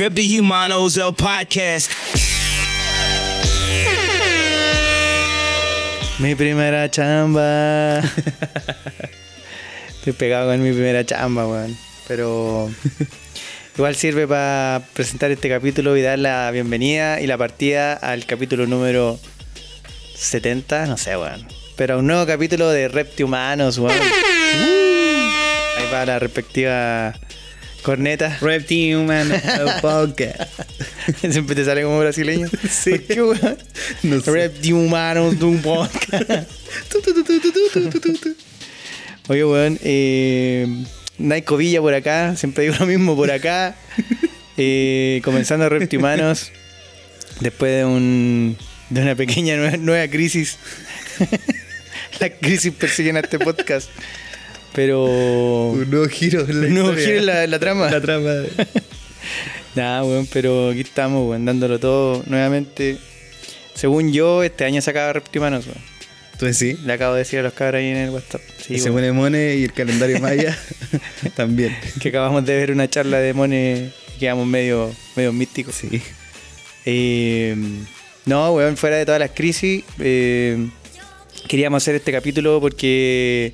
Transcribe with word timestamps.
Drip 0.00 0.14
the 0.14 0.40
Humanos, 0.40 0.96
el 0.96 1.12
podcast. 1.14 1.92
Mi 6.18 6.34
primera 6.34 6.90
chamba. 6.90 7.98
Estoy 9.90 10.14
pegado 10.14 10.50
con 10.50 10.62
mi 10.62 10.72
primera 10.72 11.04
chamba, 11.04 11.46
weón. 11.46 11.76
Pero 12.08 12.70
igual 13.76 13.94
sirve 13.94 14.26
para 14.26 14.82
presentar 14.94 15.32
este 15.32 15.50
capítulo 15.50 15.94
y 15.94 16.00
dar 16.00 16.18
la 16.18 16.50
bienvenida 16.50 17.20
y 17.20 17.26
la 17.26 17.36
partida 17.36 17.92
al 17.92 18.24
capítulo 18.24 18.66
número 18.66 19.20
70, 20.14 20.86
no 20.86 20.96
sé, 20.96 21.18
weón. 21.18 21.46
Pero 21.76 21.96
a 21.96 21.98
un 21.98 22.06
nuevo 22.06 22.24
capítulo 22.24 22.70
de 22.70 22.88
Repti 22.88 23.22
Humanos, 23.22 23.76
weón. 23.76 24.00
Ahí 25.76 25.92
va 25.92 26.06
la 26.06 26.18
respectiva 26.18 27.12
corneta. 27.82 28.38
Repti 28.40 28.94
Human 28.94 29.30
Podcast. 29.80 30.52
Siempre 31.30 31.54
te 31.54 31.64
sale 31.64 31.82
como 31.82 31.98
brasileño. 31.98 32.48
Sí. 32.70 32.90
¿Por 32.90 33.02
qué, 33.02 33.22
weón? 33.22 33.58
No 34.02 34.20
sé. 34.20 34.30
Repti 34.30 34.72
Humanos 34.72 35.38
de 35.38 35.44
un 35.44 35.62
podcast. 35.62 36.50
Oye, 39.28 39.44
weón, 39.44 39.78
eh, 39.82 40.66
Villa 41.18 41.80
por 41.80 41.94
acá, 41.94 42.36
siempre 42.36 42.64
digo 42.64 42.76
lo 42.78 42.86
mismo 42.86 43.16
por 43.16 43.30
acá. 43.30 43.76
Eh, 44.62 45.22
comenzando 45.24 45.70
Reptihumanos, 45.70 46.52
después 47.40 47.78
de 47.78 47.84
un 47.86 48.58
de 48.90 49.00
una 49.00 49.14
pequeña 49.14 49.56
nueva, 49.56 49.78
nueva 49.78 50.08
crisis. 50.08 50.58
la 52.20 52.28
crisis 52.28 52.70
persiguen 52.74 53.16
a 53.16 53.20
este 53.20 53.38
podcast. 53.38 53.88
Pero. 54.74 55.70
Un 55.72 55.90
nuevo 55.90 56.06
giro 56.08 56.40
en 56.48 56.60
la 56.60 56.66
Un 56.66 56.74
nuevo 56.74 56.88
historia. 56.90 57.06
giro 57.06 57.18
en 57.20 57.26
la, 57.26 57.46
la 57.46 57.58
trama. 57.58 57.90
La 57.90 58.00
trama. 58.00 58.30
Nada, 59.74 60.04
weón, 60.04 60.26
pero 60.32 60.70
aquí 60.70 60.80
estamos, 60.80 61.28
weón, 61.28 61.44
dándolo 61.44 61.78
todo 61.78 62.22
nuevamente. 62.26 62.98
Según 63.74 64.12
yo, 64.12 64.42
este 64.42 64.64
año 64.64 64.80
se 64.82 64.90
acaba 64.90 65.12
Reptihumanos, 65.12 65.66
weón. 65.66 65.78
¿Tú 66.38 66.46
decís? 66.46 66.80
Le 66.80 66.92
acabo 66.92 67.14
de 67.14 67.18
decir 67.20 67.38
a 67.38 67.42
los 67.42 67.52
cabros 67.52 67.80
ahí 67.80 67.88
en 67.88 67.96
el 67.98 68.10
WhatsApp. 68.10 68.40
Sí, 68.58 68.74
y 68.74 68.78
se 68.78 68.90
weón. 68.90 68.96
pone 68.96 69.12
Mone 69.12 69.54
y 69.56 69.64
el 69.64 69.72
calendario 69.72 70.18
maya 70.20 70.58
también. 71.36 71.76
que 72.00 72.08
acabamos 72.08 72.44
de 72.46 72.56
ver 72.56 72.72
una 72.72 72.88
charla 72.88 73.18
de 73.18 73.32
Mone 73.34 73.90
y 74.16 74.18
quedamos 74.18 74.46
medio, 74.46 74.90
medio 75.16 75.32
místicos. 75.32 75.74
Sí. 75.74 76.00
Eh, 76.86 77.54
no, 78.26 78.54
weón, 78.54 78.76
fuera 78.76 78.96
de 78.96 79.04
todas 79.04 79.20
las 79.20 79.30
crisis, 79.32 79.84
eh, 79.98 80.68
queríamos 81.46 81.82
hacer 81.82 81.94
este 81.96 82.10
capítulo 82.12 82.58
porque, 82.60 83.52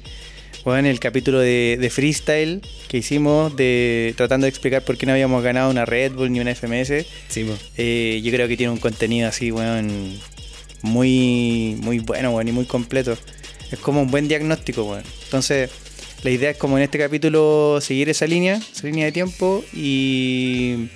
weón, 0.67 0.84
el 0.84 0.98
capítulo 0.98 1.39
de, 1.39 1.78
de 1.81 1.91
freestyle 1.91 2.61
que 2.89 2.98
hicimos, 2.98 3.55
de 3.55 4.14
tratando 4.17 4.47
de 4.47 4.48
explicar 4.48 4.83
por 4.83 4.98
qué 4.98 5.06
no 5.06 5.12
habíamos 5.12 5.42
ganado 5.42 5.70
una 5.70 5.84
Red 5.84 6.12
Bull 6.12 6.33
ni 6.33 6.41
una 6.41 6.55
FMS, 6.55 7.06
Sí, 7.28 7.47
eh, 7.77 8.20
yo 8.22 8.33
creo 8.33 8.48
que 8.48 8.56
tiene 8.56 8.72
un 8.72 8.81
contenido 8.81 9.28
así, 9.28 9.53
weón, 9.53 10.19
muy, 10.83 11.78
muy 11.81 12.00
bueno, 12.00 12.33
weón, 12.33 12.48
y 12.48 12.53
muy 12.53 12.67
completo. 12.67 13.17
Es 13.70 13.78
como 13.78 14.03
un 14.03 14.11
buen 14.11 14.27
diagnóstico, 14.27 14.83
weón. 14.83 15.05
Entonces, 15.25 15.70
la 16.25 16.31
idea 16.31 16.50
es 16.50 16.56
como 16.56 16.77
en 16.78 16.83
este 16.83 16.98
capítulo 16.98 17.78
seguir 17.81 18.09
esa 18.09 18.27
línea, 18.27 18.56
esa 18.56 18.89
línea 18.89 19.05
de 19.05 19.12
tiempo 19.12 19.64
y, 19.72 20.89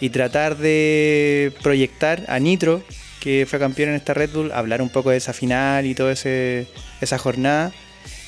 y 0.00 0.10
tratar 0.10 0.56
de 0.56 1.52
proyectar 1.62 2.24
a 2.26 2.40
Nitro, 2.40 2.82
que 3.20 3.46
fue 3.48 3.60
campeón 3.60 3.90
en 3.90 3.94
esta 3.94 4.12
Red 4.12 4.30
Bull, 4.30 4.50
hablar 4.50 4.82
un 4.82 4.88
poco 4.88 5.10
de 5.10 5.18
esa 5.18 5.32
final 5.32 5.86
y 5.86 5.94
toda 5.94 6.12
esa 6.12 7.18
jornada 7.18 7.72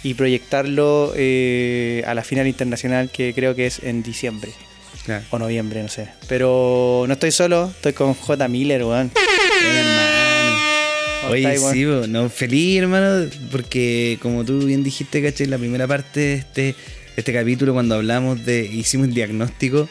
y 0.07 0.15
proyectarlo 0.15 1.13
eh, 1.17 2.03
a 2.07 2.15
la 2.15 2.23
final 2.23 2.47
internacional 2.47 3.11
que 3.11 3.33
creo 3.35 3.55
que 3.57 3.67
es 3.67 3.81
en 3.83 4.03
diciembre 4.03 4.53
Claro. 5.05 5.25
o 5.31 5.39
noviembre, 5.39 5.83
no 5.83 5.89
sé. 5.89 6.09
Pero 6.29 7.05
no 7.07 7.13
estoy 7.13 7.31
solo, 7.33 7.71
estoy 7.75 7.93
con 7.93 8.15
J. 8.15 8.49
Miller, 8.49 8.85
weón. 8.85 9.11
Oye, 11.29 11.59
sí, 11.59 11.85
no, 12.09 12.29
feliz, 12.31 12.79
hermano, 12.79 13.29
porque 13.51 14.17
como 14.23 14.45
tú 14.45 14.61
bien 14.65 14.85
dijiste, 14.85 15.21
caché, 15.23 15.47
la 15.47 15.59
primera 15.59 15.87
parte 15.89 16.21
de 16.21 16.35
este, 16.35 16.61
de 16.63 16.75
este 17.17 17.33
capítulo, 17.33 17.73
cuando 17.73 17.97
hablamos 17.97 18.45
de, 18.47 18.65
hicimos 18.65 19.09
el 19.09 19.15
diagnóstico, 19.15 19.89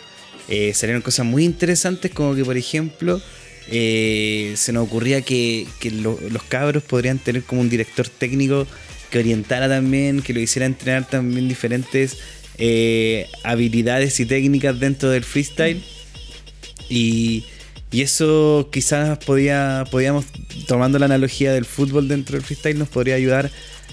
eh, 0.47 0.73
salieron 0.73 1.01
cosas 1.01 1.25
muy 1.25 1.43
interesantes, 1.43 2.11
como 2.11 2.35
que, 2.35 2.45
por 2.45 2.55
ejemplo, 2.55 3.21
eh, 3.69 4.53
se 4.55 4.71
nos 4.71 4.85
ocurría 4.87 5.21
que, 5.23 5.67
que 5.79 5.91
lo- 5.91 6.19
los 6.29 6.43
cabros 6.43 6.83
podrían 6.83 7.19
tener 7.19 7.43
como 7.43 7.59
un 7.61 7.69
director 7.69 8.07
técnico 8.07 8.65
que 9.15 9.19
orientara 9.19 9.69
también, 9.69 10.21
que 10.21 10.33
lo 10.33 10.41
hiciera 10.41 10.65
entrenar 10.65 11.07
también 11.07 11.47
diferentes 11.47 12.17
eh, 12.57 13.27
habilidades 13.45 14.19
y 14.19 14.25
técnicas 14.25 14.77
dentro 14.77 15.09
del 15.09 15.23
freestyle. 15.23 15.81
Y, 16.89 17.45
eso 17.93 18.67
quizás 18.73 19.17
podía, 19.19 19.85
podíamos, 19.89 20.25
tomando 20.67 20.99
la 20.99 21.05
analogía 21.05 21.53
del 21.53 21.63
fútbol 21.63 22.09
dentro 22.09 22.35
del 22.35 22.45
freestyle, 22.45 22.77
nos 22.77 22.89
podría 22.89 23.15
ayudar 23.15 23.49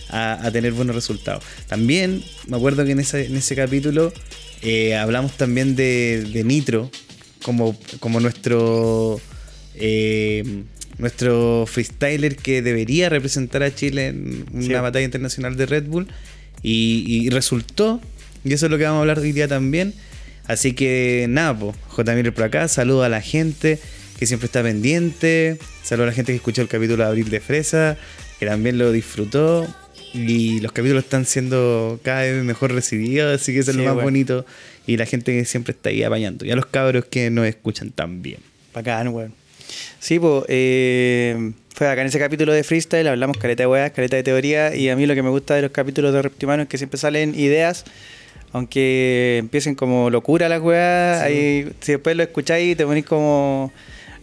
a, 0.08 0.50
tener 0.52 0.72
buenos 0.72 0.96
resultados. 0.96 1.44
También 1.68 2.24
me 2.48 2.56
acuerdo 2.56 2.84
que 2.84 2.90
en 2.90 2.98
ese, 2.98 3.26
en 3.26 3.36
ese 3.36 3.54
capítulo 3.54 4.12
eh, 4.60 4.96
hablamos 4.96 5.36
también 5.36 5.76
de, 5.76 6.24
de 6.32 6.42
Nitro 6.42 6.90
como, 7.44 7.78
como 8.00 8.18
nuestro, 8.18 9.20
eh, 9.76 10.64
nuestro 11.02 11.66
freestyler 11.68 12.36
que 12.36 12.62
debería 12.62 13.10
representar 13.10 13.62
a 13.62 13.74
Chile 13.74 14.06
en 14.08 14.46
una 14.52 14.62
Sí. 14.64 14.72
batalla 14.72 15.04
internacional 15.04 15.56
de 15.56 15.66
Red 15.66 15.84
Bull. 15.84 16.06
Y, 16.62 17.04
y 17.08 17.28
resultó, 17.30 18.00
y 18.44 18.52
eso 18.52 18.66
es 18.66 18.70
lo 18.72 18.78
que 18.78 18.84
vamos 18.84 18.98
a 18.98 19.00
hablar 19.02 19.18
hoy 19.18 19.32
día 19.32 19.48
también. 19.48 19.92
Así 20.46 20.72
que 20.72 21.26
nada, 21.28 21.56
J. 21.88 22.14
Miller 22.14 22.32
por 22.32 22.44
acá, 22.44 22.68
saludo 22.68 23.02
a 23.02 23.08
la 23.08 23.20
gente 23.20 23.78
que 24.18 24.26
siempre 24.26 24.46
está 24.46 24.62
pendiente, 24.62 25.58
saludo 25.82 26.04
a 26.04 26.06
la 26.08 26.12
gente 26.12 26.32
que 26.32 26.36
escuchó 26.36 26.62
el 26.62 26.68
capítulo 26.68 27.02
de 27.02 27.08
Abril 27.10 27.28
de 27.30 27.40
Fresa, 27.40 27.96
que 28.38 28.46
también 28.46 28.78
lo 28.78 28.92
disfrutó. 28.92 29.66
Y 30.14 30.60
los 30.60 30.72
capítulos 30.72 31.04
están 31.04 31.24
siendo 31.24 31.98
cada 32.04 32.22
vez 32.22 32.44
mejor 32.44 32.72
recibidos, 32.72 33.40
así 33.40 33.52
que 33.52 33.60
eso 33.60 33.70
es 33.70 33.76
lo 33.78 33.82
más 33.84 33.94
bueno. 33.94 34.06
bonito. 34.06 34.46
Y 34.86 34.98
la 34.98 35.06
gente 35.06 35.32
que 35.32 35.44
siempre 35.46 35.72
está 35.72 35.88
ahí 35.88 36.02
apañando. 36.02 36.44
Y 36.44 36.50
a 36.50 36.56
los 36.56 36.66
cabros 36.66 37.06
que 37.06 37.30
nos 37.30 37.46
escuchan 37.46 37.90
también. 37.90 38.38
Bacán, 38.74 39.08
weón. 39.08 39.32
Sí, 39.98 40.18
pues, 40.18 40.44
eh, 40.48 41.52
fue 41.74 41.88
acá 41.88 42.02
en 42.02 42.08
ese 42.08 42.18
capítulo 42.18 42.52
de 42.52 42.64
freestyle, 42.64 43.06
hablamos 43.08 43.36
caleta 43.38 43.62
de 43.62 43.66
weas, 43.66 43.90
caleta 43.92 44.16
de 44.16 44.22
teoría, 44.22 44.74
y 44.74 44.88
a 44.88 44.96
mí 44.96 45.06
lo 45.06 45.14
que 45.14 45.22
me 45.22 45.30
gusta 45.30 45.54
de 45.54 45.62
los 45.62 45.70
capítulos 45.70 46.12
de 46.12 46.22
Reptimanos 46.22 46.64
es 46.64 46.68
que 46.68 46.78
siempre 46.78 46.98
salen 46.98 47.34
ideas, 47.34 47.84
aunque 48.52 49.38
empiecen 49.38 49.74
como 49.74 50.10
locura 50.10 50.48
las 50.48 50.60
weas, 50.60 51.22
ahí, 51.22 51.72
si 51.80 51.92
después 51.92 52.16
lo 52.16 52.22
escucháis 52.22 52.72
y 52.72 52.76
te 52.76 52.84
ponís 52.84 53.06
como, 53.06 53.72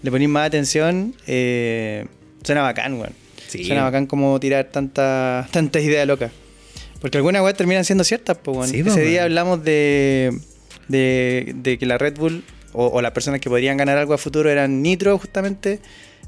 le 0.04 0.12
ponís 0.12 0.30
más 0.30 0.48
atención, 0.48 1.16
eh, 1.28 2.06
suena 2.44 2.62
bacán, 2.62 2.94
weón. 3.00 3.14
Sí. 3.48 3.66
Suena 3.66 3.84
bacán 3.84 4.06
como 4.06 4.40
tirar 4.40 4.66
tanta, 4.66 5.48
tanta 5.52 5.80
idea 5.80 6.06
loca. 6.06 6.30
Porque 7.02 7.18
algunas 7.18 7.42
weas 7.42 7.56
terminan 7.56 7.84
siendo 7.84 8.04
ciertas, 8.04 8.38
pues, 8.38 8.58
weón. 8.58 8.70
Sí, 8.70 8.82
Ese 8.82 9.02
día 9.02 9.24
hablamos 9.24 9.64
de, 9.64 10.38
de, 10.88 11.54
de 11.56 11.78
que 11.80 11.86
la 11.86 11.98
Red 11.98 12.18
Bull 12.18 12.44
o, 12.74 12.88
o 12.88 13.02
las 13.02 13.12
personas 13.12 13.40
que 13.42 13.50
podrían 13.50 13.78
ganar 13.78 13.98
algo 13.98 14.14
a 14.14 14.18
futuro 14.18 14.50
eran 14.50 14.82
Nitro, 14.82 15.18
justamente, 15.18 15.80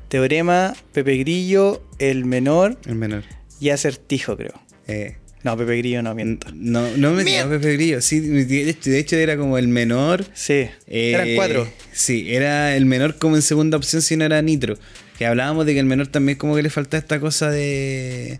Teorema, 0.09 0.75
Pepe 0.93 1.17
Grillo, 1.17 1.83
El 1.99 2.25
Menor 2.25 2.77
El 2.85 2.95
menor. 2.95 3.23
y 3.59 3.69
Acertijo, 3.69 4.35
creo. 4.37 4.53
Eh, 4.87 5.15
No, 5.43 5.57
Pepe 5.57 5.77
Grillo 5.77 6.01
no, 6.03 6.13
miento. 6.13 6.47
no, 6.53 6.85
no 6.97 7.11
me 7.11 7.23
no, 7.23 7.49
Pepe 7.49 7.73
Grillo. 7.73 8.01
Sí, 8.01 8.19
de 8.19 8.69
hecho, 8.69 8.89
de 8.89 8.99
hecho 8.99 9.15
era 9.15 9.37
como 9.37 9.57
el 9.57 9.67
menor. 9.67 10.25
Sí, 10.33 10.67
Eh, 10.87 11.11
eran 11.13 11.35
cuatro. 11.35 11.67
Sí, 11.93 12.25
era 12.33 12.75
el 12.75 12.85
menor 12.85 13.17
como 13.17 13.35
en 13.37 13.41
segunda 13.41 13.77
opción 13.77 14.01
si 14.01 14.15
no 14.17 14.25
era 14.25 14.41
Nitro. 14.41 14.77
Que 15.17 15.25
hablábamos 15.25 15.65
de 15.65 15.73
que 15.73 15.79
el 15.79 15.85
menor 15.85 16.07
también 16.07 16.37
como 16.37 16.55
que 16.55 16.63
le 16.63 16.69
falta 16.69 16.97
esta 16.97 17.19
cosa 17.19 17.49
de, 17.51 18.39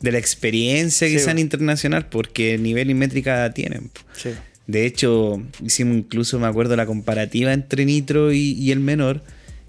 de 0.00 0.12
la 0.12 0.18
experiencia 0.18 1.06
Sí, 1.06 1.14
quizá 1.14 1.30
en 1.30 1.36
bo. 1.36 1.40
internacional, 1.42 2.06
porque 2.08 2.58
nivel 2.58 2.90
y 2.90 2.94
métrica 2.94 3.50
tienen. 3.52 3.90
Sí. 4.16 4.30
De 4.72 4.86
hecho, 4.86 5.42
hicimos 5.64 5.96
incluso, 5.96 6.38
me 6.40 6.46
acuerdo, 6.46 6.74
la 6.76 6.86
comparativa 6.86 7.52
entre 7.52 7.84
Nitro 7.84 8.32
y, 8.32 8.52
y 8.52 8.72
el 8.72 8.80
menor. 8.80 9.22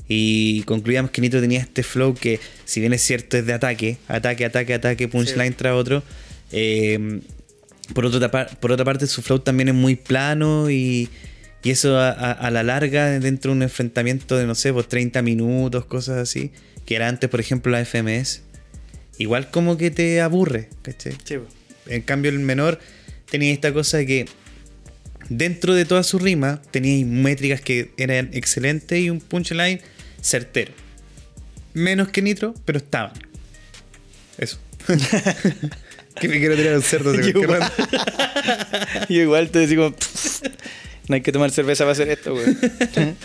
Y 0.07 0.63
concluíamos 0.63 1.11
que 1.11 1.21
Nitro 1.21 1.39
tenía 1.41 1.59
este 1.61 1.83
flow 1.83 2.13
que, 2.13 2.39
si 2.65 2.79
bien 2.79 2.94
es 2.94 3.01
cierto, 3.01 3.38
es 3.38 3.45
de 3.45 3.53
ataque, 3.53 3.97
ataque, 4.07 4.45
ataque, 4.45 4.73
ataque, 4.73 5.07
punchline 5.07 5.53
tras 5.53 5.73
otro. 5.73 6.03
eh, 6.51 7.19
por, 7.94 8.05
otra, 8.05 8.31
par- 8.31 8.57
por 8.59 8.71
otra 8.71 8.85
parte, 8.85 9.07
su 9.07 9.21
flow 9.21 9.39
también 9.39 9.69
es 9.69 9.75
muy 9.75 9.95
plano 9.95 10.69
y, 10.69 11.09
y 11.63 11.69
eso 11.69 11.97
a, 11.97 12.09
a- 12.11 12.31
a 12.31 12.50
la 12.51 12.63
larga, 12.63 13.19
dentro 13.19 13.51
de 13.51 13.57
un 13.57 13.63
enfrentamiento 13.63 14.38
de, 14.38 14.45
no 14.47 14.55
sé, 14.55 14.71
pues 14.73 14.88
30 14.88 15.21
minutos, 15.21 15.85
cosas 15.85 16.17
así, 16.17 16.51
que 16.85 16.95
era 16.95 17.07
antes, 17.09 17.29
por 17.29 17.39
ejemplo, 17.41 17.71
la 17.71 17.83
FMS, 17.83 18.41
igual 19.17 19.50
como 19.51 19.77
que 19.77 19.91
te 19.91 20.21
aburre, 20.21 20.69
¿cachai? 20.81 21.13
Sí. 21.23 21.35
En 21.88 22.01
cambio, 22.03 22.31
el 22.31 22.39
menor 22.39 22.79
tenía 23.29 23.51
esta 23.51 23.73
cosa 23.73 23.97
de 23.97 24.05
que 24.05 24.25
dentro 25.29 25.73
de 25.73 25.85
toda 25.85 26.03
su 26.03 26.19
rima 26.19 26.61
tenía 26.71 27.05
métricas 27.05 27.61
que 27.61 27.91
eran 27.97 28.29
excelentes 28.33 28.99
y 28.99 29.09
un 29.09 29.19
punchline 29.19 29.81
certero. 30.21 30.73
Menos 31.73 32.09
que 32.09 32.21
Nitro, 32.21 32.53
pero 32.65 32.77
estaban. 32.77 33.13
Eso. 34.37 34.59
que 36.19 36.27
me 36.27 36.39
quiero 36.39 36.55
tirar 36.55 36.75
un 36.75 36.81
cerdo 36.81 37.11
de 37.13 37.31
Yo 37.31 37.43
cualquier 37.43 37.43
igual. 37.43 37.71
Yo 39.09 39.21
igual 39.21 39.49
te 39.49 39.59
decimos, 39.59 39.93
no 41.07 41.15
hay 41.15 41.21
que 41.21 41.31
tomar 41.31 41.51
cerveza 41.51 41.83
para 41.83 41.93
hacer 41.93 42.09
esto, 42.09 42.33
güey. 42.33 42.45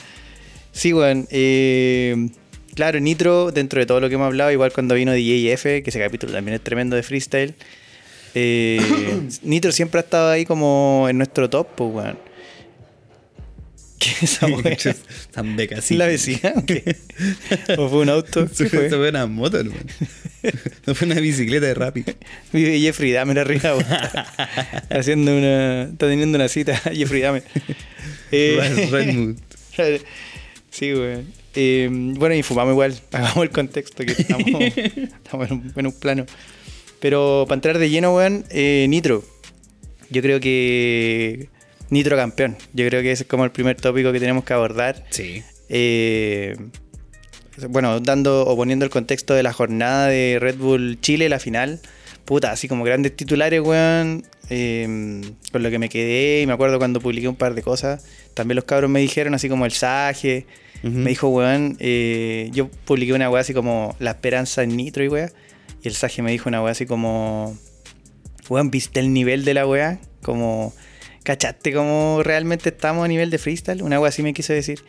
Sí, 0.72 0.92
weón. 0.92 1.26
eh, 1.30 2.28
claro, 2.74 3.00
Nitro, 3.00 3.50
dentro 3.50 3.80
de 3.80 3.86
todo 3.86 3.98
lo 3.98 4.08
que 4.08 4.14
hemos 4.14 4.26
hablado, 4.26 4.52
igual 4.52 4.72
cuando 4.72 4.94
vino 4.94 5.12
DJF, 5.12 5.62
que 5.62 5.84
ese 5.86 5.98
capítulo 5.98 6.32
también 6.32 6.54
es 6.54 6.60
tremendo 6.62 6.94
de 6.94 7.02
freestyle. 7.02 7.54
Eh, 8.34 9.20
Nitro 9.42 9.72
siempre 9.72 10.00
ha 10.00 10.02
estado 10.02 10.30
ahí 10.30 10.44
como 10.44 11.06
en 11.08 11.19
nuestro 11.19 11.48
top, 11.48 11.69
pues, 11.75 11.90
weón. 11.92 12.19
¿Qué 13.98 14.10
es 14.10 14.22
esa 14.22 14.46
weá? 14.46 14.76
Tan 15.32 15.56
beca, 15.56 15.80
sí. 15.80 15.96
¿La 15.96 16.06
vecina? 16.06 16.52
o 17.76 17.88
fue 17.88 17.98
un 17.98 18.08
auto? 18.08 18.46
¿Qué 18.46 18.69
fue, 18.69 18.88
fue? 18.88 19.08
una 19.08 19.26
moto, 19.26 19.58
hermano. 19.58 19.80
No 20.86 20.94
fue 20.94 21.06
una 21.08 21.20
bicicleta 21.20 21.66
de 21.66 21.75
Rappi. 21.75 22.04
Vive 22.52 22.78
Jeffrey 22.78 23.10
Dahmer 23.10 23.40
arriba, 23.40 23.75
weón. 23.75 23.86
Haciendo 24.88 25.36
una... 25.36 25.82
Está 25.82 26.06
teniendo 26.06 26.36
una 26.36 26.48
cita, 26.48 26.76
Jeffrey 26.76 27.22
Dahmer. 27.22 27.42
Eh. 28.30 29.34
Sí, 30.70 30.92
güey. 30.92 31.25
Eh, 31.54 31.88
bueno, 31.90 32.36
y 32.36 32.44
fumamos 32.44 32.72
igual. 32.72 32.94
Hagamos 33.10 33.42
el 33.42 33.50
contexto 33.50 34.04
que 34.04 34.12
estamos, 34.12 34.46
estamos 34.76 35.50
en, 35.50 35.52
un, 35.54 35.72
en 35.75 35.86
un 35.86 35.92
plano. 35.92 36.25
Pero 37.00 37.44
para 37.48 37.56
entrar 37.56 37.78
de 37.78 37.90
lleno, 37.90 38.14
weón, 38.14 38.44
eh, 38.50 38.86
Nitro. 38.88 39.24
Yo 40.10 40.22
creo 40.22 40.40
que. 40.40 41.48
Nitro 41.90 42.16
campeón. 42.16 42.56
Yo 42.74 42.86
creo 42.86 43.02
que 43.02 43.12
ese 43.12 43.22
es 43.22 43.28
como 43.28 43.44
el 43.44 43.50
primer 43.50 43.76
tópico 43.76 44.12
que 44.12 44.20
tenemos 44.20 44.44
que 44.44 44.52
abordar. 44.52 45.04
Sí. 45.10 45.42
Eh, 45.68 46.56
bueno, 47.68 48.00
dando 48.00 48.46
o 48.46 48.56
poniendo 48.56 48.84
el 48.84 48.90
contexto 48.90 49.34
de 49.34 49.42
la 49.42 49.52
jornada 49.52 50.08
de 50.08 50.38
Red 50.40 50.56
Bull 50.56 50.98
Chile, 51.00 51.28
la 51.28 51.38
final. 51.38 51.80
Puta, 52.24 52.50
así 52.52 52.68
como 52.68 52.84
grandes 52.84 53.16
titulares, 53.16 53.60
weón. 53.60 54.24
eh, 54.50 55.22
con 55.52 55.62
lo 55.62 55.70
que 55.70 55.78
me 55.78 55.88
quedé 55.88 56.42
y 56.42 56.46
me 56.46 56.52
acuerdo 56.52 56.78
cuando 56.78 57.00
publiqué 57.00 57.28
un 57.28 57.36
par 57.36 57.54
de 57.54 57.62
cosas. 57.62 58.04
También 58.34 58.56
los 58.56 58.64
cabros 58.64 58.90
me 58.90 59.00
dijeron, 59.00 59.34
así 59.34 59.48
como 59.48 59.64
el 59.64 59.72
Sage. 59.72 60.46
Me 60.82 61.10
dijo, 61.10 61.28
weón, 61.28 61.76
eh, 61.80 62.50
yo 62.52 62.68
publiqué 62.84 63.12
una 63.12 63.28
weá 63.28 63.40
así 63.40 63.52
como 63.52 63.96
La 63.98 64.12
Esperanza 64.12 64.62
en 64.62 64.76
Nitro 64.76 65.02
y 65.02 65.08
weá. 65.08 65.32
Y 65.82 65.88
el 65.88 65.94
Sage 65.94 66.22
me 66.22 66.30
dijo 66.30 66.48
una 66.48 66.62
weá 66.62 66.72
así 66.72 66.86
como, 66.86 67.56
weón, 68.48 68.70
¿viste 68.70 69.00
el 69.00 69.12
nivel 69.12 69.44
de 69.44 69.54
la 69.54 69.66
weá? 69.66 69.98
Como, 70.22 70.72
¿cachaste 71.22 71.72
cómo 71.72 72.22
realmente 72.25 72.70
estamos 72.70 73.04
a 73.04 73.08
nivel 73.08 73.30
de 73.30 73.38
freestyle? 73.38 73.82
Una 73.82 74.00
weá 74.00 74.08
así 74.08 74.22
me 74.22 74.34
quiso 74.34 74.52
decir. 74.52 74.82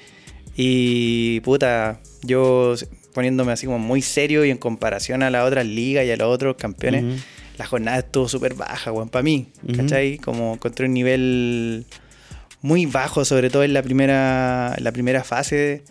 Y 0.55 1.39
puta, 1.41 1.99
yo 2.23 2.75
poniéndome 3.13 3.51
así 3.51 3.65
como 3.65 3.79
muy 3.79 4.01
serio 4.01 4.43
y 4.45 4.49
en 4.49 4.57
comparación 4.57 5.23
a 5.23 5.29
las 5.29 5.45
otras 5.47 5.65
ligas 5.65 6.05
y 6.05 6.11
a 6.11 6.17
los 6.17 6.27
otros 6.27 6.55
campeones, 6.57 7.03
Ujú. 7.03 7.13
la 7.57 7.65
jornada 7.65 7.99
estuvo 7.99 8.27
súper 8.27 8.55
baja, 8.55 8.91
weón, 8.91 9.09
para 9.09 9.23
mí. 9.23 9.47
¿cachai? 9.75 10.17
Como 10.17 10.53
encontré 10.55 10.85
un 10.87 10.93
nivel 10.93 11.85
muy 12.61 12.85
bajo, 12.87 13.23
sobre 13.25 13.49
todo 13.49 13.63
en 13.63 13.73
la 13.73 13.81
primera, 13.83 14.73
en 14.77 14.83
la 14.83 14.91
primera 14.91 15.23
fase. 15.23 15.83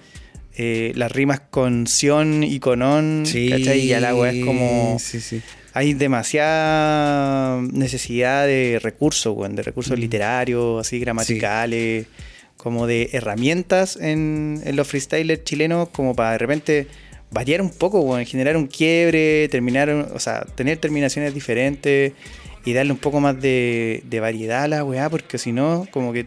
Eh, 0.61 0.93
las 0.97 1.13
rimas 1.13 1.41
con 1.51 1.87
Sion 1.87 2.43
y 2.43 2.59
con 2.59 2.83
On, 2.83 3.25
Sí. 3.25 3.49
¿cachai? 3.49 3.81
Y 3.81 4.01
la 4.01 4.15
weá 4.15 4.33
es 4.33 4.45
como... 4.45 4.97
Sí, 4.99 5.21
sí. 5.21 5.41
Hay 5.73 5.95
demasiada 5.95 7.61
necesidad 7.73 8.47
de 8.47 8.81
recursos, 8.83 9.37
de 9.55 9.63
recursos 9.63 9.99
literarios, 9.99 10.81
así 10.85 10.99
gramaticales, 10.99 12.07
como 12.57 12.87
de 12.89 13.11
herramientas 13.13 13.97
en, 14.01 14.61
en 14.65 14.75
los 14.75 14.89
freestylers 14.89 15.45
chilenos, 15.45 15.91
como 15.91 16.17
para 16.17 16.33
de 16.33 16.39
repente 16.39 16.87
variar 17.31 17.61
un 17.63 17.71
poco, 17.71 18.19
generar 18.27 18.57
un 18.57 18.67
quiebre, 18.67 19.49
terminar, 19.49 19.91
o 19.91 20.19
sea, 20.19 20.45
tener 20.57 20.79
terminaciones 20.79 21.33
diferentes 21.35 22.13
y 22.69 22.75
darle 22.75 22.93
un 22.93 22.99
poco 22.99 23.19
más 23.21 23.41
de, 23.41 24.03
de 24.05 24.21
variedad 24.21 24.65
a 24.65 24.69
la 24.69 24.85
weá, 24.85 25.09
porque 25.09 25.39
si 25.39 25.53
no, 25.53 25.87
como 25.91 26.13
que 26.13 26.27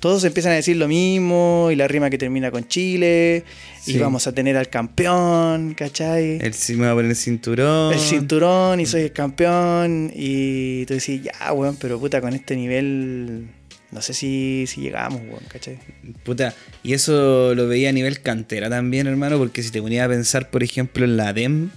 todos 0.00 0.24
empiezan 0.24 0.52
a 0.52 0.54
decir 0.54 0.76
lo 0.76 0.88
mismo 0.88 1.68
y 1.70 1.76
la 1.76 1.86
rima 1.86 2.08
que 2.08 2.16
termina 2.16 2.50
con 2.50 2.66
Chile 2.66 3.44
Sí. 3.82 3.96
y 3.96 3.98
vamos 3.98 4.26
a 4.28 4.32
tener 4.32 4.56
al 4.56 4.68
campeón, 4.68 5.74
¿cachai? 5.74 6.38
El, 6.40 6.54
me 6.78 6.86
va 6.86 6.92
a 6.92 6.94
poner 6.94 7.10
el 7.10 7.16
cinturón. 7.16 7.92
el 7.92 7.98
cinturón 7.98 8.78
y 8.80 8.86
soy 8.86 9.02
el 9.02 9.12
campeón. 9.12 10.10
Y 10.14 10.86
tú 10.86 10.94
decís, 10.94 11.20
ya, 11.24 11.52
weón, 11.52 11.76
pero 11.80 11.98
puta, 11.98 12.20
con 12.20 12.32
este 12.32 12.54
nivel, 12.56 13.48
no 13.90 14.00
sé 14.00 14.14
si, 14.14 14.64
si 14.68 14.80
llegamos, 14.82 15.20
weón, 15.22 15.42
¿cachai? 15.48 15.78
Puta, 16.24 16.54
y 16.84 16.92
eso 16.94 17.54
lo 17.56 17.66
veía 17.66 17.88
a 17.88 17.92
nivel 17.92 18.22
cantera 18.22 18.70
también, 18.70 19.08
hermano, 19.08 19.36
porque 19.36 19.62
si 19.64 19.70
te 19.72 19.82
ponías 19.82 20.06
a 20.06 20.08
pensar, 20.08 20.48
por 20.48 20.62
ejemplo, 20.62 21.04
en 21.04 21.16
la 21.16 21.32
DEM, 21.32 21.70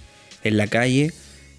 en 0.44 0.58
la 0.58 0.68
calle, 0.68 1.12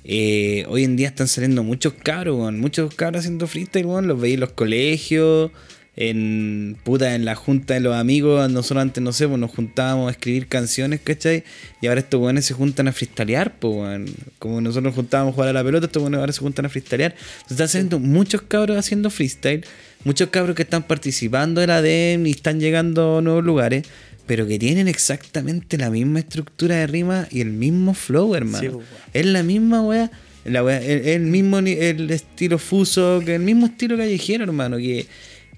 eh, 0.09 0.65
hoy 0.69 0.85
en 0.85 0.95
día 0.95 1.09
están 1.09 1.27
saliendo 1.27 1.65
muchos 1.65 1.95
cabros, 1.95 2.53
muchos 2.53 2.95
cabros 2.95 3.21
haciendo 3.21 3.49
freestyle, 3.49 3.87
los 3.87 4.21
veía 4.21 4.35
en 4.35 4.41
los 4.41 4.53
colegios, 4.53 5.51
en 5.97 6.77
puta, 6.85 7.15
en 7.15 7.25
la 7.25 7.35
junta 7.35 7.75
de 7.75 7.81
los 7.81 7.97
amigos, 7.97 8.49
nosotros 8.51 8.83
antes, 8.83 9.03
no 9.03 9.13
sé, 9.13 9.27
pues 9.27 9.41
nos 9.41 9.51
juntábamos 9.51 10.09
a 10.09 10.11
escribir 10.13 10.47
canciones, 10.47 11.01
¿cachai? 11.03 11.43
Y 11.81 11.87
ahora 11.89 12.01
estos 12.01 12.21
weones 12.21 12.45
se 12.45 12.55
juntan 12.55 12.87
a 12.87 12.93
freestylear, 12.93 13.59
pues. 13.59 14.09
Como 14.39 14.61
nosotros 14.61 14.85
nos 14.85 14.95
juntábamos 14.95 15.33
a 15.33 15.35
jugar 15.35 15.49
a 15.49 15.53
la 15.55 15.65
pelota, 15.65 15.87
estos 15.87 16.03
weones 16.03 16.21
ahora 16.21 16.33
se 16.33 16.41
juntan 16.41 16.67
a 16.67 16.69
freestylear. 16.69 17.13
Entonces 17.13 17.53
están 17.53 17.69
saliendo 17.69 17.99
muchos 17.99 18.43
cabros 18.43 18.77
haciendo 18.77 19.09
freestyle, 19.11 19.65
muchos 20.05 20.29
cabros 20.29 20.55
que 20.55 20.63
están 20.63 20.83
participando 20.83 21.63
de 21.63 21.67
la 21.67 21.81
DEM 21.81 22.27
y 22.27 22.31
están 22.31 22.61
llegando 22.61 23.19
a 23.19 23.23
nuevos 23.23 23.43
lugares, 23.43 23.87
pero 24.27 24.47
que 24.47 24.59
tienen 24.59 24.89
exactamente 24.89 25.79
la 25.79 25.91
misma 25.91 26.19
estructura 26.21 26.77
de 26.77 26.87
rima 26.87 27.29
y 27.31 27.41
el 27.41 27.51
mismo 27.51 27.95
flow, 27.95 28.35
hermano. 28.35 28.61
Sí, 28.61 28.69
pues, 28.69 28.87
es 29.15 29.27
la 29.27 29.43
misma 29.43 29.83
weá. 29.83 30.11
La 30.45 30.63
weá, 30.63 30.81
el, 30.81 31.07
el 31.09 31.23
mismo 31.23 31.59
el 31.59 32.11
estilo 32.11 32.59
fuso, 32.59 33.23
que 33.25 33.35
el 33.35 33.43
mismo 33.43 33.67
estilo 33.67 33.97
callejero, 33.97 34.45
hermano, 34.45 34.77
que, 34.79 35.07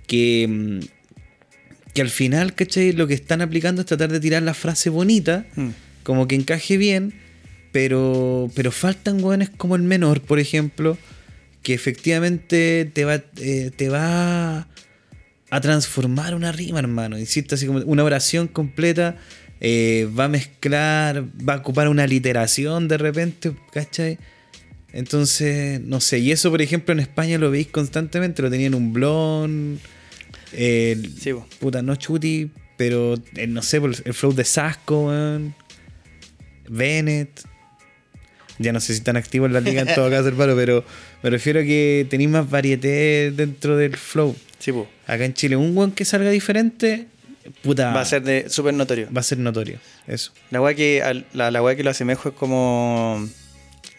que, 0.06 0.46
mm, 0.48 0.80
que 1.94 2.00
al 2.02 2.10
final, 2.10 2.54
¿cachai? 2.54 2.92
Lo 2.92 3.06
que 3.06 3.14
están 3.14 3.40
aplicando 3.42 3.82
es 3.82 3.86
tratar 3.86 4.10
de 4.12 4.20
tirar 4.20 4.42
la 4.42 4.54
frase 4.54 4.88
bonita, 4.90 5.46
Mm. 5.56 5.68
como 6.04 6.26
que 6.26 6.36
encaje 6.36 6.76
bien, 6.78 7.12
pero, 7.72 8.50
pero 8.54 8.70
faltan 8.72 9.22
weones 9.22 9.50
como 9.50 9.76
el 9.76 9.82
menor, 9.82 10.22
por 10.22 10.38
ejemplo, 10.38 10.96
que 11.62 11.74
efectivamente 11.74 12.90
te 12.92 13.04
va, 13.04 13.22
eh, 13.40 13.70
te 13.76 13.88
va 13.90 14.68
a 15.50 15.60
transformar 15.60 16.34
una 16.34 16.52
rima, 16.52 16.78
hermano. 16.78 17.18
Insisto, 17.18 17.54
así 17.54 17.66
como 17.66 17.80
una 17.80 18.04
oración 18.04 18.48
completa, 18.48 19.16
eh, 19.60 20.08
va 20.18 20.24
a 20.24 20.28
mezclar, 20.28 21.24
va 21.46 21.54
a 21.54 21.56
ocupar 21.58 21.88
una 21.88 22.06
literación 22.06 22.88
de 22.88 22.98
repente, 22.98 23.52
¿cachai? 23.72 24.18
Entonces, 24.92 25.80
no 25.80 26.00
sé, 26.00 26.18
y 26.18 26.32
eso 26.32 26.50
por 26.50 26.62
ejemplo 26.62 26.92
en 26.92 27.00
España 27.00 27.38
lo 27.38 27.50
veis 27.50 27.66
constantemente, 27.66 28.40
lo 28.40 28.50
tenían 28.50 28.74
un 28.74 28.92
blon, 28.92 29.80
el, 30.52 31.14
Sí, 31.18 31.32
puta, 31.58 31.82
no 31.82 31.96
chuti, 31.96 32.50
pero 32.76 33.14
eh, 33.34 33.46
no 33.46 33.62
sé, 33.62 33.78
el 33.78 34.14
flow 34.14 34.32
de 34.32 34.44
Sasco, 34.44 35.08
weón, 35.08 35.54
Bennett. 36.68 37.42
Ya 38.60 38.72
no 38.72 38.80
sé 38.80 38.88
si 38.88 38.98
están 38.98 39.16
activos 39.16 39.46
en 39.46 39.52
la 39.52 39.60
liga 39.60 39.82
en 39.82 39.94
todo 39.94 40.10
caso, 40.10 40.28
hermano, 40.28 40.54
pero 40.56 40.84
me 41.22 41.30
refiero 41.30 41.60
a 41.60 41.62
que 41.62 42.06
tenéis 42.08 42.30
más 42.30 42.48
variedad 42.48 43.32
dentro 43.32 43.76
del 43.76 43.96
flow. 43.96 44.34
Sí, 44.58 44.72
po. 44.72 44.88
Acá 45.06 45.24
en 45.24 45.34
Chile, 45.34 45.56
un 45.56 45.76
weón 45.76 45.92
que 45.92 46.04
salga 46.04 46.30
diferente, 46.30 47.06
puta, 47.62 47.92
Va 47.92 48.00
a 48.00 48.04
ser 48.04 48.22
de 48.22 48.48
súper 48.48 48.74
notorio. 48.74 49.08
va 49.16 49.20
a 49.20 49.24
ser 49.24 49.38
notorio. 49.38 49.78
Eso. 50.06 50.32
La 50.50 50.60
weá 50.60 50.74
que, 50.74 51.02
al- 51.02 51.26
la, 51.32 51.50
la 51.50 51.62
weá 51.62 51.76
que 51.76 51.84
lo 51.84 51.90
asemejo 51.90 52.30
es 52.30 52.34
como 52.34 53.26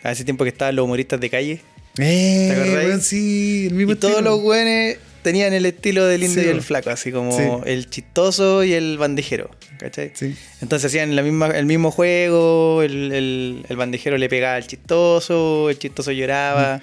a 0.03 0.11
ese 0.11 0.23
tiempo 0.25 0.43
que 0.43 0.49
estaban 0.49 0.75
los 0.75 0.83
humoristas 0.85 1.19
de 1.19 1.29
calle. 1.29 1.61
Eh, 1.97 2.49
acordáis? 2.53 2.87
weón, 2.87 3.01
sí, 3.01 3.67
el 3.67 3.73
mismo 3.73 3.93
Y 3.93 3.95
todos 3.95 4.13
estilo. 4.15 4.31
los 4.31 4.41
güeyes 4.41 4.97
tenían 5.21 5.51
el 5.53 5.65
estilo 5.65 6.05
del 6.05 6.23
indio 6.23 6.41
Sí, 6.43 6.47
y 6.47 6.51
el 6.51 6.61
flaco, 6.61 6.89
así 6.91 7.11
como 7.11 7.35
Sí. 7.35 7.43
el 7.65 7.89
chistoso 7.89 8.63
y 8.63 8.73
el 8.73 8.97
bandejero, 8.97 9.49
¿cachai? 9.77 10.11
Sí. 10.13 10.35
Entonces 10.61 10.87
hacían 10.87 11.15
la 11.15 11.23
misma, 11.23 11.47
el 11.47 11.65
mismo 11.65 11.91
juego, 11.91 12.81
el, 12.83 13.11
el- 13.11 13.65
el 13.67 13.75
bandejero 13.77 14.17
le 14.17 14.29
pegaba 14.29 14.55
al 14.55 14.65
chistoso, 14.67 15.69
el 15.69 15.77
chistoso 15.79 16.11
lloraba. 16.11 16.81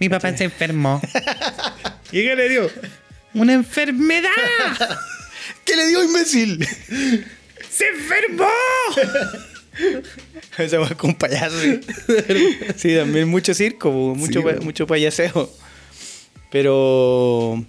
Mi 0.00 0.08
papá 0.08 0.36
se 0.36 0.44
enfermó. 0.44 1.00
¿Y 2.12 2.22
qué 2.24 2.34
le 2.36 2.48
dio? 2.48 2.70
¡Una 3.36 3.52
enfermedad! 3.54 4.30
¿Qué 5.64 5.76
le 5.76 5.86
dio, 5.86 6.02
imbécil? 6.02 6.66
¡Se 7.70 7.88
enfermó! 7.88 8.48
Esa 10.58 10.80
weá 10.80 10.94
con 10.96 11.14
payaso. 11.14 11.56
Sí. 12.76 12.94
También 12.96 13.28
mucho 13.28 13.52
circo, 13.52 13.90
mucho, 14.16 14.40
Sí, 14.40 14.46
pa- 14.46 14.64
mucho 14.64 14.86
payaseo. 14.86 15.50
Pero 16.50 17.62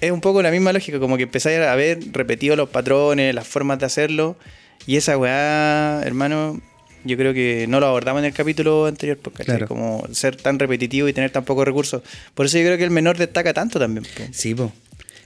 es 0.00 0.10
un 0.12 0.20
poco 0.20 0.42
la 0.42 0.50
misma 0.50 0.72
lógica, 0.72 0.98
como 1.00 1.16
que 1.16 1.24
empezáis 1.24 1.58
a 1.60 1.74
ver 1.74 1.98
repetido 2.12 2.54
los 2.56 2.68
patrones, 2.68 3.34
las 3.34 3.46
formas 3.46 3.78
de 3.80 3.86
hacerlo. 3.86 4.36
Y 4.86 4.96
esa 4.96 5.18
weá, 5.18 6.02
hermano, 6.04 6.60
yo 7.04 7.16
creo 7.16 7.34
que 7.34 7.66
no 7.68 7.80
lo 7.80 7.86
abordamos 7.86 8.20
en 8.20 8.26
el 8.26 8.32
capítulo 8.34 8.86
anterior, 8.86 9.18
porque 9.20 9.44
Claro. 9.44 9.66
como 9.66 10.06
ser 10.12 10.36
tan 10.36 10.58
repetitivo 10.58 11.08
y 11.08 11.12
tener 11.12 11.30
tan 11.30 11.44
pocos 11.44 11.64
recursos. 11.66 12.02
Por 12.34 12.46
eso 12.46 12.58
yo 12.58 12.64
creo 12.64 12.78
que 12.78 12.84
el 12.84 12.90
menor 12.90 13.18
destaca 13.18 13.52
tanto 13.52 13.78
también. 13.80 14.04
po. 14.04 14.22
Sí, 14.30 14.54
po. 14.54 14.72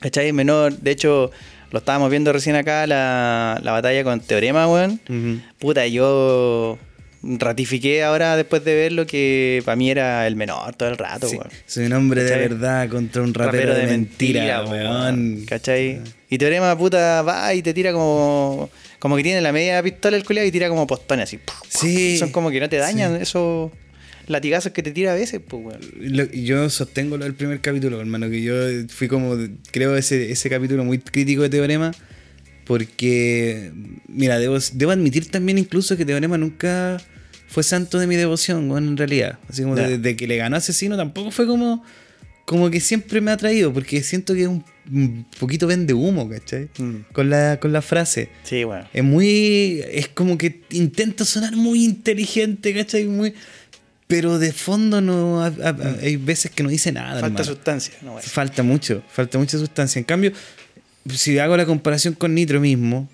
¿Cachai? 0.02 0.32
Menor, 0.32 0.76
de 0.76 0.90
hecho, 0.90 1.30
lo 1.70 1.78
estábamos 1.78 2.10
viendo 2.10 2.32
recién 2.32 2.56
acá, 2.56 2.86
la, 2.86 3.58
la 3.62 3.72
batalla 3.72 4.04
con 4.04 4.20
Teorema, 4.20 4.68
weón. 4.68 5.00
Ujú. 5.08 5.40
Puta, 5.58 5.86
yo 5.86 6.78
ratifiqué 7.22 8.02
ahora 8.02 8.36
después 8.36 8.64
de 8.64 8.74
verlo 8.74 9.06
que 9.06 9.62
para 9.64 9.76
mí 9.76 9.90
era 9.90 10.26
el 10.26 10.34
menor 10.34 10.74
todo 10.74 10.88
el 10.88 10.98
rato, 10.98 11.28
Sí, 11.28 11.36
weón. 11.36 11.48
Soy 11.66 11.86
un 11.86 11.92
hombre 11.92 12.24
de 12.24 12.36
verdad 12.36 12.88
contra 12.88 13.22
un 13.22 13.32
rapero, 13.32 13.74
de, 13.74 13.86
mentira, 13.86 14.64
weón. 14.64 15.44
¿Cachai? 15.46 16.00
Y 16.28 16.38
Teorema, 16.38 16.76
puta, 16.76 17.22
va 17.22 17.54
y 17.54 17.62
te 17.62 17.72
tira 17.72 17.92
como, 17.92 18.70
Como 18.98 19.16
que 19.16 19.22
tiene 19.22 19.40
la 19.40 19.52
media 19.52 19.82
pistola 19.82 20.16
el 20.16 20.24
culiado 20.24 20.48
y 20.48 20.50
tira 20.50 20.68
como 20.68 20.86
postones 20.86 21.24
así. 21.24 21.38
Sí. 21.68 22.18
Son 22.18 22.30
como 22.32 22.50
que 22.50 22.58
no 22.60 22.68
te 22.68 22.76
dañan 22.76 23.16
esos 23.16 23.70
latigazos 24.26 24.72
que 24.72 24.82
te 24.82 24.90
tira 24.92 25.12
a 25.12 25.14
veces, 25.14 25.40
pues, 25.46 25.64
weón. 25.64 25.80
Lo- 26.16 26.30
yo 26.30 26.68
sostengo 26.70 27.16
lo 27.16 27.24
del 27.24 27.34
primer 27.34 27.60
capítulo, 27.60 28.00
hermano, 28.00 28.28
que 28.30 28.42
yo 28.42 28.54
fui 28.88 29.08
como, 29.08 29.36
creo, 29.70 29.96
ese, 29.96 30.30
ese 30.30 30.48
capítulo 30.50 30.84
muy 30.84 30.98
crítico 30.98 31.42
de 31.42 31.48
Teorema, 31.50 31.92
porque, 32.64 33.72
mira, 34.08 34.38
debo, 34.38 34.56
debo 34.74 34.92
admitir 34.92 35.30
también 35.30 35.58
incluso 35.58 35.96
que 35.96 36.04
Teorema 36.04 36.38
nunca 36.38 36.98
fue 37.48 37.62
santo 37.62 37.98
de 37.98 38.06
mi 38.06 38.16
devoción, 38.16 38.68
bueno, 38.68 38.88
en 38.88 38.96
realidad. 38.96 39.38
Así 39.48 39.62
como 39.62 39.74
desde 39.76 40.16
que 40.16 40.26
le 40.26 40.36
ganó 40.36 40.56
Asesino 40.56 40.96
tampoco 40.96 41.30
fue 41.30 41.46
como, 41.46 41.84
como 42.46 42.70
que 42.70 42.80
siempre 42.80 43.20
me 43.20 43.30
ha 43.30 43.36
traído, 43.36 43.72
porque 43.72 44.02
siento 44.02 44.32
que 44.34 44.42
es 44.42 44.48
un, 44.48 44.64
un 44.90 45.26
poquito 45.38 45.66
vende 45.66 45.92
humo, 45.92 46.28
¿cachai? 46.30 46.68
Mm. 46.78 47.12
Con, 47.12 47.28
la, 47.30 47.58
con 47.60 47.72
la 47.72 47.82
frase. 47.82 48.30
Sí, 48.44 48.64
bueno. 48.64 48.88
Es 48.92 49.04
muy. 49.04 49.82
Es 49.90 50.08
como 50.08 50.38
que 50.38 50.62
intenta 50.70 51.24
sonar 51.24 51.54
muy 51.56 51.84
inteligente, 51.84 52.72
¿cachai? 52.72 53.04
Muy. 53.06 53.34
Pero 54.14 54.38
de 54.38 54.52
fondo 54.52 55.00
no. 55.00 55.42
ha- 55.42 55.52
hay 56.02 56.16
veces 56.16 56.50
que 56.50 56.62
no 56.62 56.68
dice 56.68 56.92
nada. 56.92 57.18
Mm. 57.18 57.20
Falta 57.20 57.26
hermano. 57.26 57.44
sustancia, 57.44 57.94
no, 58.02 58.10
weón. 58.12 58.22
Falta 58.22 58.62
mucho. 58.62 59.02
Falta 59.10 59.38
mucha 59.38 59.58
sustancia. 59.58 59.98
En 59.98 60.04
cambio, 60.04 60.32
si 61.14 61.38
hago 61.38 61.56
la 61.56 61.66
comparación 61.66 62.14
con 62.14 62.34
Nitro 62.34 62.60
mismo. 62.60 63.08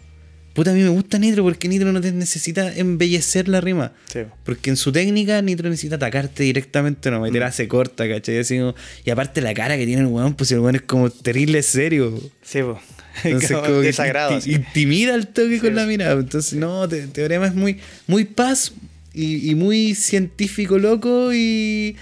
Puta, 0.55 0.73
a 0.73 0.75
mí 0.75 0.81
me 0.83 0.89
gusta 0.89 1.19
Nitro 1.21 1.45
porque 1.45 1.69
Nitro 1.69 1.93
no 1.93 2.01
te 2.01 2.11
necesita 2.11 2.75
embellecer 2.75 3.47
la 3.49 3.61
rima. 3.61 3.93
Sí. 4.13 4.21
Porque 4.45 4.71
en 4.71 4.77
su 4.77 4.91
técnica 4.91 5.41
Nitro 5.41 5.71
necesita 5.71 5.95
atacarte 5.97 6.43
directamente, 6.43 7.13
no 7.13 7.21
Mm. 7.21 7.23
meter 7.23 7.45
hace 7.45 7.69
corta, 7.69 8.09
¿cachai? 8.09 8.39
Así 8.39 8.59
como- 8.59 8.75
y 9.05 9.11
aparte 9.11 9.41
la 9.41 9.55
cara 9.55 9.77
que 9.77 9.87
tiene 9.87 10.03
el 10.03 10.09
weón, 10.09 10.35
pues 10.35 10.51
el 10.51 10.59
weón 10.59 10.75
es 10.75 10.83
como 10.83 11.11
terrible 11.11 11.63
serio. 11.63 12.19
Sí, 12.43 12.59
pues. 12.63 12.79
Entonces, 13.25 13.53
Como 13.53 13.63
como 13.67 13.81
desagrado. 13.81 14.33
inti- 14.33 14.39
así. 14.39 14.53
intimida 14.55 15.15
el 15.15 15.29
toque 15.29 15.61
con 15.61 15.75
la 15.77 15.87
mirada. 15.87 16.15
Entonces, 16.19 16.55
no, 16.55 16.89
te- 16.89 17.07
Teorema 17.07 17.47
es 17.47 17.55
muy, 17.55 17.79
muy 18.09 18.25
paz 18.25 18.73
y, 19.21 19.51
y 19.51 19.55
muy 19.55 19.95
científico 19.95 20.79
loco 20.79 21.31
y. 21.35 21.97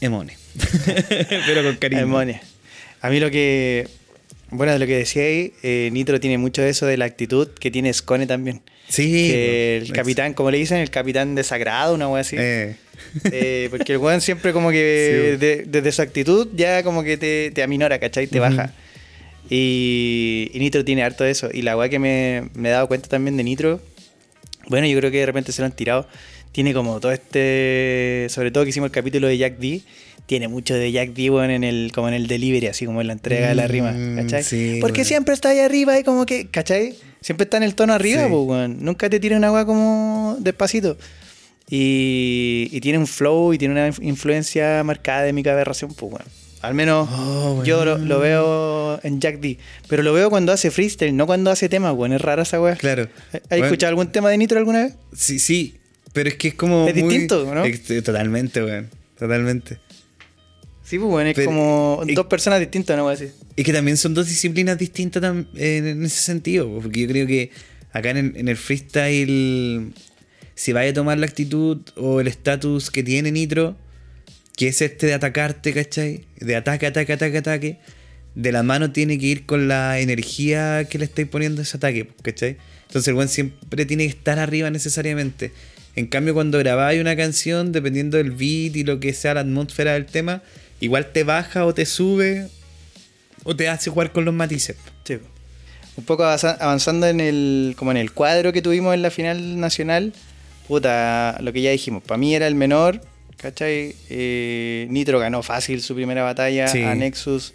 Emone. 0.00 0.36
Pero 1.46 1.62
con 1.62 1.76
cariño. 1.76 2.00
Demonia. 2.00 2.40
A 3.00 3.10
mí 3.10 3.20
lo 3.20 3.30
que. 3.30 3.86
Bueno, 4.52 4.72
de 4.72 4.78
lo 4.80 4.86
que 4.86 4.96
decía 4.96 5.22
ahí, 5.22 5.52
eh, 5.62 5.90
Nitro 5.92 6.18
tiene 6.18 6.36
mucho 6.36 6.60
de 6.60 6.70
eso 6.70 6.84
de 6.84 6.96
la 6.96 7.04
actitud 7.04 7.48
que 7.48 7.70
tiene 7.70 7.92
Scone 7.92 8.26
también. 8.26 8.62
Sí. 8.88 9.28
que 9.30 9.76
el 9.76 9.82
pues, 9.82 9.92
capitán, 9.92 10.34
como 10.34 10.50
le 10.50 10.58
dicen, 10.58 10.78
el 10.78 10.90
capitán 10.90 11.36
desagrado, 11.36 11.94
una 11.94 12.08
wea 12.08 12.22
así. 12.22 12.34
eh, 12.38 12.74
Eh, 13.30 13.68
porque 13.70 13.92
el 13.92 13.98
weón 13.98 14.20
siempre 14.20 14.52
como 14.52 14.70
que 14.72 15.36
Sí. 15.38 15.46
de- 15.46 15.64
desde 15.68 15.92
su 15.92 16.02
actitud 16.02 16.48
ya 16.56 16.82
como 16.82 17.04
que 17.04 17.16
te, 17.16 17.52
te 17.52 17.62
aminora, 17.62 18.00
¿cachai? 18.00 18.26
Te 18.26 18.40
baja. 18.40 18.74
Y, 19.48 20.50
y 20.52 20.58
Nitro 20.58 20.84
tiene 20.84 21.02
harto 21.02 21.24
de 21.24 21.30
eso. 21.30 21.48
Y 21.52 21.62
la 21.62 21.76
weá 21.76 21.88
que 21.88 21.98
me, 21.98 22.48
me 22.54 22.68
he 22.68 22.72
dado 22.72 22.88
cuenta 22.88 23.08
también 23.08 23.36
de 23.36 23.44
Nitro, 23.44 23.80
bueno, 24.68 24.86
yo 24.86 24.98
creo 24.98 25.10
que 25.10 25.18
de 25.18 25.26
repente 25.26 25.52
se 25.52 25.62
lo 25.62 25.66
han 25.66 25.72
tirado. 25.72 26.08
Tiene 26.52 26.74
como 26.74 26.98
todo 27.00 27.12
este. 27.12 28.26
Sobre 28.30 28.50
todo 28.50 28.64
que 28.64 28.70
hicimos 28.70 28.88
el 28.88 28.92
capítulo 28.92 29.26
de 29.28 29.38
Jack 29.38 29.58
D. 29.58 29.82
Tiene 30.26 30.46
mucho 30.46 30.74
de 30.74 30.92
Jack 30.92 31.10
D, 31.10 31.28
weón, 31.30 31.50
en 31.50 31.64
el, 31.64 31.90
como 31.92 32.06
en 32.06 32.14
el 32.14 32.28
delivery, 32.28 32.68
así 32.68 32.86
como 32.86 33.00
en 33.00 33.08
la 33.08 33.14
entrega 33.14 33.48
de 33.48 33.54
la 33.56 33.66
rima, 33.66 33.90
Mm, 33.90 34.16
¿cachai? 34.16 34.44
sí, 34.44 34.78
Porque 34.80 35.04
siempre 35.04 35.34
está 35.34 35.48
ahí 35.48 35.58
arriba 35.58 35.98
y 35.98 36.04
como 36.04 36.24
que, 36.24 36.46
¿cachai? 36.48 36.94
Siempre 37.20 37.44
está 37.44 37.56
en 37.56 37.64
el 37.64 37.74
tono 37.74 37.94
arriba, 37.94 38.22
Sí. 38.24 38.28
pues, 38.30 38.46
weón. 38.46 38.78
Nunca 38.84 39.10
te 39.10 39.18
tira 39.18 39.36
una 39.36 39.50
weá 39.50 39.64
como 39.64 40.36
despacito. 40.38 40.96
Y, 41.68 42.68
y 42.72 42.80
tiene 42.80 42.98
un 42.98 43.06
flow 43.06 43.52
y 43.52 43.58
tiene 43.58 43.74
una 43.74 43.88
inf- 43.88 44.02
influencia 44.02 44.82
marcada 44.84 45.22
de 45.22 45.32
mi 45.32 45.40
aberración, 45.48 45.92
pues, 45.94 46.12
weón. 46.12 46.24
Al 46.62 46.74
menos 46.74 47.08
Oh, 47.10 47.62
yo 47.64 47.84
lo, 47.84 48.20
veo 48.20 49.00
en 49.02 49.20
Jack 49.20 49.40
D. 49.40 49.56
Pero 49.88 50.02
lo 50.02 50.12
veo 50.12 50.30
cuando 50.30 50.52
hace 50.52 50.70
freestyle, 50.70 51.16
no 51.16 51.26
cuando 51.26 51.50
hace 51.50 51.68
temas, 51.68 51.94
weón. 51.94 52.12
Es 52.12 52.20
rara 52.20 52.42
esa 52.42 52.60
weá. 52.60 52.76
claro. 52.76 53.08
¿Has 53.32 53.40
Bueno, 53.48 53.64
escuchado 53.64 53.88
algún 53.88 54.12
tema 54.12 54.30
de 54.30 54.38
Nitro 54.38 54.58
alguna 54.58 54.84
vez? 54.84 54.94
Sí, 55.14 55.38
sí. 55.38 55.76
Pero 56.12 56.28
es 56.28 56.36
que 56.36 56.48
es 56.48 56.54
como. 56.54 56.88
Es 56.88 56.94
muy- 56.96 57.08
distinto, 57.14 57.52
¿no? 57.54 57.62
Totalmente, 58.02 58.62
weón. 58.62 58.88
Totalmente. 59.18 59.78
Sí, 60.84 60.98
pues, 60.98 61.10
weón. 61.12 61.26
Es 61.28 61.34
Pero- 61.34 61.46
como 61.46 62.02
dos 62.14 62.26
personas 62.26 62.58
distintas, 62.60 62.96
no 62.96 63.04
voy 63.04 63.14
a 63.14 63.16
decir. 63.16 63.34
Es 63.56 63.64
que 63.64 63.72
también 63.72 63.96
son 63.96 64.14
dos 64.14 64.26
disciplinas 64.28 64.76
distintas 64.78 65.22
tam- 65.22 65.46
en, 65.54 65.86
en 65.86 66.04
ese 66.04 66.20
sentido, 66.20 66.66
po, 66.68 66.80
porque 66.82 67.00
yo 67.02 67.08
creo 67.08 67.26
que 67.26 67.50
acá 67.92 68.10
en 68.10 68.16
el, 68.16 68.36
en 68.36 68.48
el 68.48 68.56
freestyle, 68.56 69.92
si 70.54 70.72
vaya 70.72 70.90
a 70.90 70.94
tomar 70.94 71.18
la 71.18 71.26
actitud 71.26 71.78
o 71.96 72.20
el 72.20 72.26
estatus 72.28 72.90
que 72.90 73.02
tiene 73.02 73.30
Nitro, 73.30 73.76
que 74.56 74.68
es 74.68 74.80
este 74.82 75.06
de 75.06 75.14
atacarte, 75.14 75.72
¿cachai? 75.72 76.24
De 76.38 76.56
ataque, 76.56 76.86
ataque, 76.86 77.12
ataque, 77.12 77.38
ataque, 77.38 77.78
de 78.34 78.52
la 78.52 78.62
mano 78.62 78.92
tiene 78.92 79.18
que 79.18 79.26
ir 79.26 79.46
con 79.46 79.68
la 79.68 79.98
energía 80.00 80.84
que 80.88 80.98
le 80.98 81.04
estáis 81.04 81.28
poniendo 81.28 81.60
a 81.60 81.64
ese 81.64 81.76
ataque, 81.76 82.08
¿cachai? 82.22 82.56
Entonces 82.86 83.08
el 83.08 83.14
buen 83.14 83.28
siempre 83.28 83.86
tiene 83.86 84.04
que 84.04 84.10
estar 84.10 84.38
arriba 84.38 84.70
necesariamente. 84.70 85.52
En 85.96 86.06
cambio, 86.06 86.34
cuando 86.34 86.58
grabáis 86.58 87.00
una 87.00 87.16
canción, 87.16 87.72
dependiendo 87.72 88.16
del 88.16 88.30
beat 88.30 88.76
y 88.76 88.84
lo 88.84 89.00
que 89.00 89.12
sea 89.12 89.34
la 89.34 89.40
atmósfera 89.40 89.94
del 89.94 90.06
tema, 90.06 90.42
igual 90.80 91.12
te 91.12 91.24
baja 91.24 91.66
o 91.66 91.74
te 91.74 91.84
sube 91.86 92.48
o 93.44 93.56
te 93.56 93.68
hace 93.68 93.90
jugar 93.90 94.12
con 94.12 94.24
los 94.24 94.34
matices. 94.34 94.76
Sí. 95.04 95.18
Un 95.96 96.04
poco 96.04 96.24
avanza- 96.24 96.56
avanzando 96.60 97.06
en 97.08 97.20
el, 97.20 97.74
como 97.76 97.90
en 97.90 97.96
el 97.96 98.12
cuadro 98.12 98.52
que 98.52 98.62
tuvimos 98.62 98.94
en 98.94 99.02
la 99.02 99.10
final 99.10 99.58
nacional, 99.58 100.12
puta, 100.68 101.36
lo 101.42 101.52
que 101.52 101.60
ya 101.62 101.70
dijimos, 101.72 102.02
para 102.04 102.16
mí 102.18 102.34
era 102.34 102.46
el 102.46 102.54
menor, 102.54 103.00
¿cachai? 103.36 103.96
Eh, 104.08 104.86
Nitro 104.90 105.18
ganó 105.18 105.42
fácil 105.42 105.82
su 105.82 105.94
primera 105.94 106.22
batalla 106.22 106.68
Sí. 106.68 106.82
a 106.82 106.94
Nexus. 106.94 107.52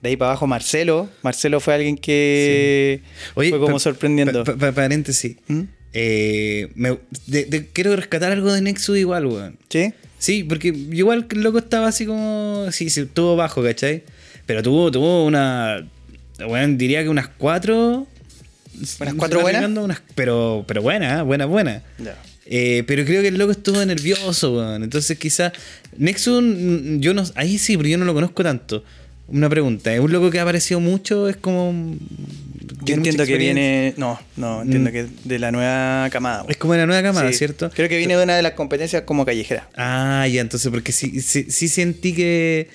De 0.00 0.08
ahí 0.10 0.16
para 0.16 0.30
abajo 0.32 0.46
Marcelo. 0.46 1.08
Marcelo 1.22 1.60
fue 1.60 1.74
alguien 1.74 1.96
que 1.96 3.02
fue 3.34 3.50
como 3.50 3.78
sorprendiendo. 3.78 4.44
pa- 4.44 4.56
pa- 4.56 4.72
paréntesis. 4.72 5.36
¿Mm? 5.48 5.62
Eh, 5.94 6.68
me- 6.74 6.98
de- 7.26 7.44
de- 7.44 7.66
quiero 7.68 7.94
rescatar 7.96 8.32
algo 8.32 8.52
de 8.52 8.60
Nexus 8.62 8.96
igual, 8.98 9.26
weón. 9.26 9.56
¿Sí? 9.68 9.92
Sí, 10.18 10.44
porque 10.44 10.68
igual 10.68 11.26
el 11.30 11.42
loco 11.42 11.58
estaba 11.58 11.88
así 11.88 12.06
como. 12.06 12.66
Sí, 12.70 12.88
sí, 12.90 13.00
estuvo 13.00 13.36
bajo, 13.36 13.62
¿cachai? 13.62 14.04
Pero 14.46 14.62
tuvo, 14.62 14.90
tuvo 14.90 15.24
una. 15.26 15.86
Bueno, 16.46 16.76
diría 16.78 17.02
que 17.02 17.08
unas 17.08 17.28
cuatro. 17.28 18.06
¿Unas 19.00 19.14
cuatro 19.14 19.40
buenas? 19.42 19.64
unas- 19.70 20.02
pero, 20.14 20.64
pero 20.66 20.80
buenas, 20.82 21.24
buenas, 21.24 21.48
buenas. 21.48 21.82
Ya. 22.02 22.16
Eh, 22.46 22.82
pero 22.86 23.04
creo 23.04 23.22
que 23.22 23.28
el 23.28 23.38
loco 23.38 23.52
estuvo 23.52 23.84
nervioso, 23.84 24.56
weón. 24.56 24.82
Entonces 24.82 25.18
quizás. 25.18 25.52
Nexus, 25.98 26.42
mm, 26.42 27.00
yo 27.00 27.12
no. 27.14 27.22
Ahí 27.34 27.58
sí, 27.58 27.76
pero 27.76 27.88
yo 27.88 27.98
no 27.98 28.04
lo 28.04 28.14
conozco 28.14 28.42
tanto. 28.42 28.82
Una 29.28 29.48
pregunta, 29.48 29.92
¿es 29.94 30.00
un 30.00 30.10
loco 30.12 30.30
que 30.30 30.38
ha 30.38 30.42
aparecido 30.42 30.80
mucho? 30.80 31.28
¿Es 31.28 31.36
como. 31.36 31.96
Yo 32.84 32.94
entiendo 32.94 33.24
que 33.26 33.36
viene. 33.36 33.94
No, 33.96 34.18
no, 34.36 34.62
entiendo 34.62 34.90
Mm. 34.90 34.92
que 34.92 35.06
de 35.24 35.38
la 35.38 35.52
nueva 35.52 36.08
camada. 36.10 36.44
Es 36.48 36.56
como 36.56 36.72
de 36.74 36.80
la 36.80 36.86
nueva 36.86 37.02
camada, 37.02 37.30
Sí. 37.30 37.38
¿cierto? 37.38 37.70
Creo 37.70 37.88
que 37.88 37.96
viene 37.96 38.16
de 38.16 38.22
una 38.24 38.36
de 38.36 38.42
las 38.42 38.52
competencias 38.52 39.02
como 39.02 39.24
callejera. 39.24 39.68
Ah, 39.76 40.26
ya, 40.30 40.40
entonces, 40.40 40.70
porque 40.70 40.92
sí, 40.92 41.20
sí, 41.20 41.46
sí 41.48 41.68
sentí 41.68 42.12
que, 42.14 42.68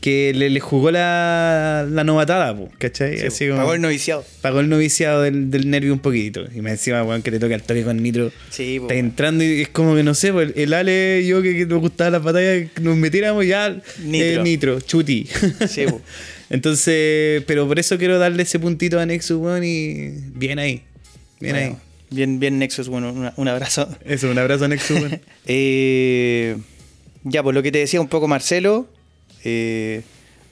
que 0.00 0.32
le, 0.34 0.48
le 0.50 0.60
jugó 0.60 0.90
la, 0.90 1.86
la 1.90 2.04
novatada, 2.04 2.56
po, 2.56 2.70
¿cachai? 2.78 3.18
Sí, 3.18 3.26
Así 3.26 3.46
como- 3.48 3.58
pagó 3.60 3.74
el 3.74 3.80
noviciado. 3.80 4.24
pagó 4.40 4.60
el 4.60 4.68
noviciado 4.68 5.22
del, 5.22 5.50
del 5.50 5.68
nervio 5.70 5.92
un 5.92 5.98
poquito. 5.98 6.44
Y 6.54 6.60
me 6.60 6.70
encima, 6.70 7.02
weón, 7.02 7.22
que 7.22 7.30
te 7.30 7.38
toca 7.40 7.54
el 7.54 7.62
toque 7.62 7.82
con 7.82 8.02
Nitro. 8.02 8.30
Sí, 8.50 8.78
po, 8.78 8.86
Está 8.86 8.94
entrando 8.94 9.42
y 9.44 9.62
es 9.62 9.68
como 9.70 9.94
que 9.96 10.02
no 10.02 10.14
sé, 10.14 10.32
pues, 10.32 10.52
el 10.56 10.72
Ale 10.72 11.20
y 11.22 11.26
yo 11.28 11.42
que, 11.42 11.56
que 11.56 11.66
nos 11.66 11.80
gustaban 11.80 12.12
las 12.12 12.22
batallas, 12.22 12.68
nos 12.80 12.96
metiéramos 12.96 13.44
ya 13.46 13.70
Nitro. 14.04 14.40
eh, 14.40 14.40
Nitro, 14.42 14.80
chuti. 14.80 15.26
Sí, 15.68 15.86
po. 15.88 16.00
Entonces, 16.50 17.42
pero 17.46 17.66
por 17.68 17.78
eso 17.78 17.98
quiero 17.98 18.18
darle 18.18 18.42
ese 18.44 18.58
puntito 18.58 18.98
a 18.98 19.04
Nexus, 19.06 19.36
weón, 19.38 19.64
y 19.64 20.10
bien 20.34 20.58
ahí. 20.58 20.82
Bien 21.40 21.54
Bueno, 21.54 21.68
ahí. 21.74 21.76
Bien, 22.10 22.40
bien, 22.40 22.58
Nexus, 22.58 22.88
bueno, 22.88 23.12
una- 23.12 23.34
un 23.36 23.48
abrazo. 23.48 23.86
Eso, 24.06 24.30
un 24.30 24.38
abrazo 24.38 24.64
a 24.64 24.68
Nexus, 24.68 24.98
weón. 25.00 25.20
Eh, 25.46 26.56
ya, 27.24 27.42
por 27.42 27.52
lo 27.54 27.62
que 27.62 27.70
te 27.72 27.78
decía 27.78 28.00
un 28.00 28.08
poco 28.08 28.28
Marcelo. 28.28 28.88
Eh, 29.48 30.02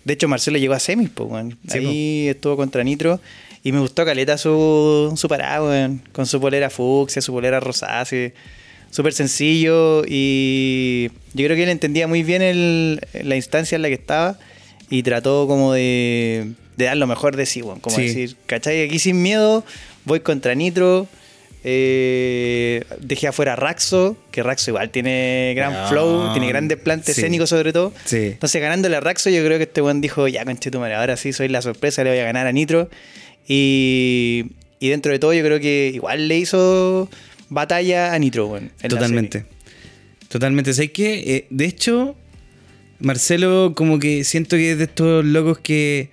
de 0.04 0.12
hecho, 0.14 0.28
Marcelo 0.28 0.58
llegó 0.58 0.74
a 0.74 0.78
semis, 0.80 1.10
pues, 1.10 1.28
weón. 1.30 1.58
Sí, 1.68 1.78
Ahí 1.78 2.28
estuvo 2.28 2.56
contra 2.56 2.82
Nitro. 2.84 3.20
Y 3.64 3.72
me 3.72 3.80
gustó 3.80 4.04
Caleta 4.04 4.38
su, 4.38 5.12
su 5.16 5.28
parada. 5.28 5.90
Con 6.12 6.26
su 6.26 6.40
polera 6.40 6.70
fucsia, 6.70 7.20
su 7.20 7.32
polera 7.32 7.60
así. 8.00 8.30
Súper 8.90 9.12
sencillo. 9.12 10.04
Y 10.06 11.08
yo 11.34 11.44
creo 11.46 11.56
que 11.56 11.64
él 11.64 11.70
entendía 11.70 12.06
muy 12.06 12.22
bien 12.22 12.42
el- 12.42 13.00
la 13.24 13.34
instancia 13.36 13.74
en 13.76 13.82
la 13.82 13.88
que 13.88 13.94
estaba. 13.94 14.38
Y 14.88 15.02
trató 15.02 15.48
como 15.48 15.72
de, 15.72 16.52
de 16.76 16.84
dar 16.84 16.96
lo 16.96 17.08
mejor 17.08 17.34
de 17.34 17.44
sí. 17.46 17.60
Como 17.80 17.96
Sí. 17.96 18.02
decir, 18.02 18.36
¿cachai? 18.46 18.84
Aquí 18.84 19.00
sin 19.00 19.20
miedo, 19.20 19.64
voy 20.04 20.20
contra 20.20 20.54
Nitro. 20.54 21.08
Eh, 21.68 22.84
dejé 23.00 23.26
afuera 23.26 23.54
a 23.54 23.56
Raxo, 23.56 24.16
que 24.30 24.40
Raxo 24.44 24.70
igual 24.70 24.90
tiene 24.90 25.52
gran 25.56 25.72
Ah, 25.74 25.88
flow, 25.88 26.32
tiene 26.32 26.46
grandes 26.46 26.78
plantes 26.78 27.16
sí. 27.16 27.20
escénicos 27.20 27.50
sobre 27.50 27.72
todo. 27.72 27.92
Sí. 28.04 28.18
Entonces 28.18 28.62
ganándole 28.62 28.94
a 28.94 29.00
Raxo 29.00 29.30
yo 29.30 29.44
creo 29.44 29.58
que 29.58 29.64
este 29.64 29.82
weón 29.82 30.00
dijo, 30.00 30.28
ya 30.28 30.44
conche 30.44 30.70
tu 30.70 30.78
madre, 30.78 30.94
ahora 30.94 31.16
sí 31.16 31.32
soy 31.32 31.48
la 31.48 31.60
sorpresa, 31.62 32.04
le 32.04 32.10
voy 32.10 32.20
a 32.20 32.24
ganar 32.24 32.46
a 32.46 32.52
Nitro. 32.52 32.88
Y, 33.48 34.52
y 34.78 34.90
dentro 34.90 35.10
de 35.10 35.18
todo 35.18 35.32
yo 35.34 35.42
creo 35.42 35.58
que 35.58 35.90
igual 35.92 36.28
le 36.28 36.38
hizo 36.38 37.08
batalla 37.48 38.14
a 38.14 38.18
Nitro, 38.20 38.60
la 38.82 38.88
Totalmente. 38.88 39.44
Totalmente. 40.28 40.72
¿Sabes 40.72 40.92
qué? 40.92 41.14
Eh, 41.34 41.46
de 41.50 41.64
hecho, 41.64 42.14
Marcelo, 43.00 43.72
como 43.74 43.98
que 43.98 44.22
siento 44.22 44.54
que 44.54 44.70
es 44.70 44.78
de 44.78 44.84
estos 44.84 45.24
locos 45.24 45.58
que 45.58 46.10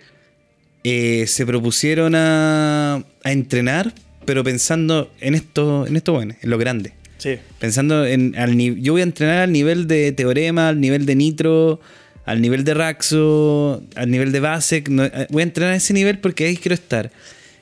eh, 0.83 1.25
se 1.27 1.45
propusieron 1.45 2.15
a, 2.15 3.03
a 3.23 3.31
entrenar 3.31 3.93
pero 4.25 4.43
pensando 4.43 5.11
en 5.21 5.35
esto, 5.35 5.85
en 5.87 5.95
esto 5.95 6.13
bueno, 6.13 6.35
en 6.41 6.49
lo 6.49 6.57
grande. 6.57 6.93
Sí. 7.17 7.35
Pensando 7.59 8.05
en 8.05 8.35
al 8.37 8.57
yo 8.57 8.93
voy 8.93 9.01
a 9.01 9.05
entrenar 9.05 9.39
al 9.39 9.51
nivel 9.51 9.87
de 9.87 10.11
Teorema, 10.11 10.69
al 10.69 10.81
nivel 10.81 11.05
de 11.05 11.15
Nitro, 11.15 11.79
al 12.25 12.41
nivel 12.41 12.63
de 12.63 12.73
Raxo, 12.73 13.81
al 13.95 14.11
nivel 14.11 14.31
de 14.31 14.39
Basek. 14.39 14.89
no- 14.89 15.05
eh, 15.05 15.27
voy 15.29 15.41
a 15.41 15.43
entrenar 15.43 15.73
a 15.73 15.77
ese 15.77 15.93
nivel 15.93 16.19
porque 16.19 16.45
ahí 16.45 16.57
quiero 16.57 16.73
estar. 16.75 17.11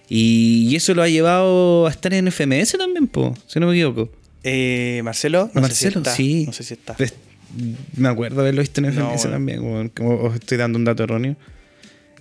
Y, 0.09 0.67
y 0.69 0.75
eso 0.75 0.93
lo 0.93 1.03
ha 1.03 1.07
llevado 1.09 1.87
a 1.87 1.89
estar 1.91 2.13
en 2.13 2.27
FMS 2.31 2.77
también, 2.77 3.07
po, 3.07 3.33
si 3.47 3.59
no 3.59 3.67
me 3.67 3.73
equivoco. 3.73 4.09
Eh, 4.43 5.01
Marcelo, 5.03 5.51
no 5.53 5.61
sé 5.67 5.75
si 5.75 5.85
Marcelo, 5.85 5.97
está. 6.01 6.15
sí. 6.15 6.43
No 6.47 6.53
sé 6.53 6.63
si 6.63 6.73
está. 6.73 6.95
Pues, 6.95 7.13
me 7.95 8.07
acuerdo 8.09 8.41
haberlo 8.41 8.61
visto 8.61 8.81
en 8.81 8.87
No, 8.87 8.91
FMS 8.93 9.21
bueno. 9.23 9.31
también. 9.31 9.61
weón, 9.61 9.89
como 9.89 10.15
os 10.23 10.35
estoy 10.35 10.57
dando 10.57 10.79
un 10.79 10.85
dato 10.85 11.03
erróneo. 11.03 11.35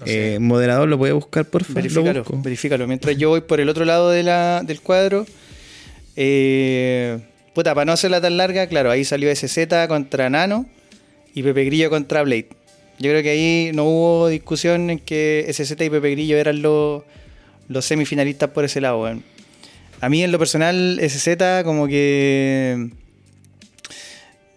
Eh, 0.06 0.38
moderador, 0.40 0.88
lo 0.88 0.96
voy 0.96 1.10
a 1.10 1.14
buscar, 1.14 1.44
por 1.44 1.64
favor. 1.64 1.82
Verifícalo, 1.82 2.24
verifícalo. 2.42 2.86
Mientras 2.86 3.16
yo 3.16 3.28
voy 3.30 3.42
por 3.42 3.60
el 3.60 3.68
otro 3.68 3.84
lado 3.84 4.10
de 4.10 4.22
la, 4.22 4.62
del 4.64 4.80
cuadro. 4.80 5.26
Eh, 6.16 7.18
puta, 7.54 7.74
para 7.74 7.84
no 7.84 7.92
hacerla 7.92 8.20
tan 8.20 8.36
larga, 8.36 8.66
claro, 8.66 8.90
ahí 8.90 9.04
salió 9.04 9.34
SZ 9.34 9.86
contra 9.88 10.30
Nano 10.30 10.66
y 11.34 11.42
Pepe 11.42 11.64
Grillo 11.64 11.90
contra 11.90 12.22
Blade. 12.22 12.48
Yo 12.98 13.10
creo 13.10 13.22
que 13.22 13.30
ahí 13.30 13.70
no 13.72 13.84
hubo 13.84 14.28
discusión 14.28 14.90
en 14.90 14.98
que 14.98 15.46
SZ 15.50 15.72
y 15.72 15.90
Pepe 15.90 16.10
Grillo 16.10 16.36
eran 16.36 16.60
los, 16.62 17.02
los 17.68 17.84
semifinalistas 17.84 18.50
por 18.50 18.64
ese 18.64 18.80
lado. 18.80 19.06
A 20.00 20.08
mí 20.08 20.22
en 20.22 20.32
lo 20.32 20.38
personal, 20.38 21.00
SZ 21.02 21.64
como 21.64 21.86
que 21.86 22.90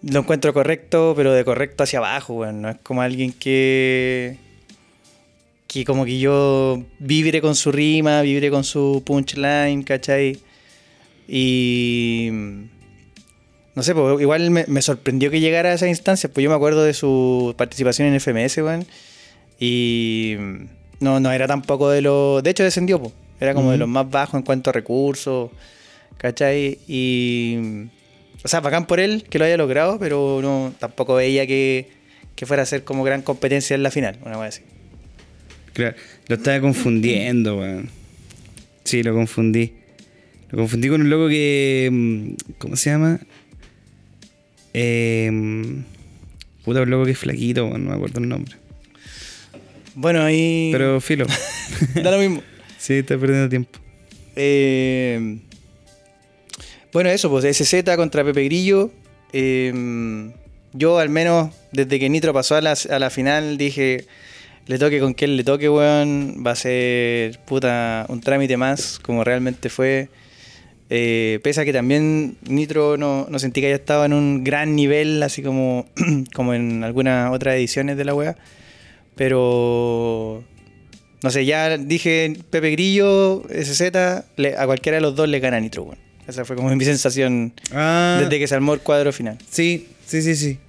lo 0.01 0.19
encuentro 0.19 0.53
correcto, 0.53 1.13
pero 1.15 1.33
de 1.33 1.45
correcto 1.45 1.83
hacia 1.83 1.99
abajo. 1.99 2.45
No 2.51 2.69
es 2.69 2.77
como 2.83 3.01
alguien 3.01 3.31
que 3.31 4.37
que 5.73 5.85
como 5.85 6.05
que 6.05 6.19
yo 6.19 6.83
vibre 6.99 7.41
con 7.41 7.55
su 7.55 7.71
rima, 7.71 8.21
vibre 8.21 8.51
con 8.51 8.63
su 8.63 9.01
punchline, 9.03 9.81
¿cachai? 9.83 10.37
Y 11.27 12.29
no 13.73 13.81
sé, 13.81 13.95
pues 13.95 14.21
igual 14.21 14.51
me, 14.51 14.65
me 14.67 14.83
sorprendió 14.83 15.31
que 15.31 15.39
llegara 15.39 15.71
a 15.71 15.73
esa 15.73 15.87
instancia, 15.87 16.29
pues 16.31 16.43
yo 16.43 16.49
me 16.51 16.55
acuerdo 16.55 16.83
de 16.83 16.93
su 16.93 17.55
participación 17.57 18.07
en 18.07 18.19
FMS, 18.19 18.57
weón, 18.57 18.85
y 19.59 20.35
no, 20.99 21.19
no 21.19 21.31
era 21.31 21.47
tampoco 21.47 21.89
de 21.89 22.01
los... 22.01 22.43
De 22.43 22.51
hecho 22.51 22.63
descendió, 22.63 22.99
pues, 23.01 23.13
era 23.39 23.55
como 23.55 23.71
de 23.71 23.77
los 23.77 23.87
más 23.87 24.07
bajos 24.07 24.35
en 24.35 24.43
cuanto 24.43 24.69
a 24.69 24.73
recursos, 24.73 25.49
¿cachai? 26.17 26.77
Y... 26.87 27.87
O 28.45 28.47
sea, 28.47 28.59
bacán 28.59 28.85
por 28.85 28.99
él 28.99 29.25
que 29.27 29.39
lo 29.39 29.45
haya 29.45 29.57
logrado, 29.57 29.97
pero 29.97 30.39
no 30.41 30.73
tampoco 30.77 31.15
veía 31.15 31.47
que, 31.47 31.89
que 32.35 32.45
fuera 32.45 32.63
a 32.63 32.65
ser 32.65 32.83
como 32.83 33.03
gran 33.03 33.21
competencia 33.21 33.73
en 33.73 33.83
la 33.83 33.89
final, 33.89 34.19
una 34.23 34.37
vez 34.37 34.55
así. 34.55 34.72
Claro, 35.73 35.95
lo 36.27 36.35
estaba 36.35 36.59
confundiendo, 36.61 37.57
weón. 37.57 37.89
Sí, 38.83 39.03
lo 39.03 39.13
confundí. 39.13 39.73
Lo 40.49 40.59
confundí 40.59 40.87
con 40.87 41.01
un 41.01 41.09
loco 41.09 41.27
que. 41.27 41.89
mm, 41.91 42.29
¿Cómo 42.59 42.75
se 42.75 42.91
llama? 42.91 43.19
Eh, 44.73 45.31
puta, 46.63 46.81
un 46.81 46.89
loco 46.89 47.05
que 47.05 47.11
es 47.11 47.17
flaquito, 47.17 47.65
weón, 47.65 47.85
no 47.85 47.89
me 47.91 47.95
acuerdo 47.95 48.19
el 48.19 48.29
nombre. 48.29 48.55
Bueno, 49.95 50.23
ahí... 50.23 50.69
Pero 50.71 50.99
filo. 51.01 51.25
da 52.03 52.11
lo 52.11 52.17
mismo. 52.17 52.41
sí, 52.77 52.95
está 52.95 53.17
perdiendo 53.17 53.49
tiempo. 53.49 53.79
Eh, 54.35 55.37
bueno, 56.91 57.09
eso, 57.09 57.29
pues 57.29 57.45
SZ 57.45 57.83
contra 57.95 58.23
Pepe 58.23 58.43
Grillo. 58.45 58.91
Eh, 59.31 60.31
yo 60.73 60.97
al 60.97 61.09
menos 61.09 61.51
desde 61.71 61.99
que 61.99 62.09
Nitro 62.09 62.33
pasó 62.33 62.55
a 62.55 62.61
la, 62.61 62.75
a 62.89 62.99
la 62.99 63.09
final 63.09 63.57
dije, 63.57 64.05
le 64.67 64.77
toque 64.79 64.99
con 64.99 65.13
quien 65.13 65.35
le 65.37 65.43
toque, 65.43 65.69
weón, 65.69 66.43
va 66.45 66.51
a 66.51 66.55
ser 66.55 67.39
puta 67.45 68.05
un 68.09 68.21
trámite 68.21 68.57
más, 68.57 68.99
como 68.99 69.23
realmente 69.23 69.69
fue. 69.69 70.09
Eh, 70.89 71.39
pese 71.43 71.61
a 71.61 71.65
que 71.65 71.73
también 71.73 72.37
Nitro 72.47 72.97
no, 72.97 73.25
no 73.29 73.39
sentí 73.39 73.61
que 73.61 73.67
haya 73.67 73.75
estado 73.77 74.05
en 74.05 74.13
un 74.13 74.43
gran 74.43 74.75
nivel, 74.75 75.23
así 75.23 75.41
como, 75.41 75.85
como 76.35 76.53
en 76.53 76.83
algunas 76.83 77.31
otras 77.33 77.55
ediciones 77.55 77.97
de 77.97 78.05
la 78.05 78.13
wea. 78.13 78.35
Pero 79.15 80.43
no 81.21 81.29
sé, 81.31 81.45
ya 81.45 81.77
dije 81.77 82.35
Pepe 82.49 82.71
Grillo, 82.71 83.43
SZ, 83.49 83.81
le- 84.37 84.57
a 84.57 84.65
cualquiera 84.65 84.97
de 84.97 85.01
los 85.01 85.15
dos 85.15 85.27
le 85.29 85.39
gana 85.39 85.59
Nitro, 85.59 85.83
weón. 85.83 85.97
Esa 86.27 86.45
fue 86.45 86.55
como 86.55 86.69
mi 86.75 86.85
sensación 86.85 87.53
Ah, 87.71 88.19
desde 88.21 88.39
que 88.39 88.47
se 88.47 88.55
armó 88.55 88.73
el 88.73 88.79
cuadro 88.81 89.11
final. 89.11 89.37
Sí, 89.49 89.87
sí, 90.05 90.21
sí, 90.21 90.35
sí. 90.35 90.59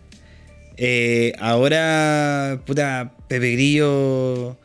Eh, 0.77 1.33
ahora, 1.39 2.61
puta, 2.67 3.13
Pepe 3.29 3.53
Grillo, 3.53 4.57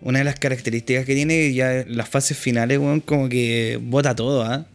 una 0.00 0.18
de 0.20 0.24
las 0.24 0.38
características 0.38 1.04
que 1.04 1.14
tiene 1.14 1.52
ya 1.52 1.84
las 1.88 2.08
fases 2.08 2.36
finales, 2.38 2.78
weón, 2.78 3.00
como 3.00 3.28
que 3.28 3.78
bota 3.82 4.14
todo, 4.14 4.42
¿ah? 4.44 4.66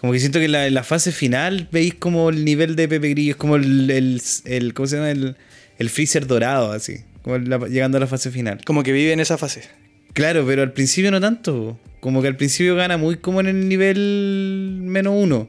Como 0.00 0.12
que 0.12 0.20
siento 0.20 0.38
que 0.38 0.44
en 0.46 0.74
la, 0.74 0.84
fase 0.84 1.12
final 1.12 1.68
veis 1.72 1.94
como 1.94 2.28
el 2.28 2.44
nivel 2.44 2.76
de 2.76 2.88
Pepe 2.88 3.10
Grillo, 3.10 3.30
es 3.32 3.36
como 3.36 3.56
el, 3.56 3.90
el, 3.90 4.20
el- 4.44 4.74
¿cómo 4.74 4.86
se 4.86 4.96
llama? 4.96 5.10
El, 5.10 5.36
el 5.78 5.90
freezer 5.90 6.26
dorado, 6.26 6.72
así, 6.72 6.98
como 7.22 7.38
la- 7.38 7.58
llegando 7.68 7.96
a 7.96 8.00
la 8.00 8.06
fase 8.06 8.30
final. 8.30 8.60
Como 8.66 8.82
que 8.82 8.92
vive 8.92 9.12
en 9.12 9.20
esa 9.20 9.38
fase. 9.38 9.62
Claro, 10.12 10.44
pero 10.46 10.62
al 10.62 10.72
principio 10.72 11.10
no 11.10 11.20
tanto. 11.20 11.78
Como 12.00 12.20
que 12.20 12.28
al 12.28 12.36
principio 12.36 12.76
gana 12.76 12.98
muy 12.98 13.16
como 13.16 13.40
en 13.40 13.46
el 13.46 13.66
nivel 13.68 14.78
menos 14.82 15.14
uno. 15.16 15.48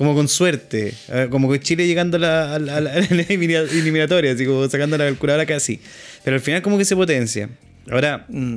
Como 0.00 0.14
con 0.14 0.28
suerte. 0.28 0.94
Como 1.28 1.52
que 1.52 1.60
Chile 1.60 1.86
llegando 1.86 2.16
a 2.16 2.20
la, 2.20 2.54
a 2.54 2.58
la- 2.58 2.80
la- 2.80 2.94
eliminatoria, 3.28 4.32
así 4.32 4.46
como 4.46 4.66
sacando 4.66 4.96
la 4.96 5.04
calculadora 5.04 5.44
casi. 5.44 5.78
Pero 6.24 6.36
al 6.36 6.40
final 6.40 6.62
como 6.62 6.78
que 6.78 6.86
se 6.86 6.96
potencia. 6.96 7.50
Ahora, 7.90 8.24
Mm. 8.30 8.56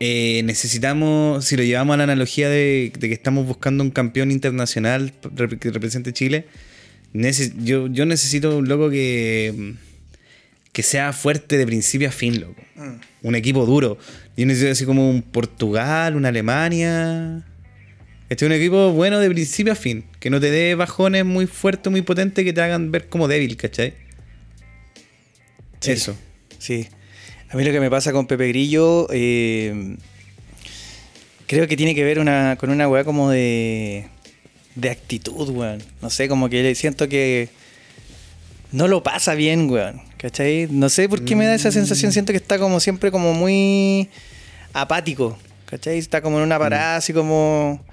eh, 0.00 0.42
necesitamos, 0.44 1.44
si 1.44 1.56
lo 1.56 1.62
llevamos 1.62 1.94
a 1.94 1.98
la 1.98 2.02
analogía 2.02 2.48
de, 2.48 2.92
de 2.98 3.06
que 3.08 3.14
estamos 3.14 3.46
buscando 3.46 3.84
un 3.84 3.92
campeón 3.92 4.32
internacional 4.32 5.12
que 5.60 5.70
represente 5.70 6.12
Chile, 6.12 6.46
neces- 7.14 7.52
yo, 7.62 7.86
yo 7.86 8.04
necesito 8.04 8.56
un 8.58 8.68
loco 8.68 8.90
que, 8.90 9.74
que 10.72 10.82
sea 10.82 11.12
fuerte 11.12 11.56
de 11.56 11.66
principio 11.66 12.08
a 12.08 12.12
fin, 12.12 12.40
loco. 12.40 12.60
Un 13.22 13.36
equipo 13.36 13.64
duro. 13.64 13.96
Yo 14.36 14.44
necesito 14.44 14.72
así 14.72 14.84
como 14.86 15.08
un 15.08 15.22
Portugal, 15.22 16.16
una 16.16 16.30
Alemania. 16.30 17.44
Este 18.30 18.44
es 18.44 18.46
un 18.46 18.52
equipo 18.52 18.92
bueno 18.92 19.18
de 19.18 19.28
principio 19.28 19.72
a 19.72 19.76
fin. 19.76 20.04
Que 20.20 20.30
no 20.30 20.38
te 20.38 20.52
dé 20.52 20.76
bajones 20.76 21.24
muy 21.24 21.48
fuertes, 21.48 21.90
muy 21.90 22.02
potentes 22.02 22.44
que 22.44 22.52
te 22.52 22.62
hagan 22.62 22.92
ver 22.92 23.08
como 23.08 23.26
débil, 23.26 23.56
¿cachai? 23.56 23.92
Sí. 25.80 25.90
Eso. 25.90 26.16
Sí. 26.58 26.88
A 27.50 27.56
mí 27.56 27.64
lo 27.64 27.72
que 27.72 27.80
me 27.80 27.90
pasa 27.90 28.12
con 28.12 28.28
Pepe 28.28 28.46
Grillo, 28.46 29.08
eh, 29.10 29.96
creo 31.48 31.66
que 31.66 31.76
tiene 31.76 31.96
que 31.96 32.04
ver 32.04 32.20
una, 32.20 32.56
con 32.56 32.70
una 32.70 32.88
weá 32.88 33.02
como 33.02 33.30
de, 33.30 34.06
de 34.76 34.90
actitud, 34.90 35.48
weón. 35.48 35.82
No 36.00 36.08
sé, 36.08 36.28
como 36.28 36.48
que 36.48 36.72
siento 36.76 37.08
que 37.08 37.48
no 38.70 38.86
lo 38.86 39.02
pasa 39.02 39.34
bien, 39.34 39.68
weón. 39.68 40.02
¿Cachai? 40.18 40.68
No 40.70 40.88
sé 40.88 41.08
por 41.08 41.24
qué 41.24 41.34
me 41.34 41.46
da 41.46 41.56
esa 41.56 41.72
sensación. 41.72 42.12
Siento 42.12 42.32
que 42.32 42.36
está 42.36 42.60
como 42.60 42.78
siempre 42.78 43.10
como 43.10 43.34
muy 43.34 44.08
apático. 44.72 45.36
¿Cachai? 45.66 45.98
Está 45.98 46.22
como 46.22 46.38
en 46.38 46.44
una 46.44 46.60
parada 46.60 46.94
así 46.94 47.12
como... 47.12 47.84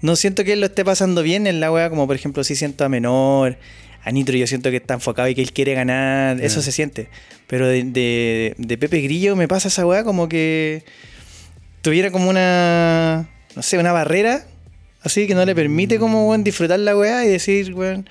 No 0.00 0.14
siento 0.16 0.44
que 0.44 0.52
él 0.52 0.60
lo 0.60 0.66
esté 0.66 0.84
pasando 0.84 1.22
bien 1.22 1.46
en 1.46 1.60
la 1.60 1.72
weá, 1.72 1.90
como 1.90 2.06
por 2.06 2.14
ejemplo 2.16 2.44
si 2.44 2.54
siento 2.54 2.84
a 2.84 2.88
Menor, 2.88 3.58
a 4.04 4.10
Nitro 4.12 4.36
yo 4.36 4.46
siento 4.46 4.70
que 4.70 4.76
está 4.76 4.94
enfocado 4.94 5.28
y 5.28 5.34
que 5.34 5.42
él 5.42 5.52
quiere 5.52 5.74
ganar, 5.74 6.40
eso 6.40 6.60
Ah. 6.60 6.62
se 6.62 6.72
siente. 6.72 7.08
Pero 7.46 7.66
de, 7.66 7.82
de- 7.84 8.54
de 8.58 8.78
Pepe 8.78 9.00
Grillo 9.00 9.34
me 9.36 9.48
pasa 9.48 9.68
esa 9.68 9.84
weá 9.86 10.04
como 10.04 10.28
que 10.28 10.84
tuviera 11.82 12.10
como 12.10 12.28
una, 12.30 13.28
no 13.56 13.62
sé, 13.62 13.78
una 13.78 13.92
barrera, 13.92 14.44
así 15.02 15.26
que 15.26 15.34
no 15.34 15.44
le 15.44 15.54
permite 15.54 15.98
como, 15.98 16.28
weón, 16.28 16.44
disfrutar 16.44 16.78
la 16.80 16.96
weá 16.96 17.24
y 17.24 17.28
decir, 17.28 17.74
weón, 17.74 18.08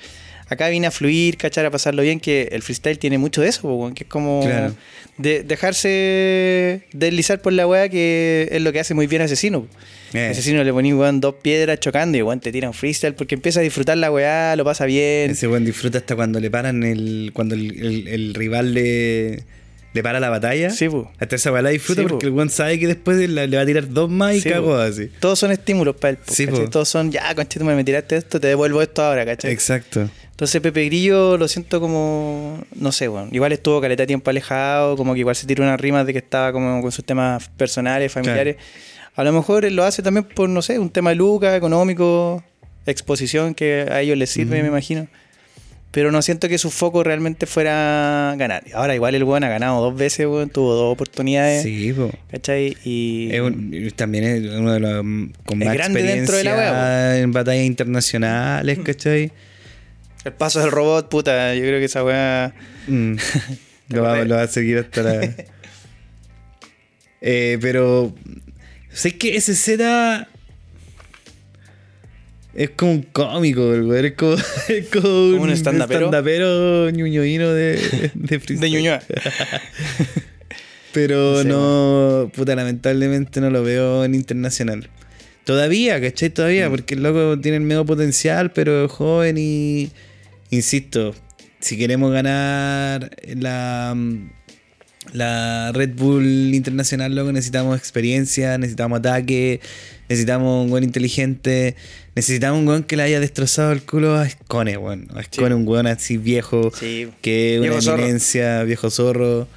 acá 0.49 0.67
vine 0.69 0.87
a 0.87 0.91
fluir, 0.91 1.37
cachar, 1.37 1.65
a 1.65 1.71
pasarlo 1.71 2.01
bien, 2.03 2.19
que 2.19 2.49
el 2.51 2.61
freestyle 2.61 2.97
tiene 2.99 3.17
mucho 3.17 3.41
de 3.41 3.49
eso, 3.49 3.67
weón, 3.67 3.93
que 3.93 4.03
es 4.03 4.09
como 4.09 4.41
Claro. 4.45 4.73
de 5.17 5.43
dejarse 5.43 6.81
deslizar 6.93 7.41
por 7.41 7.53
la 7.53 7.67
weá 7.67 7.89
que 7.89 8.47
es 8.51 8.61
lo 8.61 8.71
que 8.71 8.79
hace 8.79 8.93
muy 8.93 9.07
bien 9.07 9.21
Asesino. 9.21 9.67
Eh. 10.13 10.29
Asesino 10.31 10.63
le 10.63 10.71
ponís, 10.71 10.93
weón, 10.93 11.19
dos 11.19 11.35
piedras 11.41 11.79
chocando 11.79 12.17
y, 12.17 12.21
weón, 12.21 12.39
te 12.39 12.51
tira 12.51 12.67
un 12.67 12.73
freestyle 12.73 13.13
porque 13.13 13.35
empieza 13.35 13.59
a 13.59 13.63
disfrutar 13.63 13.97
la 13.97 14.11
weá, 14.11 14.55
lo 14.55 14.63
pasa 14.63 14.85
bien. 14.85 15.31
Ese 15.31 15.47
buen 15.47 15.65
disfruta 15.65 15.97
hasta 15.97 16.15
cuando 16.15 16.39
le 16.39 16.49
paran 16.49 16.83
el. 16.83 17.31
cuando 17.33 17.55
el, 17.55 17.71
el- 17.83 18.07
el 18.07 18.33
rival 18.33 18.73
le, 18.73 19.43
le 19.93 20.03
para 20.03 20.19
la 20.19 20.29
batalla. 20.29 20.69
Sí, 20.69 20.87
po. 20.87 21.11
Hasta 21.19 21.35
esa 21.35 21.51
weá 21.51 21.61
la 21.61 21.69
disfruta 21.69 22.01
Sí, 22.03 22.07
porque 22.07 22.25
po. 22.25 22.27
el 22.27 22.31
buen 22.33 22.49
sabe 22.49 22.79
que 22.79 22.87
después 22.87 23.17
le, 23.29 23.47
va 23.47 23.61
a 23.61 23.65
tirar 23.65 23.89
dos 23.89 24.09
más 24.09 24.35
y 24.35 24.41
Sí, 24.41 24.49
po. 24.51 24.75
así. 24.75 25.09
Todos 25.19 25.39
son 25.39 25.51
estímulos 25.51 25.95
para 25.97 26.11
él. 26.11 26.17
po, 26.17 26.33
Sí, 26.33 26.47
po. 26.47 26.69
Todos 26.69 26.87
son, 26.87 27.11
ya, 27.11 27.33
conchito, 27.35 27.65
me 27.65 27.83
tiraste 27.83 28.15
esto, 28.15 28.39
te 28.39 28.47
devuelvo 28.47 28.81
esto 28.81 29.01
ahora, 29.03 29.25
¿cachai? 29.25 29.51
Exacto. 29.51 30.09
Entonces 30.37 30.61
Pepe 30.61 30.85
Grillo 30.85 31.35
lo 31.35 31.47
siento 31.47 31.79
como, 31.81 32.63
no 32.75 32.91
sé, 32.91 33.07
bueno, 33.07 33.27
igual 33.31 33.53
estuvo 33.53 33.81
caleta 33.81 34.03
de 34.03 34.07
tiempo 34.07 34.29
alejado, 34.29 34.95
como 34.95 35.13
que 35.15 35.21
igual 35.21 35.35
se 35.35 35.47
tiró 35.47 35.63
unas 35.63 35.81
rimas 35.81 36.05
de 36.05 36.13
que 36.13 36.19
estaba 36.19 36.51
como 36.51 36.79
con 36.79 36.91
sus 36.91 37.03
temas 37.03 37.49
personales, 37.57 38.11
familiares. 38.11 38.55
A 39.15 39.23
lo 39.23 39.33
mejor 39.33 39.65
él 39.65 39.75
lo 39.75 39.83
hace 39.83 40.03
también 40.03 40.25
por, 40.25 40.47
no 40.47 40.61
sé, 40.61 40.77
un 40.77 40.91
tema 40.91 41.09
de 41.09 41.15
lucas, 41.15 41.57
económico, 41.57 42.43
exposición 42.85 43.55
que 43.55 43.87
a 43.91 44.01
ellos 44.01 44.15
les 44.15 44.29
sirve, 44.29 44.57
Ujú. 44.57 44.61
me 44.61 44.67
imagino. 44.67 45.07
pero 45.89 46.11
no 46.11 46.21
siento 46.21 46.47
que 46.47 46.59
su 46.59 46.69
foco 46.69 47.03
realmente 47.03 47.47
fuera 47.47 48.35
ganar. 48.37 48.63
Ahora 48.75 48.93
igual 48.93 49.15
el 49.15 49.23
weón 49.23 49.43
ha 49.43 49.49
ganado 49.49 49.81
dos 49.81 49.95
veces, 49.97 50.27
weón, 50.27 50.49
tuvo 50.51 50.75
dos 50.75 50.93
oportunidades. 50.93 51.63
Sí, 51.63 51.91
po. 51.93 52.11
¿Cachai? 52.29 52.77
Y 52.85 53.29
Es 53.31 53.41
un- 53.41 53.91
también 53.95 54.23
es 54.25 54.43
uno 54.53 54.73
de 54.73 54.79
los 54.81 55.03
mm, 55.03 55.29
con 55.45 55.61
Es 55.63 55.67
más 55.67 55.73
grande 55.75 56.03
dentro 56.03 56.35
de 56.37 56.43
la 56.43 56.51
experiencia 56.51 56.55
wea, 56.83 57.17
en 57.19 57.31
batallas 57.31 57.65
internacionales, 57.65 58.77
¿cachai? 58.83 59.31
El 60.27 60.33
paso 60.33 60.59
del 60.59 60.71
robot, 60.71 61.09
puta, 61.09 61.55
yo 61.55 61.61
creo 61.61 61.79
que 61.79 61.85
esa 61.85 62.03
weá... 62.03 62.53
Mm. 62.87 63.15
lo, 63.89 64.03
va, 64.03 64.23
lo 64.25 64.35
va 64.35 64.43
a 64.43 64.47
seguir 64.47 64.77
hasta 64.79 65.03
la. 65.03 65.21
Eh, 67.19 67.57
pero. 67.59 68.13
Sé 68.91 69.17
que 69.17 69.35
ese 69.35 69.55
Z. 69.55 70.27
Es 72.53 72.69
como 72.71 72.91
un 72.91 73.01
cómico, 73.01 73.73
el 73.73 73.83
weón. 73.83 74.05
Es 74.05 74.13
como, 74.13 74.35
es 74.67 74.87
como 74.89 75.41
un 75.43 75.49
stand-upero. 75.49 76.09
stand-upero 76.09 76.89
ñuñoíno 76.91 77.49
de, 77.53 78.11
de. 78.13 78.37
De 78.37 78.69
Ñuñoa. 78.69 79.01
Pero 80.93 81.43
No 81.43 82.31
puta, 82.35 82.55
lamentablemente 82.55 83.41
no 83.41 83.49
lo 83.49 83.63
veo 83.63 84.05
en 84.05 84.15
internacional. 84.15 84.89
Todavía, 85.43 85.99
¿cachai? 85.99 86.29
Mm. 86.29 86.33
Todavía, 86.33 86.69
porque 86.69 86.95
el 86.95 87.03
loco 87.03 87.39
tiene 87.39 87.57
el 87.57 87.63
medio 87.63 87.85
potencial, 87.85 88.51
pero 88.51 88.85
es 88.85 88.91
joven 88.91 89.37
y. 89.39 89.91
Insisto, 90.49 91.13
si 91.59 91.77
queremos 91.77 92.11
ganar 92.11 93.11
la. 93.35 93.95
La 95.13 95.71
Red 95.71 95.91
Bull 95.95 96.53
Internacional, 96.53 97.15
loco, 97.15 97.31
necesitamos 97.31 97.77
experiencia, 97.77 98.57
necesitamos 98.57 98.99
ataque, 98.99 99.61
necesitamos 100.09 100.65
un 100.65 100.69
buen 100.69 100.83
inteligente, 100.83 101.77
necesitamos 102.13 102.59
un 102.59 102.67
weón 102.67 102.83
que 102.83 102.97
le 102.97 103.03
haya 103.03 103.21
destrozado 103.21 103.71
el 103.71 103.83
culo 103.83 104.15
a 104.15 104.27
Scone, 104.27 104.75
weón. 104.77 105.07
A 105.15 105.23
Scone, 105.23 105.55
un 105.55 105.65
weón 105.65 105.87
así 105.87 106.17
viejo, 106.17 106.71
Sí. 106.77 107.07
que 107.21 107.55
es 107.55 107.61
Viejo 107.61 107.77
una 107.77 107.93
eminencia, 107.93 108.63
viejo 108.63 108.89
zorro, 108.91 109.47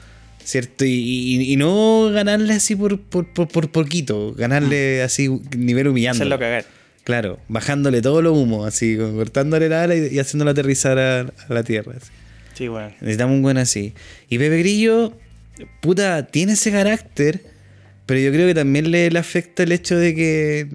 ¿cierto? 0.44 0.84
Y, 0.84 0.90
y- 0.92 1.52
y 1.52 1.56
no 1.56 2.10
ganarle 2.12 2.52
así 2.54 2.76
por, 2.76 3.00
por, 3.00 3.26
por, 3.32 3.48
por 3.48 3.72
poquito, 3.72 4.32
ganarle 4.34 5.02
así 5.02 5.28
nivel 5.58 5.88
humillando. 5.88 6.18
Hacerlo 6.22 6.38
cagar. 6.38 6.64
Claro, 7.04 7.38
bajándole 7.48 8.02
todo 8.02 8.22
lo 8.22 8.32
humo, 8.32 8.66
así, 8.66 8.96
cortándole 8.96 9.68
la 9.68 9.84
ala 9.84 9.96
y, 9.96 10.14
y 10.14 10.18
haciéndolo 10.18 10.50
aterrizar 10.50 10.98
a, 10.98 11.20
a 11.20 11.26
la 11.48 11.62
tierra. 11.62 11.94
así. 11.96 12.10
Sí, 12.54 12.68
weón. 12.68 12.92
Necesitamos 13.00 13.34
un 13.36 13.42
buen 13.42 13.56
así. 13.58 13.94
Y 14.28 14.38
Pepe 14.38 14.58
Grillo, 14.58 15.12
puta, 15.80 16.26
tiene 16.26 16.52
ese 16.52 16.70
carácter, 16.70 17.42
pero 18.06 18.20
yo 18.20 18.30
creo 18.32 18.46
que 18.46 18.54
también 18.54 18.90
le, 18.90 19.10
le 19.10 19.18
afecta 19.18 19.62
el 19.62 19.72
hecho 19.72 19.96
de 19.96 20.14
que 20.14 20.68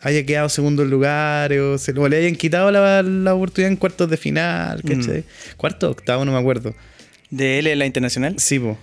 haya 0.00 0.26
quedado 0.26 0.48
segundo 0.48 0.84
lugar 0.84 1.52
o, 1.54 1.78
se, 1.78 1.92
o 1.92 2.08
le 2.08 2.16
hayan 2.18 2.34
quitado 2.34 2.70
la, 2.70 3.02
la 3.02 3.34
oportunidad 3.34 3.70
en 3.70 3.76
cuartos 3.76 4.10
de 4.10 4.16
final, 4.16 4.82
¿cachai? 4.82 5.24
Cuarto 5.56 5.88
o 5.88 5.92
octavo, 5.92 6.24
no 6.24 6.32
me 6.32 6.38
acuerdo. 6.38 6.74
¿De 7.30 7.60
él 7.60 7.66
en 7.68 7.78
la 7.78 7.86
internacional? 7.86 8.34
Sí, 8.38 8.58
po, 8.58 8.76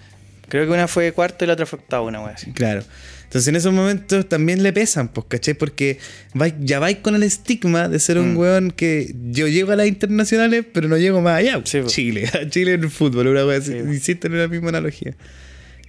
Creo 0.48 0.66
que 0.66 0.72
una 0.72 0.88
fue 0.88 1.12
cuarto 1.12 1.44
y 1.44 1.48
la 1.48 1.54
otra 1.54 1.66
fue 1.68 1.78
octavo, 1.80 2.08
una 2.08 2.26
así. 2.26 2.52
claro. 2.54 2.84
Entonces 3.30 3.48
en 3.48 3.56
esos 3.58 3.72
momentos 3.72 4.28
también 4.28 4.64
le 4.64 4.74
pesan, 4.74 5.10
pues, 5.10 5.28
¿cachai? 5.30 5.54
Porque 5.54 6.00
vais- 6.34 6.56
ya 6.62 6.80
vais 6.80 6.98
con 6.98 7.14
el 7.14 7.22
estigma 7.22 7.88
de 7.88 8.00
ser 8.00 8.18
un 8.18 8.34
Mm. 8.34 8.38
weón 8.38 8.72
que 8.72 9.14
yo 9.30 9.48
llego 9.48 9.72
a 9.72 9.76
las 9.76 9.88
internacionales, 9.88 10.66
pero 10.74 10.88
no 10.88 10.98
llego 10.98 11.22
más 11.22 11.38
allá. 11.38 11.62
Sí, 11.64 11.80
po. 11.82 11.88
Chile, 11.88 12.28
a 12.34 12.48
Chile 12.50 12.74
en 12.74 12.84
el 12.84 12.90
fútbol, 12.90 13.28
una 13.28 13.42
así. 13.56 13.72
Sí. 13.74 13.78
Insisto 13.78 14.26
en 14.28 14.40
la 14.40 14.48
misma 14.48 14.70
analogía. 14.70 15.16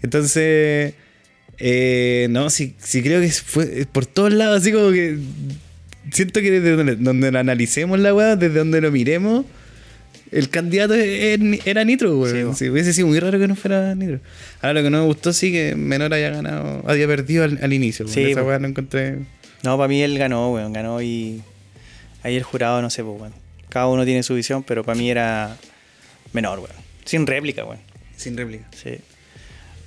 Entonces, 0.03 0.95
eh, 1.59 2.27
no, 2.31 2.51
sí, 2.51 2.75
sí 2.79 3.03
creo 3.03 3.21
que 3.23 3.31
fue 3.31 3.87
por 3.91 4.05
todos 4.07 4.33
lados, 4.33 4.61
así 4.61 4.71
como 4.73 4.91
que 4.93 5.19
siento 6.13 6.41
que 6.41 6.51
desde 6.51 6.77
donde, 6.77 6.97
donde 6.97 7.33
lo 7.33 7.39
analicemos 7.39 7.99
la 8.01 8.15
weá, 8.15 8.37
desde 8.37 8.59
donde 8.59 8.81
lo 8.83 8.91
miremos, 8.93 9.47
el 10.33 10.49
candidato 10.49 10.95
era 10.95 11.85
Nitro, 11.85 12.19
weón. 12.19 12.55
Sí, 12.55 12.69
hubiese 12.69 12.93
sido 12.93 13.09
muy 13.09 13.19
raro 13.19 13.39
que 13.39 13.49
no 13.49 13.57
fuera 13.57 13.95
Nitro. 13.95 14.21
Ahora 14.61 14.75
lo 14.75 14.83
que 14.83 14.91
no 14.91 14.99
me 15.01 15.07
gustó 15.07 15.33
sí 15.33 15.51
que 15.51 15.75
Menor 15.75 16.15
haya 16.15 16.31
ganado, 16.31 16.85
haya 16.89 17.07
perdido 17.07 17.45
al, 17.45 17.59
al 17.63 17.73
inicio. 17.73 18.07
Sí, 18.07 18.31
esa 18.31 18.43
weá 18.43 18.59
lo 18.59 18.69
encontré. 18.69 19.19
No, 19.63 19.77
para 19.77 19.89
mí 19.89 20.03
él 20.03 20.17
ganó, 20.19 20.53
weón. 20.53 20.73
Ganó 20.73 21.03
y. 21.03 21.43
Ahí 22.23 22.37
el 22.37 22.43
jurado, 22.43 22.81
no 22.83 22.91
sé, 22.91 23.03
pues, 23.03 23.21
weón. 23.21 23.35
Cada 23.69 23.89
uno 23.89 24.05
tiene 24.05 24.23
su 24.23 24.35
visión, 24.35 24.63
pero 24.63 24.85
para 24.85 24.97
mí 24.97 25.11
era 25.11 25.57
menor, 26.33 26.59
weón. 26.61 26.77
Sin 27.05 27.27
réplica, 27.27 27.65
weón. 27.65 27.81
Sin 28.17 28.37
réplica. 28.37 28.67
Sí. 28.73 28.99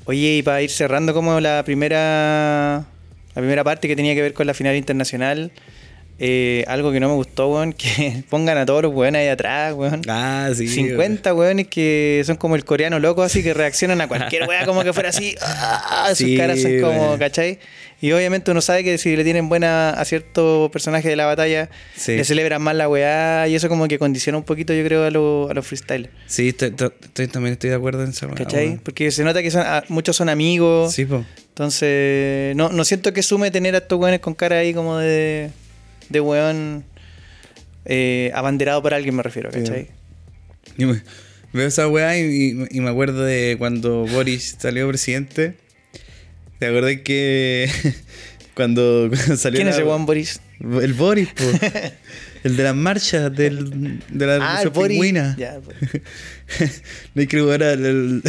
Oye, 0.05 0.37
y 0.37 0.43
para 0.43 0.61
ir 0.61 0.69
cerrando 0.69 1.13
como 1.13 1.39
la 1.39 1.63
primera. 1.63 2.85
La 3.35 3.41
primera 3.41 3.63
parte 3.63 3.87
que 3.87 3.95
tenía 3.95 4.13
que 4.13 4.21
ver 4.21 4.33
con 4.33 4.45
la 4.45 4.53
final 4.53 4.75
internacional. 4.75 5.51
Eh, 6.19 6.63
algo 6.67 6.91
que 6.91 6.99
no 6.99 7.09
me 7.09 7.15
gustó, 7.15 7.49
weón, 7.49 7.73
que 7.73 8.23
pongan 8.29 8.57
a 8.57 8.65
todos 8.65 8.83
los 8.83 8.93
weones 8.93 9.21
ahí 9.21 9.27
atrás, 9.27 9.73
weón. 9.73 10.01
Ah, 10.07 10.49
sí. 10.55 10.67
50 10.67 11.33
weones 11.33 11.67
que 11.67 12.21
son 12.25 12.37
como 12.37 12.55
el 12.55 12.63
coreano 12.65 12.99
loco, 12.99 13.23
así 13.23 13.41
que 13.43 13.53
reaccionan 13.53 13.99
a 14.01 14.07
cualquier 14.07 14.43
wea 14.47 14.65
como 14.65 14.83
que 14.83 14.93
fuera 14.93 15.09
así. 15.09 15.35
¡ah! 15.41 16.05
Sus 16.09 16.17
Sí, 16.19 16.37
caras 16.37 16.61
son 16.61 16.79
como, 16.81 17.01
weón. 17.07 17.19
¿cachai? 17.19 17.59
Y 18.01 18.11
obviamente 18.11 18.51
uno 18.51 18.59
sabe 18.59 18.83
que 18.83 18.97
si 18.97 19.15
le 19.15 19.23
tienen 19.23 19.47
buena 19.47 19.91
a 19.91 20.03
cierto 20.03 20.69
personaje 20.73 21.07
de 21.07 21.15
la 21.15 21.25
batalla, 21.25 21.69
Sí. 21.95 22.17
le 22.17 22.25
celebran 22.25 22.61
más 22.61 22.75
la 22.75 22.89
weá 22.89 23.47
y 23.47 23.55
eso 23.55 23.69
como 23.69 23.87
que 23.87 23.97
condiciona 23.97 24.37
un 24.37 24.43
poquito, 24.43 24.73
yo 24.73 24.83
creo, 24.83 25.05
a, 25.05 25.09
lo- 25.09 25.47
a 25.49 25.53
los 25.53 25.65
freestyle. 25.65 26.09
Sí, 26.27 26.49
estoy, 26.49 26.69
estoy- 26.71 26.91
estoy- 27.01 27.27
también 27.27 27.53
estoy 27.53 27.69
de 27.69 27.77
acuerdo 27.77 28.03
en 28.03 28.09
esa 28.09 28.25
weá, 28.27 28.35
¿Cachai? 28.35 28.77
Porque 28.83 29.09
se 29.09 29.23
nota 29.23 29.41
que 29.41 29.49
son, 29.51 29.63
ah, 29.65 29.83
muchos 29.87 30.17
son 30.17 30.27
amigos. 30.27 30.93
Sí, 30.93 31.05
po. 31.05 31.23
Entonces, 31.47 32.55
no, 32.57 32.69
no 32.69 32.83
siento 32.83 33.13
que 33.13 33.23
sume 33.23 33.51
tener 33.51 33.73
a 33.75 33.77
estos 33.77 33.97
weones 33.97 34.19
con 34.19 34.33
cara 34.33 34.57
ahí 34.57 34.73
como 34.73 34.97
de, 34.97 35.49
de 36.09 36.19
weón 36.19 36.85
eh, 37.85 38.31
abanderado 38.33 38.81
por 38.81 38.93
alguien, 38.93 39.15
me 39.15 39.23
refiero, 39.23 39.49
¿cachai? 39.51 39.87
Yo 40.77 40.87
me- 40.87 41.01
veo 41.53 41.67
esa 41.67 41.87
weá 41.87 42.17
y, 42.17 42.21
y- 42.23 42.67
y 42.77 42.79
me 42.81 42.89
acuerdo 42.89 43.23
de 43.23 43.55
cuando 43.59 44.05
Boris 44.07 44.55
salió 44.59 44.87
presidente. 44.87 45.55
¿Te 46.59 46.67
acuerdas 46.67 46.97
que 47.03 47.69
cuando, 48.55 49.09
cuando 49.09 49.37
salió 49.37 49.57
¿Quién 49.57 49.67
es 49.67 49.75
ese 49.75 49.83
weón 49.83 50.05
Boris? 50.05 50.39
El 50.59 50.93
Boris, 50.93 51.29
po. 51.29 51.43
el 52.43 52.55
de 52.57 52.63
las 52.63 52.75
marchas 52.75 53.35
del, 53.35 53.99
de 54.09 54.25
la 54.25 54.35
Ah, 54.41 54.57
el 54.61 54.65
Revolución. 54.65 54.87
Pingüina. 54.89 55.37
No 57.15 57.21
hay 57.21 57.27
que 57.27 57.37
al- 57.63 57.85
al- 57.85 58.21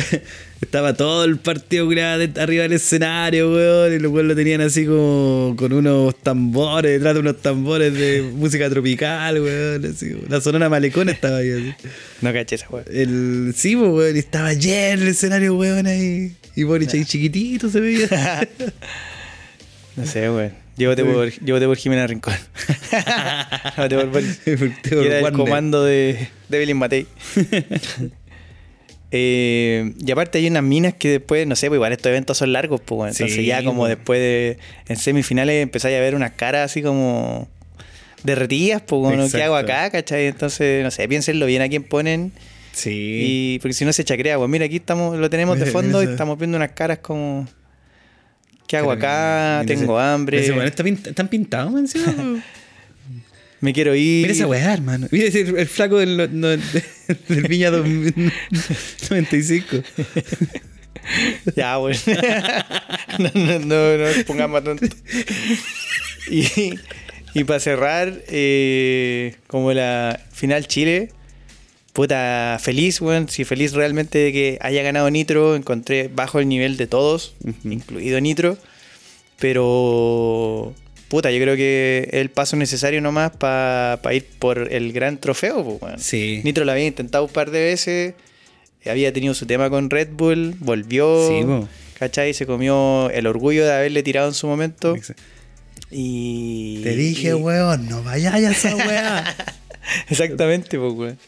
Estaba 0.63 0.95
todo 0.95 1.25
el 1.25 1.37
partido 1.39 1.87
arriba 2.39 2.63
del 2.63 2.73
escenario, 2.73 3.53
weón. 3.53 3.93
Y 3.93 3.99
los 3.99 4.13
lo 4.25 4.35
tenían 4.35 4.61
así 4.63 4.87
como 4.87 5.55
con 5.59 5.73
unos 5.75 6.17
tambores, 6.23 6.93
detrás 6.93 7.15
de 7.15 7.21
unos 7.21 7.43
tambores 7.43 7.93
de 7.93 8.23
música 8.35 8.71
tropical, 8.71 9.41
weón. 9.43 9.85
Así, 9.85 10.15
la 10.29 10.41
sonora 10.41 10.69
malecón 10.71 11.09
estaba 11.11 11.39
ahí 11.39 11.51
así. 11.51 11.75
No 12.23 12.33
caché 12.33 12.55
esa 12.55 12.69
weón. 12.71 12.87
El, 12.91 13.53
sí, 13.57 13.77
pues, 13.77 13.91
weón, 13.91 14.17
estaba 14.17 14.53
lleno 14.55 15.03
el 15.03 15.09
escenario, 15.09 15.55
weón, 15.57 15.87
ahí. 15.87 16.35
Y 16.57 16.63
Boris 16.63 16.95
ahí 16.95 17.05
chiquitito 17.05 17.69
se 17.69 17.81
veía. 17.81 18.09
No 19.97 20.07
sé, 20.07 20.31
weón. 20.31 20.64
Llévate 20.77 21.05
por, 21.05 21.31
por 21.67 21.77
Jimena 21.77 22.07
Rincón. 22.07 22.35
Llévate 23.89 24.07
por 24.07 24.23
era 25.05 25.21
el 25.21 25.33
comando 25.33 25.85
de, 25.85 26.29
de 26.49 26.59
Belén 26.59 26.77
Matei. 26.77 27.07
Eh, 29.17 29.93
y 30.05 30.11
aparte 30.11 30.39
hay 30.39 30.49
unas 30.49 30.65
minas 30.65 30.93
que 30.93 31.09
después, 31.09 31.47
no 31.47 31.55
sé, 31.55 31.69
pues 31.69 31.77
igual 31.77 31.93
estos 31.93 32.11
eventos 32.11 32.37
son 32.37 32.53
largos, 32.53 32.81
pues 32.81 32.97
bueno, 32.97 33.13
entonces 33.13 33.37
Sí, 33.37 33.45
ya 33.47 33.63
como 33.63 33.83
pues. 33.83 33.91
después 33.91 34.19
de 34.19 34.59
en 34.89 34.97
semifinales 34.97 35.63
empezáis 35.63 35.97
a 35.97 36.01
ver 36.01 36.17
unas 36.17 36.33
caras 36.33 36.69
así 36.69 36.83
como 36.83 37.49
derretidas, 38.25 38.83
pues 38.83 39.01
bueno, 39.01 39.29
¿qué 39.31 39.45
hago 39.45 39.55
acá? 39.55 39.89
¿Cachai? 39.91 40.27
Entonces, 40.27 40.83
no 40.83 40.91
sé, 40.91 41.07
piénsenlo 41.07 41.47
bien 41.47 41.63
a 41.63 41.69
quién 41.69 41.85
ponen. 41.85 42.33
Sí. 42.73 42.91
Y 42.91 43.59
porque 43.61 43.75
si 43.75 43.85
no 43.85 43.93
se 43.93 44.03
chacrea, 44.03 44.37
pues 44.37 44.51
mira, 44.51 44.65
aquí 44.65 44.77
estamos, 44.77 45.17
lo 45.17 45.31
tenemos 45.31 45.61
de 45.61 45.67
fondo 45.67 46.03
y 46.03 46.07
estamos 46.07 46.37
viendo 46.37 46.57
unas 46.57 46.73
caras 46.73 46.99
como 46.99 47.47
¿qué 48.75 48.79
hago 48.79 48.93
acá? 48.93 49.61
mira, 49.63 49.75
Tengo 49.77 49.99
ese- 50.01 50.07
hambre. 50.09 50.41
ese 50.41 50.53
weón 50.53 50.67
está 50.67 50.83
pint- 50.85 51.07
están 51.09 51.29
pintados, 51.29 51.73
man. 51.73 51.87
Me 53.61 53.73
quiero 53.73 53.95
ir. 53.95 54.23
Mira 54.23 54.33
esa 54.33 54.47
weá, 54.47 54.75
hermano. 54.75 55.07
Mira 55.11 55.27
ese, 55.27 55.41
el 55.41 55.67
flaco 55.67 55.99
del, 55.99 56.17
no- 56.19 56.27
no- 56.27 56.49
del 57.29 57.49
Viña 57.49 57.71
95. 57.71 59.77
Ya, 61.55 61.77
bueno. 61.77 61.99
no, 63.19 63.31
no, 63.35 63.59
no, 63.59 64.25
pongamos 64.27 64.65
tonto. 64.65 64.87
Y, 66.31 66.47
y 67.35 67.45
para 67.45 67.61
cerrar, 67.61 68.23
eh, 68.29 69.37
como 69.47 69.75
la 69.75 70.19
final 70.33 70.67
Chile, 70.67 71.11
puta, 71.95 72.59
feliz, 72.61 73.01
weón. 73.01 73.29
Sí, 73.31 73.45
feliz 73.47 73.73
realmente 73.73 74.19
de 74.19 74.33
que 74.33 74.59
haya 74.61 74.83
ganado 74.83 75.09
Nitro. 75.11 75.57
Encontré 75.57 76.09
bajo 76.15 76.39
el 76.41 76.49
nivel 76.49 76.77
de 76.77 76.87
todos, 76.87 77.35
incluido 77.65 78.21
Nitro. 78.21 78.59
Pero, 79.39 80.75
puta, 81.09 81.31
yo 81.31 81.41
creo 81.41 81.57
que 81.57 82.09
es 82.11 82.21
el 82.21 82.31
paso 82.31 82.57
necesario 82.57 83.01
nomás 83.01 83.31
para 83.33 83.99
ir 84.15 84.27
por 84.39 84.73
el 84.73 84.93
gran 84.93 85.19
trofeo, 85.19 85.65
pues, 85.65 85.83
weón. 85.83 85.99
Sí. 85.99 86.41
Nitro 86.45 86.65
lo 86.65 86.73
había 86.73 86.87
intentado 86.87 87.25
un 87.25 87.31
par 87.31 87.51
de 87.51 87.61
veces. 87.65 88.15
Había 88.87 89.13
tenido 89.13 89.33
su 89.35 89.47
tema 89.47 89.71
con 89.71 89.89
Red 89.91 90.09
Bull, 90.13 90.57
volvió. 90.59 91.29
Sí, 91.29 91.45
po. 91.45 91.69
¿Cachai? 91.99 92.35
Se 92.35 92.45
comió 92.45 93.09
el 93.11 93.27
orgullo 93.27 93.65
de 93.65 93.73
haberle 93.73 94.03
tirado 94.03 94.29
en 94.29 94.35
su 94.35 94.47
momento. 94.47 94.95
Y. 95.91 96.81
Te 96.83 96.95
dije, 96.97 97.29
y- 97.29 97.33
weón, 97.35 97.89
no 97.89 98.03
vayas 98.03 98.35
a 98.35 98.39
esa 98.51 98.75
weá. 98.77 99.37
Exactamente, 100.09 100.79
pues, 100.79 100.93
weón. 100.93 101.19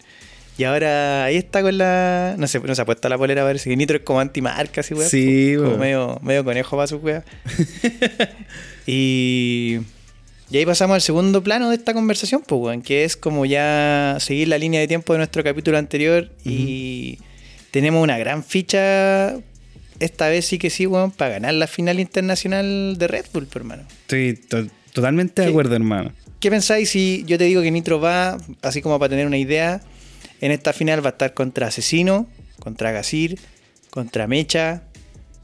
Y 0.58 0.64
ahora 0.64 1.24
ahí 1.24 1.36
está 1.36 1.60
con 1.62 1.76
la. 1.76 2.34
No 2.38 2.46
sé, 2.46 2.60
no 2.60 2.74
se 2.74 2.80
ha 2.82 2.84
puesto 2.86 3.08
la 3.08 3.18
polera, 3.18 3.42
parece 3.44 3.68
que 3.68 3.76
Nitro 3.76 3.98
es 3.98 4.02
como 4.04 4.20
antimarca, 4.20 4.80
así, 4.80 4.94
weón. 4.94 5.08
Sí, 5.10 5.52
como 5.56 5.68
weón. 5.68 5.80
medio, 5.80 6.18
medio 6.22 6.44
conejo 6.44 6.76
para 6.76 6.86
su 6.86 6.96
weá. 6.96 7.24
y. 8.86 9.78
Y 10.48 10.58
ahí 10.58 10.64
pasamos 10.64 10.94
al 10.94 11.00
segundo 11.02 11.42
plano 11.42 11.70
de 11.70 11.74
esta 11.74 11.92
conversación, 11.92 12.40
pues, 12.46 12.60
weón, 12.60 12.80
que 12.82 13.02
es 13.02 13.16
como 13.16 13.44
ya 13.46 14.16
seguir 14.20 14.46
la 14.46 14.58
línea 14.58 14.78
de 14.78 14.86
tiempo 14.86 15.12
de 15.12 15.18
nuestro 15.18 15.42
capítulo 15.42 15.76
anterior 15.76 16.30
y 16.44 17.18
tenemos 17.72 18.00
una 18.00 18.16
gran 18.16 18.44
ficha, 18.44 19.34
esta 19.98 20.28
vez 20.28 20.46
sí 20.46 20.58
que 20.58 20.70
sí, 20.70 20.86
weón, 20.86 21.10
para 21.10 21.32
ganar 21.32 21.54
la 21.54 21.66
final 21.66 21.98
internacional 21.98 22.94
de 22.96 23.08
Red 23.08 23.24
Bull, 23.32 23.46
pues, 23.46 23.56
hermano. 23.56 23.82
Estoy 24.02 24.34
to- 24.48 24.68
totalmente 24.92 25.42
de 25.42 25.48
acuerdo, 25.48 25.74
hermano. 25.74 26.12
¿Qué 26.38 26.48
pensáis 26.48 26.90
si 26.90 27.24
yo 27.26 27.38
te 27.38 27.44
digo 27.44 27.60
que 27.60 27.72
Nitro 27.72 28.00
va, 28.00 28.38
así 28.62 28.80
como 28.82 29.00
para 29.00 29.08
tener 29.10 29.26
una 29.26 29.38
idea, 29.38 29.80
en 30.40 30.52
esta 30.52 30.72
final 30.72 31.04
va 31.04 31.10
a 31.10 31.12
estar 31.12 31.34
contra 31.34 31.68
Asesino, 31.68 32.28
contra 32.60 32.92
Gasir, 32.92 33.38
contra 33.90 34.26
Mecha, 34.26 34.82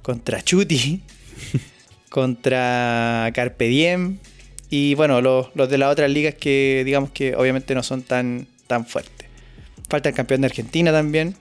contra 0.02 0.42
Chuti, 0.42 1.02
contra 2.08 3.30
Carpe 3.34 3.68
Diem 3.68 4.18
y 4.70 4.94
bueno, 4.94 5.20
los, 5.20 5.48
los 5.54 5.68
de 5.68 5.78
las 5.78 5.92
otras 5.92 6.10
ligas 6.10 6.34
que 6.34 6.82
digamos 6.84 7.10
que 7.10 7.34
obviamente 7.36 7.74
no 7.74 7.82
son 7.82 8.02
tan, 8.02 8.46
tan 8.66 8.86
fuertes. 8.86 9.28
Falta 9.88 10.08
el 10.08 10.14
campeón 10.14 10.42
de 10.42 10.46
Argentina 10.46 10.92
también, 10.92 11.36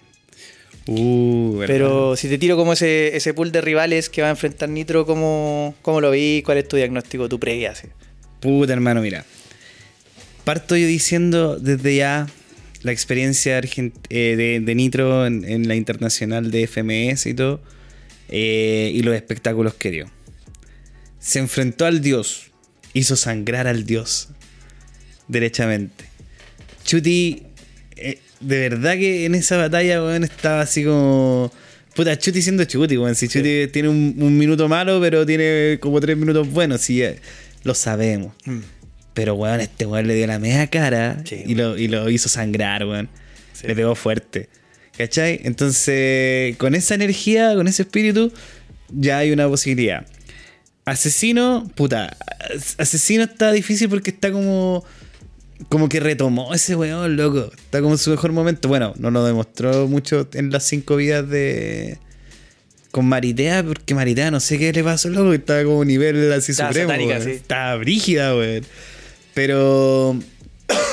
Uh, 0.88 1.62
pero 1.68 2.16
si 2.16 2.28
te 2.28 2.38
tiro 2.38 2.58
como 2.58 2.74
ese, 2.74 3.16
ese 3.16 3.34
pool 3.34 3.52
de 3.52 3.62
rivales 3.62 4.10
que 4.10 4.22
va 4.22 4.30
a 4.30 4.32
enfrentar 4.32 4.68
Nitro, 4.70 5.06
¿cómo, 5.06 5.76
cómo 5.82 6.02
lo 6.02 6.10
vi? 6.10 6.42
¿Cuál 6.44 6.58
es 6.58 6.68
tu 6.68 6.76
diagnóstico, 6.76 7.30
tu 7.30 7.40
previa? 7.40 7.74
Puta, 8.40 8.74
hermano, 8.74 9.02
mira. 9.02 9.24
Parto 10.44 10.76
yo 10.76 10.88
diciendo 10.88 11.60
desde 11.60 11.96
ya 11.96 12.28
la 12.84 12.92
experiencia 12.92 13.58
argent- 13.62 13.94
eh, 14.10 14.36
de, 14.36 14.60
de 14.60 14.76
Nitro 14.76 15.26
en, 15.26 15.46
en 15.46 15.68
la 15.68 15.76
internacional 15.76 16.52
de 16.52 16.68
FMS 16.68 17.26
y 17.28 17.34
todo, 17.34 17.62
eh, 18.30 18.92
y 18.94 19.02
los 19.04 19.16
espectáculos 19.16 19.74
que 19.76 19.92
dio. 19.92 20.12
Se 21.20 21.40
enfrentó 21.40 21.86
al 21.86 22.02
dios, 22.02 22.52
hizo 22.94 23.16
sangrar 23.16 23.68
al 23.68 23.86
dios, 23.86 24.30
derechamente. 25.28 26.06
Chuti, 26.84 27.44
eh, 27.96 28.20
de 28.40 28.60
verdad 28.70 28.94
que 28.96 29.26
en 29.26 29.36
esa 29.36 29.58
batalla, 29.58 30.04
weón, 30.04 30.24
estaba 30.24 30.62
así 30.62 30.84
como... 30.84 31.52
Puta, 31.96 32.18
Chuti 32.18 32.42
siendo 32.42 32.64
Chuti, 32.64 32.98
weón. 32.98 33.16
Si 33.16 33.28
Chuti 33.28 33.68
tiene 33.68 33.90
un, 33.90 34.16
un 34.18 34.38
minuto 34.38 34.68
malo, 34.70 35.00
pero 35.02 35.26
tiene 35.26 35.78
como 35.82 36.00
tres 36.00 36.18
minutos 36.18 36.50
buenos, 36.50 36.82
sí, 36.82 37.04
lo 37.64 37.76
sabemos. 37.76 38.34
Pero, 39.14 39.36
weón, 39.36 39.60
este 39.62 39.86
weón 39.86 40.08
le 40.08 40.16
dio 40.16 40.26
la 40.28 40.40
media 40.40 40.68
cara 40.68 41.22
Sí, 41.26 41.44
y, 41.46 41.56
lo, 41.56 41.78
y 41.78 41.88
lo 41.88 42.10
hizo 42.10 42.30
sangrar, 42.30 42.86
weón. 42.86 43.10
Sí. 43.54 43.68
Le 43.68 43.76
pegó 43.76 43.96
fuerte. 43.96 44.48
¿Cachai? 44.98 45.40
Entonces, 45.44 46.56
con 46.58 46.76
esa 46.76 46.96
energía, 46.96 47.54
con 47.56 47.68
ese 47.68 47.82
espíritu, 47.84 48.32
ya 48.90 49.18
hay 49.20 49.32
una 49.32 49.48
posibilidad. 49.48 50.06
Asesino, 50.86 51.70
puta, 51.76 52.16
as- 52.56 52.76
asesino 52.78 53.24
está 53.24 53.52
difícil 53.52 53.90
porque 53.90 54.10
está 54.12 54.32
como. 54.32 54.84
Como 55.70 55.88
que 55.90 56.00
retomó 56.00 56.56
ese 56.56 56.76
weón, 56.76 57.16
loco. 57.18 57.52
Está 57.56 57.82
como 57.82 57.94
en 57.94 57.98
su 58.00 58.10
mejor 58.10 58.32
momento. 58.32 58.68
Bueno, 58.68 58.94
no 58.98 59.12
lo 59.12 59.24
demostró 59.24 59.88
mucho 59.88 60.28
en 60.34 60.50
las 60.52 60.64
cinco 60.64 60.96
vidas 60.96 61.30
de. 61.30 62.00
Con 62.90 63.06
Maritea, 63.08 63.64
porque 63.64 63.94
Maritea 63.96 64.32
no 64.32 64.40
sé 64.40 64.58
qué 64.58 64.74
le 64.74 64.84
pasó, 64.84 65.10
loco. 65.10 65.34
Estaba 65.34 65.64
como 65.64 65.86
nivel 65.86 66.34
así 66.34 66.52
Estaba 66.52 66.70
supremo. 66.72 66.90
satánica, 66.90 67.14
weón. 67.16 67.24
sí. 67.26 67.32
Estaba 67.32 67.76
brígida, 67.76 68.36
weón. 68.36 68.66
Pero. 69.42 70.20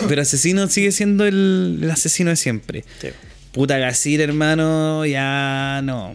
Pero 0.08 0.22
asesino 0.22 0.66
sigue 0.68 0.90
siendo 0.92 1.24
el, 1.26 1.80
el 1.82 1.90
asesino 1.90 2.30
de 2.30 2.36
siempre. 2.36 2.84
Sí. 3.00 3.08
Puta 3.52 3.78
Gasir, 3.78 4.20
hermano, 4.20 5.04
ya 5.06 5.80
no. 5.84 6.14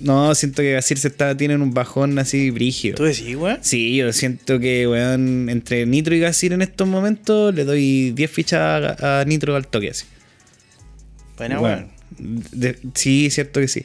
No, 0.00 0.34
siento 0.34 0.62
que 0.62 0.72
Gasir 0.72 0.98
se 0.98 1.08
está, 1.08 1.36
tiene 1.36 1.54
un 1.56 1.72
bajón 1.72 2.18
así 2.18 2.50
brígido. 2.50 2.96
¿Tú 2.96 3.04
decís, 3.04 3.36
weón? 3.36 3.58
Sí, 3.62 3.96
yo 3.96 4.12
siento 4.12 4.58
que, 4.58 4.86
weón, 4.88 5.48
entre 5.48 5.86
Nitro 5.86 6.14
y 6.14 6.20
Gasir 6.20 6.52
en 6.52 6.62
estos 6.62 6.86
momentos 6.88 7.54
le 7.54 7.64
doy 7.64 8.10
10 8.12 8.30
fichas 8.30 8.60
a, 9.00 9.20
a 9.20 9.24
Nitro 9.24 9.54
al 9.56 9.66
toque 9.68 9.90
así. 9.90 10.04
Bueno, 11.36 11.60
Bueno, 11.60 11.88
weón. 12.18 12.42
de- 12.52 12.78
sí, 12.94 13.28
cierto 13.30 13.60
que 13.60 13.68
sí. 13.68 13.84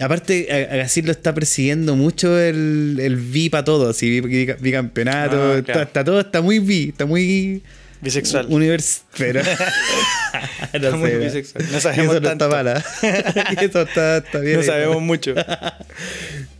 Aparte, 0.00 0.48
a, 0.52 0.74
lo 1.06 1.12
está 1.12 1.32
persiguiendo 1.34 1.94
mucho 1.94 2.38
el, 2.38 2.98
el 3.00 3.14
V 3.16 3.48
para 3.50 3.64
todo, 3.64 3.90
así, 3.90 4.20
bica- 4.20 4.56
bicampeonato, 4.60 5.36
Ah, 5.58 5.62
claro. 5.64 5.82
está 5.82 6.02
todo, 6.04 6.20
está 6.20 6.42
muy 6.42 6.58
V, 6.58 6.88
está 6.88 7.06
muy 7.06 7.62
Bisexual. 8.00 8.46
univers, 8.50 9.02
pero 9.16 9.40
muy 10.98 11.10
bisexual. 11.12 11.64
No 11.70 11.80
sabemos 11.80 12.16
eso 12.16 12.20
no 12.24 12.32
está 12.32 12.48
mala. 12.48 12.84
eso 13.62 13.82
está, 13.82 14.16
está 14.18 14.38
bien. 14.40 14.56
No 14.56 14.62
sabemos 14.64 15.00
mucho. 15.00 15.34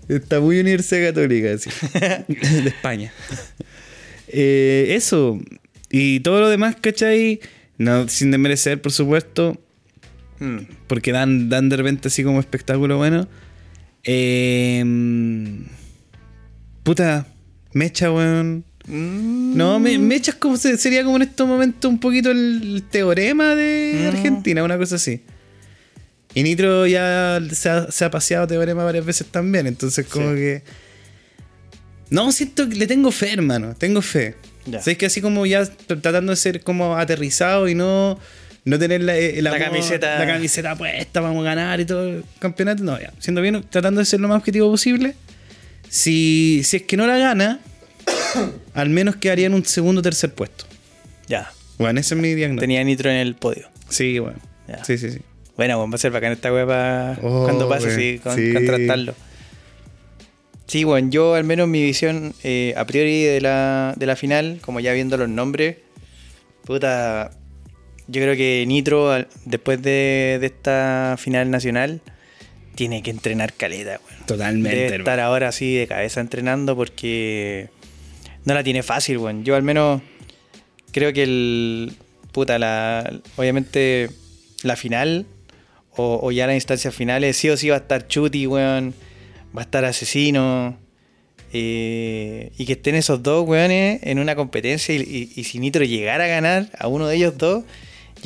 Está 0.09 0.41
muy 0.41 0.61
Universidad 0.61 1.09
Católica, 1.09 1.53
así. 1.55 1.71
de 1.99 2.69
España. 2.69 3.13
Eh, 4.29 4.89
eso. 4.91 5.41
Y 5.91 6.21
todo 6.21 6.41
lo 6.41 6.49
demás, 6.51 6.77
¿cachai? 6.81 7.41
No, 7.79 8.09
sin 8.09 8.31
desmerecer, 8.31 8.81
por 8.81 8.93
supuesto. 8.93 9.61
Mm. 10.41 10.59
Porque 10.87 11.13
dan, 11.13 11.49
dan 11.49 11.69
de 11.69 11.77
repente 11.77 12.09
así 12.09 12.25
como 12.25 12.41
espectáculo 12.41 12.97
bueno. 12.99 13.29
Eh, 14.03 14.83
puta, 16.83 17.27
Mecha, 17.73 18.11
weón. 18.13 18.65
Mm. 18.87 19.57
No, 19.57 19.79
me, 19.81 19.99
Mecha 19.99 20.33
es 20.33 20.37
como, 20.37 20.57
se- 20.57 20.77
sería 20.77 21.05
como 21.05 21.17
en 21.17 21.23
estos 21.23 21.49
momentos 21.49 21.91
un 21.91 21.99
poquito 21.99 22.31
el 22.31 22.83
teorema 22.91 23.55
de 23.55 24.01
Mm. 24.05 24.07
Argentina, 24.17 24.65
una 24.65 24.77
cosa 24.77 24.97
así. 24.97 25.23
Y 26.35 26.43
Nitro 26.43 26.87
ya 26.87 27.41
se 27.53 27.69
ha, 27.71 27.91
se 27.91 28.05
ha 28.05 28.11
paseado 28.11 28.47
teorema 28.47 28.85
varias 28.85 29.05
veces 29.07 29.27
también, 29.29 29.67
entonces 29.67 30.07
como 30.07 30.31
Sí. 30.31 30.37
que... 30.37 30.63
No, 32.11 32.31
siento 32.33 32.69
que 32.69 32.75
le 32.75 32.87
tengo 32.87 33.11
fe, 33.11 33.33
hermano, 33.33 33.75
tengo 33.79 34.03
fe. 34.03 34.35
Ya. 34.67 34.81
Sabes 34.81 34.99
que 34.99 35.07
así 35.07 35.21
como 35.21 35.47
ya 35.47 35.63
tr- 35.63 36.01
tratando 36.03 36.33
de 36.33 36.37
ser 36.37 36.61
como 36.63 36.97
aterrizado 36.97 37.69
y 37.69 37.75
no, 37.75 38.19
no 38.65 38.79
tener 38.79 39.03
la, 39.03 39.17
eh, 39.17 39.41
La 39.43 39.59
camiseta. 39.59 40.19
la 40.19 40.27
camiseta 40.27 40.77
puesta, 40.77 41.21
vamos 41.21 41.43
a 41.43 41.45
ganar 41.45 41.81
y 41.81 41.85
todo 41.85 42.09
el 42.09 42.25
campeonato. 42.39 42.83
No, 42.83 42.99
ya, 43.01 43.13
siendo 43.19 43.41
bien, 43.43 43.65
tratando 43.69 44.01
de 44.01 44.05
ser 44.07 44.21
lo 44.21 44.29
más 44.29 44.39
objetivo 44.39 44.71
posible. 44.71 45.15
Si, 45.89 46.63
si 46.65 46.79
es 46.79 46.83
que 46.85 46.97
no 46.97 47.07
la 47.07 47.19
gana, 47.19 47.61
al 48.75 48.91
menos 48.91 49.17
quedaría 49.17 49.47
en 49.47 49.55
un 49.55 49.65
segundo 49.65 50.01
o 50.01 50.03
tercer 50.03 50.33
puesto. 50.35 50.65
Ya. 51.29 51.51
Bueno, 51.79 52.01
ese 52.01 52.15
es 52.15 52.21
mi 52.21 52.35
diagnóstico. 52.35 52.61
Tenía 52.61 52.83
Nitro 52.85 53.11
en 53.11 53.17
el 53.17 53.35
podio. 53.35 53.69
Sí, 53.89 54.19
bueno. 54.19 54.39
Ya. 54.69 54.83
Sí, 54.85 54.97
sí, 54.99 55.11
sí. 55.11 55.19
Bueno, 55.57 55.79
pues 55.79 55.91
va 55.93 55.95
a 55.95 55.99
ser 55.99 56.11
bacán 56.11 56.33
esta 56.33 56.53
wea 56.53 56.67
para 56.67 57.19
Oh, 57.23 57.45
cuando 57.45 57.69
pase, 57.69 57.95
sí, 57.95 58.19
con- 58.19 58.35
Sí. 58.35 58.53
contrastarlo. 58.53 59.15
Sí, 60.67 60.83
bueno, 60.85 61.11
yo 61.11 61.35
al 61.35 61.45
menos 61.45 61.69
mi 61.69 61.83
visión 61.83 62.35
eh, 62.43 62.75
a 62.77 62.87
priori 62.87 63.23
de 63.23 63.41
la, 63.41 63.95
de 63.97 64.07
la 64.07 64.17
final, 64.17 64.59
como 64.63 64.81
ya 64.81 64.93
viendo 64.95 65.17
los 65.17 65.29
nombres, 65.29 65.77
puta, 66.65 67.31
yo 68.07 68.21
creo 68.23 68.37
que 68.37 68.65
Nitro, 68.67 69.11
después 69.45 69.81
de, 69.83 70.39
de 70.41 70.47
esta 70.47 71.17
final 71.19 71.51
nacional, 71.51 72.01
tiene 72.75 73.03
que 73.03 73.11
entrenar 73.11 73.53
caleta, 73.53 74.01
weón. 74.09 74.27
Totalmente. 74.27 74.69
Debe 74.71 74.83
hermano. 74.87 75.03
estar 75.03 75.21
ahora 75.21 75.49
así 75.49 75.75
de 75.75 75.87
cabeza 75.87 76.21
entrenando 76.21 76.75
porque 76.77 77.69
no 78.45 78.55
la 78.55 78.63
tiene 78.65 78.83
fácil, 78.83 79.19
weón. 79.19 79.45
Yo 79.45 79.55
al 79.57 79.63
menos 79.63 80.03
creo 80.93 81.13
que 81.13 81.23
el. 81.23 81.93
Puta, 82.33 82.59
la. 82.59 83.21
Obviamente 83.37 84.11
la 84.65 84.75
final 84.77 85.27
o, 85.97 86.19
o 86.23 86.33
ya 86.33 86.47
las 86.49 86.55
instancias 86.57 86.93
finales, 86.95 87.37
sí 87.37 87.49
o 87.49 87.57
sí 87.57 87.69
va 87.69 87.77
a 87.77 87.79
estar 87.79 88.09
Chuti, 88.09 88.47
weón. 88.47 88.93
Va 89.57 89.61
a 89.63 89.65
estar 89.65 89.85
Asesino. 89.85 90.77
eh, 91.53 92.51
y 92.59 92.67
que 92.67 92.73
estén 92.73 92.97
esos 92.97 93.23
dos 93.23 93.47
weones 93.49 94.01
en 94.03 94.19
una 94.19 94.35
competencia 94.35 94.93
y, 94.95 94.99
y- 95.03 95.41
y 95.41 95.45
si 95.45 95.61
Nitro 95.61 95.85
llegara 95.85 96.25
a 96.25 96.27
ganar 96.27 96.69
a 96.77 96.89
uno 96.89 97.07
de 97.07 97.15
ellos 97.17 97.39
dos, 97.39 97.63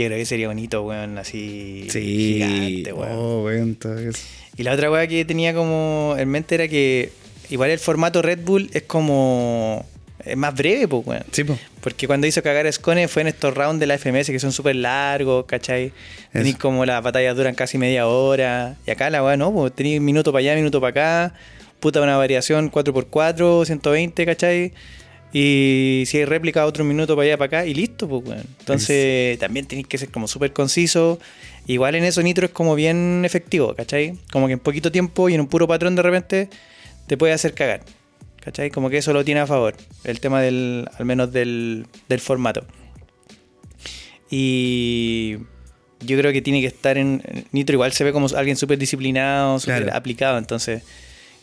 yo 0.04 0.08
creo 0.08 0.18
que 0.18 0.26
sería 0.26 0.48
bonito, 0.48 0.82
weón, 0.82 1.18
así 1.18 1.86
Sí. 1.90 2.00
gigante, 2.34 2.92
weón. 2.92 3.12
Oh, 3.12 3.42
weón. 3.44 3.78
Y 4.56 4.62
la 4.62 4.72
otra 4.72 4.90
weá 4.90 5.06
que 5.06 5.24
tenía 5.24 5.54
como 5.54 6.14
en 6.18 6.28
mente 6.28 6.54
era 6.56 6.68
que 6.68 7.10
igual 7.50 7.70
el 7.70 7.78
formato 7.78 8.22
Red 8.22 8.40
Bull 8.44 8.70
es 8.72 8.82
como. 8.82 9.84
Es 10.24 10.36
más 10.36 10.52
breve, 10.54 10.88
pues, 10.88 11.06
weón. 11.06 11.22
Sí, 11.30 11.44
po. 11.44 11.56
Porque 11.80 12.06
cuando 12.08 12.26
hizo 12.26 12.42
cagar 12.42 12.66
a 12.66 12.72
Scone 12.72 13.06
fue 13.06 13.22
en 13.22 13.28
estos 13.28 13.54
rounds 13.54 13.78
de 13.78 13.86
la 13.86 13.94
FMS 13.98 14.26
que 14.32 14.40
son 14.40 14.50
súper 14.52 14.74
largos, 14.76 15.46
¿cachai? 15.46 15.92
Tenéis 16.32 16.56
como 16.56 16.84
las 16.84 17.02
batallas 17.02 17.36
duran 17.36 17.54
casi 17.54 17.78
media 17.78 18.08
hora. 18.08 18.76
Y 18.86 18.90
acá 18.90 19.10
la 19.10 19.22
weá 19.22 19.36
no, 19.36 19.52
pues 19.52 19.72
tenéis 19.72 20.00
minuto 20.00 20.32
para 20.32 20.40
allá, 20.40 20.54
minuto 20.56 20.80
para 20.80 20.90
acá. 21.28 21.34
Puta, 21.78 22.00
una 22.02 22.16
variación 22.16 22.70
4x4, 22.72 23.64
120, 23.64 24.26
¿cachai? 24.26 24.72
Y 25.32 26.04
si 26.06 26.18
hay 26.18 26.24
réplica, 26.24 26.64
otro 26.64 26.84
minuto 26.84 27.14
para 27.14 27.26
allá, 27.26 27.36
para 27.36 27.46
acá, 27.60 27.66
y 27.66 27.74
listo, 27.74 28.08
pues, 28.08 28.24
weón. 28.26 28.44
Entonces, 28.60 29.38
también 29.38 29.66
tenéis 29.66 29.86
que 29.86 29.98
ser 29.98 30.10
como 30.10 30.26
súper 30.26 30.52
conciso. 30.52 31.18
Igual 31.66 31.96
en 31.96 32.04
eso 32.04 32.22
Nitro 32.22 32.46
es 32.46 32.52
como 32.52 32.74
bien 32.74 33.22
efectivo, 33.26 33.74
¿cachai? 33.74 34.14
Como 34.32 34.46
que 34.46 34.54
en 34.54 34.58
poquito 34.58 34.90
tiempo 34.90 35.28
y 35.28 35.34
en 35.34 35.40
un 35.42 35.46
puro 35.48 35.68
patrón 35.68 35.94
de 35.96 36.02
repente 36.02 36.48
te 37.06 37.16
puede 37.18 37.34
hacer 37.34 37.52
cagar. 37.52 37.82
¿Cachai? 38.42 38.70
Como 38.70 38.88
que 38.88 38.96
eso 38.98 39.12
lo 39.12 39.22
tiene 39.24 39.40
a 39.40 39.46
favor. 39.46 39.76
El 40.04 40.20
tema 40.20 40.40
del, 40.40 40.88
al 40.98 41.04
menos 41.04 41.30
del, 41.30 41.84
del 42.08 42.20
formato. 42.20 42.64
Y 44.30 45.36
yo 46.00 46.16
creo 46.18 46.32
que 46.32 46.42
tiene 46.42 46.60
que 46.60 46.66
estar 46.68 46.98
en. 46.98 47.22
Nitro 47.52 47.74
igual 47.74 47.92
se 47.92 48.04
ve 48.04 48.12
como 48.12 48.28
alguien 48.36 48.56
súper 48.56 48.78
disciplinado, 48.78 49.58
súper 49.58 49.82
Claro. 49.84 49.96
aplicado, 49.96 50.38
entonces 50.38 50.82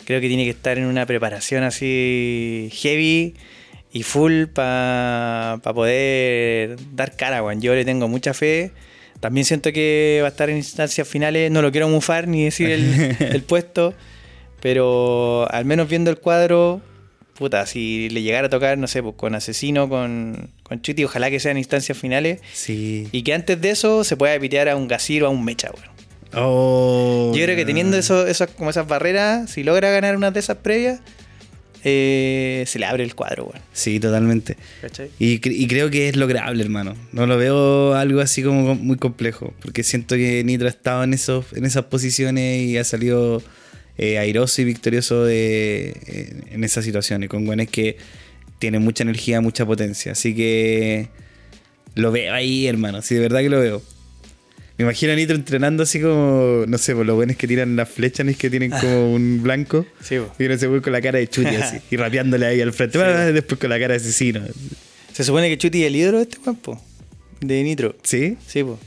creo 0.05 0.21
que 0.21 0.27
tiene 0.27 0.43
que 0.43 0.51
estar 0.51 0.77
en 0.77 0.85
una 0.85 1.05
preparación 1.05 1.63
así 1.63 2.69
heavy 2.73 3.33
y 3.95 4.03
full 4.03 4.47
para 4.47 5.61
poder 5.63 6.75
dar 6.93 7.15
cara, 7.15 7.41
weón. 7.41 7.61
Yo 7.61 7.73
le 7.73 7.85
tengo 7.85 8.09
mucha 8.09 8.33
fe. 8.33 8.73
También 9.21 9.45
siento 9.45 9.71
que 9.71 10.19
va 10.21 10.27
a 10.27 10.31
estar 10.31 10.49
en 10.49 10.57
instancias 10.57 11.07
finales. 11.07 11.49
No 11.49 11.61
lo 11.61 11.71
quiero 11.71 11.87
mufar 11.87 12.27
ni 12.27 12.43
decir 12.43 12.71
el, 12.71 13.15
el 13.21 13.41
puesto. 13.43 13.93
Pero 14.59 15.47
al 15.49 15.63
menos 15.63 15.87
viendo 15.87 16.11
el 16.11 16.17
cuadro, 16.17 16.81
puta, 17.35 17.65
si 17.65 18.09
le 18.09 18.21
llegara 18.21 18.47
a 18.47 18.49
tocar, 18.49 18.77
no 18.77 18.87
sé, 18.87 19.01
pues 19.01 19.15
con 19.15 19.33
Asesino, 19.33 19.87
con, 19.87 20.51
con 20.63 20.81
Chuti, 20.81 21.05
ojalá 21.05 21.29
que 21.29 21.39
sean 21.39 21.57
instancias 21.57 21.97
finales. 21.97 22.41
Sí. 22.51 23.07
Y 23.13 23.23
que 23.23 23.33
antes 23.33 23.61
de 23.61 23.69
eso 23.69 24.03
se 24.03 24.17
pueda 24.17 24.37
pitear 24.37 24.67
a 24.67 24.75
un 24.75 24.89
Gasir 24.89 25.23
o 25.23 25.27
a 25.27 25.29
un 25.29 25.45
Mecha, 25.45 25.71
weón. 25.71 25.95
Oh, 26.37 27.31
Yo 27.33 27.45
creo 27.45 27.55
que 27.55 27.63
teniendo 27.63 27.95
eso, 27.95 28.27
esas, 28.27 28.49
como 28.49 28.71
esas 28.71 28.89
barreras, 28.89 29.51
si 29.51 29.63
logra 29.63 29.89
ganar 29.91 30.17
una 30.17 30.31
de 30.31 30.41
esas 30.41 30.57
previas, 30.57 30.99
eh, 31.87 32.63
se 32.67 32.79
le 32.79 32.85
abre 32.87 33.03
el 33.03 33.13
cuadro, 33.15 33.43
weón. 33.45 33.61
Sí, 33.71 33.99
totalmente. 33.99 34.57
¿Cachai? 34.81 35.09
Y, 35.19 35.39
cre- 35.39 35.55
y 35.55 35.67
creo 35.67 35.89
que 35.91 36.09
es 36.09 36.15
lograble, 36.15 36.63
hermano. 36.63 36.95
No 37.11 37.27
lo 37.27 37.37
veo 37.37 37.93
algo 37.93 38.19
así 38.21 38.41
como 38.43 38.73
muy 38.75 38.97
complejo. 38.97 39.53
Porque 39.61 39.83
siento 39.83 40.15
que 40.15 40.43
Nitro 40.43 40.65
ha 40.67 40.71
estado 40.71 41.03
en, 41.03 41.13
esos, 41.13 41.45
en 41.53 41.63
esas 41.63 41.85
posiciones 41.85 42.63
y 42.63 42.77
ha 42.77 42.83
salido 42.83 43.41
eh, 43.99 44.17
airoso 44.17 44.61
y 44.61 44.65
victorioso 44.65 45.23
de, 45.23 45.93
eh, 46.07 46.41
en 46.51 46.63
esas 46.63 46.83
situaciones. 46.83 47.29
Con 47.29 47.45
buenos 47.45 47.67
que 47.67 47.97
tienen 48.59 48.81
mucha 48.81 49.03
energía, 49.03 49.39
mucha 49.41 49.65
potencia. 49.65 50.13
Así 50.13 50.33
que 50.35 51.09
lo 51.93 52.11
veo 52.11 52.33
ahí, 52.33 52.65
hermano. 52.67 53.01
Sí, 53.03 53.13
de 53.15 53.21
verdad 53.21 53.41
que 53.41 53.49
lo 53.49 53.59
veo. 53.59 53.81
Me 54.77 54.83
imagino 54.83 55.13
a 55.13 55.15
Nitro 55.15 55.35
entrenando 55.35 55.83
así 55.83 56.01
como, 56.01 56.65
no 56.67 56.77
sé, 56.77 56.93
por 56.93 57.05
los 57.05 57.15
buenos 57.15 57.37
que 57.37 57.47
tiran 57.47 57.77
las 57.77 57.87
flechas, 57.87 58.25
¿no? 58.25 58.31
es 58.31 58.37
que 58.37 58.49
tienen 58.49 58.71
como 58.71 59.13
un 59.13 59.41
blanco. 59.41 59.85
Sí, 60.01 60.17
po. 60.17 60.33
Y 60.37 60.45
uno 60.45 60.57
se 60.57 60.67
con 60.81 60.91
la 60.91 61.01
cara 61.01 61.19
de 61.19 61.29
chuti 61.29 61.55
así. 61.55 61.77
Y 61.89 61.95
rapeándole 61.95 62.45
ahí 62.45 62.61
al 62.61 62.73
frente. 62.73 62.99
Sí, 62.99 63.33
después 63.33 63.59
con 63.59 63.69
la 63.69 63.79
cara 63.79 63.93
de 63.93 63.97
asesino. 63.97 64.41
Se 65.15 65.23
supone 65.23 65.47
que 65.47 65.57
Chuti 65.57 65.81
es 65.81 65.87
el 65.87 65.95
ídolo 65.95 66.17
de 66.17 66.23
este 66.23 66.39
campo, 66.43 66.77
de 67.39 67.63
Nitro. 67.63 67.95
¿Sí? 68.03 68.37
Sí, 68.45 68.65
pues. 68.65 68.77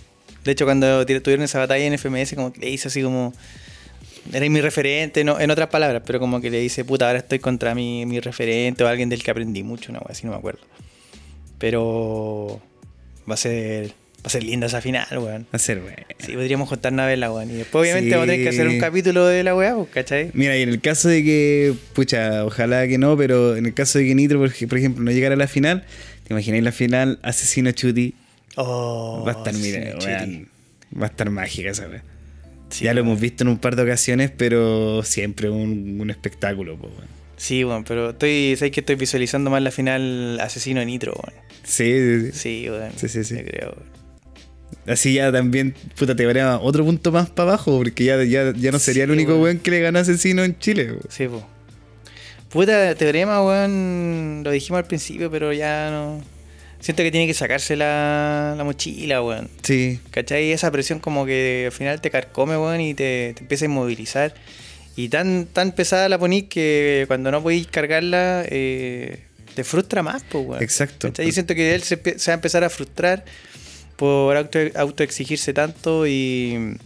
De 0.45 0.53
hecho, 0.53 0.67
cuando 0.67 1.07
tuvieron 1.07 1.43
esa 1.43 1.59
batalla 1.59 1.87
en 1.87 1.99
FMS, 1.99 2.35
como 2.35 2.53
que 2.53 2.61
le 2.61 2.71
hizo 2.71 2.89
así 2.89 3.03
como. 3.03 3.33
Era 4.31 4.47
mi 4.51 4.61
referente, 4.61 5.25
no, 5.25 5.41
en 5.41 5.51
otras 5.51 5.69
palabras, 5.69 6.03
pero 6.05 6.21
como 6.21 6.43
que 6.43 6.51
le 6.51 6.61
dice, 6.61 6.85
puta, 6.85 7.07
ahora 7.07 7.21
estoy 7.21 7.39
contra 7.39 7.75
mi, 7.75 8.05
mi 8.05 8.21
referente 8.21 8.85
o 8.85 8.89
alguien 8.89 9.09
del 9.09 9.23
que 9.23 9.31
aprendí 9.31 9.63
mucho, 9.63 9.91
wea 9.91 10.03
así, 10.11 10.27
no 10.27 10.33
me 10.33 10.39
acuerdo. 10.39 10.61
Pero. 11.59 12.61
Va 13.29 13.33
a 13.33 13.39
ser. 13.39 13.95
Va 14.19 14.23
a 14.25 14.31
ser 14.31 14.43
linda 14.43 14.67
esa 14.67 14.81
final, 14.81 15.07
weón. 15.19 15.43
Va 15.45 15.49
a 15.53 15.59
ser, 15.59 15.81
güey. 15.81 15.95
Sí, 16.19 16.33
podríamos 16.33 16.69
contar 16.69 16.93
una 16.93 17.07
vez 17.07 17.19
la 17.19 17.31
weón. 17.33 17.51
Y 17.51 17.55
después, 17.55 17.83
obviamente, 17.83 18.09
Sí. 18.09 18.13
vamos 18.13 18.25
a 18.25 18.31
tener 18.33 18.43
que 18.43 18.49
hacer 18.49 18.69
un 18.69 18.79
capítulo 18.81 19.27
de 19.27 19.45
la 19.45 19.55
weá, 19.55 19.75
pues, 19.77 19.89
¿cachai? 19.91 20.31
Mira, 20.35 20.57
y 20.57 20.63
en 20.63 20.69
el 20.71 20.81
caso 20.81 21.09
de 21.09 21.23
que, 21.23 21.75
pucha, 21.95 22.45
ojalá 22.45 22.87
que 22.89 22.99
no, 22.99 23.17
pero 23.17 23.57
en 23.57 23.67
el 23.67 23.75
caso 23.75 23.99
de 23.99 24.07
que 24.07 24.15
Nitro, 24.17 24.39
por, 24.41 24.49
ej- 24.51 24.67
por 24.69 24.77
ejemplo, 24.79 25.05
no 25.05 25.11
llegara 25.13 25.35
a 25.35 25.39
la 25.39 25.47
final, 25.47 25.85
¿te 26.27 26.35
imagináis 26.35 26.65
la 26.65 26.73
final 26.73 27.19
Asesino 27.23 27.71
Chuti? 27.71 28.15
Oh, 28.57 29.23
va 29.27 29.33
a 29.33 29.37
estar, 29.37 29.55
mira, 29.55 29.95
weón, 30.05 30.49
va 31.01 31.07
a 31.07 31.11
estar 31.11 31.31
mágica 31.31 31.71
esa 31.71 31.87
weá. 31.89 32.03
Sí, 32.71 32.85
ya 32.85 32.93
lo 32.95 33.03
weón. 33.03 33.09
hemos 33.13 33.21
visto 33.21 33.45
en 33.45 33.49
un 33.49 33.59
par 33.59 33.77
de 33.77 33.83
ocasiones, 33.85 34.33
pero 34.37 35.03
siempre 35.05 35.49
un, 35.49 36.01
un 36.01 36.11
espectáculo, 36.11 36.77
po, 36.77 36.89
weón. 36.89 37.09
Sí, 37.37 37.63
weón, 37.65 37.85
pero 37.85 38.11
estoy, 38.11 38.57
sé 38.59 38.73
que 38.73 38.81
estoy 38.81 38.97
visualizando 38.97 39.49
más 39.49 39.63
la 39.63 39.71
final 39.71 40.39
Asesino 40.41 40.85
Nitro, 40.85 41.13
weón. 41.13 41.41
Sí, 41.63 41.85
sí, 41.85 42.21
sí. 42.33 42.39
Sí, 42.65 42.69
weón. 42.69 42.91
Sí, 42.97 43.09
sí, 43.09 43.23
sí. 43.23 43.37
Yo 43.37 43.45
creo, 43.45 43.69
weón. 43.77 43.98
Así 44.87 45.15
ya 45.15 45.31
también, 45.31 45.75
puta, 45.99 46.17
te 46.17 46.25
varía 46.25 46.59
otro 46.59 46.85
punto 46.85 47.13
más 47.13 47.29
para 47.29 47.51
abajo, 47.51 47.77
porque 47.77 48.05
ya, 48.05 48.23
ya, 48.25 48.55
ya 48.57 48.71
no 48.73 48.79
sería 48.79 49.05
el 49.05 49.11
único 49.11 49.33
weón. 49.33 49.43
weón 49.43 49.59
que 49.59 49.71
le 49.71 49.81
ganó 49.81 49.99
Asesino 49.99 50.45
en 50.45 50.59
Chile. 50.59 50.87
weón. 50.93 51.03
Sí, 51.11 51.29
po. 51.29 51.47
Puta, 52.49 52.95
Teorema, 52.95 53.45
weón, 53.45 54.41
lo 54.45 54.51
dijimos 54.51 54.79
al 54.79 54.87
principio, 54.87 55.31
pero 55.31 55.53
ya 55.53 55.91
no... 55.91 56.23
Siento 56.81 57.03
que 57.03 57.11
tiene 57.11 57.27
que 57.27 57.35
sacarse 57.35 57.77
la, 57.77 58.55
la 58.57 58.65
mochila, 58.65 59.21
weón. 59.21 59.51
Sí, 59.63 60.01
¿Cachai? 60.11 60.53
Esa 60.53 60.71
presión 60.71 61.01
como 61.01 61.27
que 61.27 61.65
al 61.67 61.73
final 61.73 62.01
te 62.01 62.11
carcome, 62.11 62.57
weón, 62.57 62.81
y 62.81 62.95
te, 62.95 63.35
te 63.35 63.43
empieza 63.43 63.65
a 63.65 63.69
inmovilizar. 63.69 64.33
Y 64.97 65.09
tan, 65.11 65.47
tan 65.47 65.73
pesada 65.73 66.09
la 66.09 66.19
ponís 66.19 66.45
que 66.45 67.05
cuando 67.09 67.31
no 67.31 67.43
podéis 67.43 67.67
cargarla, 67.67 68.45
eh, 68.49 69.25
te 69.55 69.65
frustra 69.65 70.03
más, 70.03 70.25
pues, 70.31 70.47
weón. 70.47 70.63
Exacto. 70.63 71.09
¿Cachai? 71.09 71.27
Yo 71.27 71.33
siento 71.33 71.55
que 71.55 71.75
él 71.75 71.83
se, 71.83 72.01
se 72.17 72.31
va 72.31 72.35
a 72.35 72.37
empezar 72.37 72.65
a 72.65 72.71
frustrar 72.71 73.25
por 73.99 74.37
auto, 74.37 74.59
autoexigirse 74.77 75.53
tanto 75.53 76.07
y, 76.07 76.77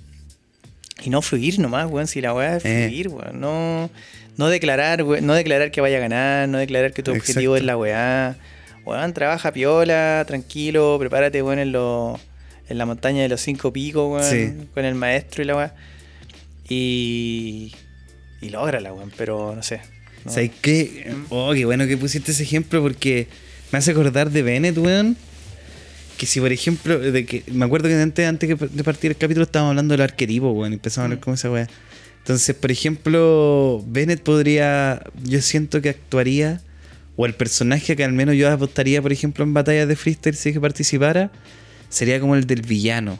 y 1.05 1.11
no 1.11 1.23
fluir 1.23 1.61
nomás, 1.61 1.89
weón. 1.91 2.07
Si 2.09 2.21
la 2.21 2.35
weá 2.35 2.57
es 2.57 2.65
Eh. 2.65 2.87
fluir, 2.89 3.09
weón. 3.09 3.41
No, 3.41 3.91
no 4.37 4.49
declarar, 4.49 5.03
weón, 5.05 5.27
no 5.27 5.35
declarar 5.35 5.71
que 5.71 5.81
vaya 5.81 5.99
a 5.99 6.01
ganar, 6.01 6.49
no 6.49 6.59
declarar 6.59 6.93
que 6.93 7.03
tu 7.05 7.11
objetivo 7.13 7.57
es 7.57 7.63
la 7.63 7.77
weá. 7.77 8.37
Weón, 8.85 9.13
trabaja 9.13 9.53
piola, 9.53 10.25
tranquilo, 10.27 10.97
prepárate, 10.99 11.41
weón, 11.43 11.59
en, 11.61 11.71
lo- 11.73 12.19
en 12.69 12.79
la 12.79 12.87
montaña 12.87 13.23
de 13.23 13.29
los 13.29 13.41
cinco 13.43 13.73
picos, 13.73 14.11
weón, 14.11 14.31
Sí. 14.31 14.67
con 14.75 14.85
el 14.85 14.95
maestro 14.95 15.43
y 15.43 15.47
la 15.47 15.55
weá. 15.57 15.75
Y, 16.69 17.75
y 18.41 18.49
lógrala, 18.49 18.93
weón, 18.93 19.13
pero 19.17 19.55
no 19.55 19.63
sé. 19.63 19.81
no. 20.25 20.33
¿Sabes 20.33 20.51
qué? 20.63 21.13
Oh, 21.29 21.53
qué 21.53 21.65
bueno 21.65 21.87
que 21.87 21.97
pusiste 21.97 22.33
ese 22.33 22.45
ejemplo 22.45 22.81
porque 22.81 23.27
me 23.71 23.79
hace 23.79 23.91
acordar 23.91 24.31
de 24.31 24.43
Bennett, 24.43 24.79
weón. 24.79 25.17
Que 26.17 26.27
si, 26.27 26.41
por 26.41 26.53
ejemplo, 26.53 26.99
de 26.99 27.27
que 27.27 27.43
me 27.53 27.65
acuerdo 27.65 27.89
que 27.89 27.95
antes, 27.95 28.27
antes 28.27 28.49
de 28.49 28.85
partir 28.85 29.11
el 29.11 29.17
capítulo 29.17 29.45
estábamos 29.45 29.71
hablando 29.71 29.93
del 29.93 30.03
arquetipo, 30.03 30.53
weón. 30.53 30.73
Empezamos 30.73 31.03
a 31.03 31.05
hablar 31.07 31.21
como 31.21 31.35
esa 31.35 31.51
weá. 31.51 31.69
Entonces, 32.19 32.55
por 32.55 32.71
ejemplo, 32.71 33.85
Bennett 33.89 34.23
podría, 34.23 35.03
yo 35.25 35.43
siento 35.43 35.83
que 35.83 35.89
actuaría, 35.89 36.61
o 37.17 37.27
el 37.27 37.35
personaje 37.35 37.97
que 37.97 38.05
al 38.05 38.13
menos 38.13 38.37
yo 38.37 38.49
apostaría, 38.51 39.03
por 39.03 39.13
ejemplo, 39.13 39.43
en 39.43 39.53
batallas 39.53 39.89
de 39.89 39.97
freestyle 39.97 40.37
si 40.37 40.51
es 40.51 40.53
que 40.55 40.61
participara, 40.61 41.33
sería 41.89 42.21
como 42.21 42.37
el 42.37 42.47
del 42.47 42.63
villano, 42.63 43.19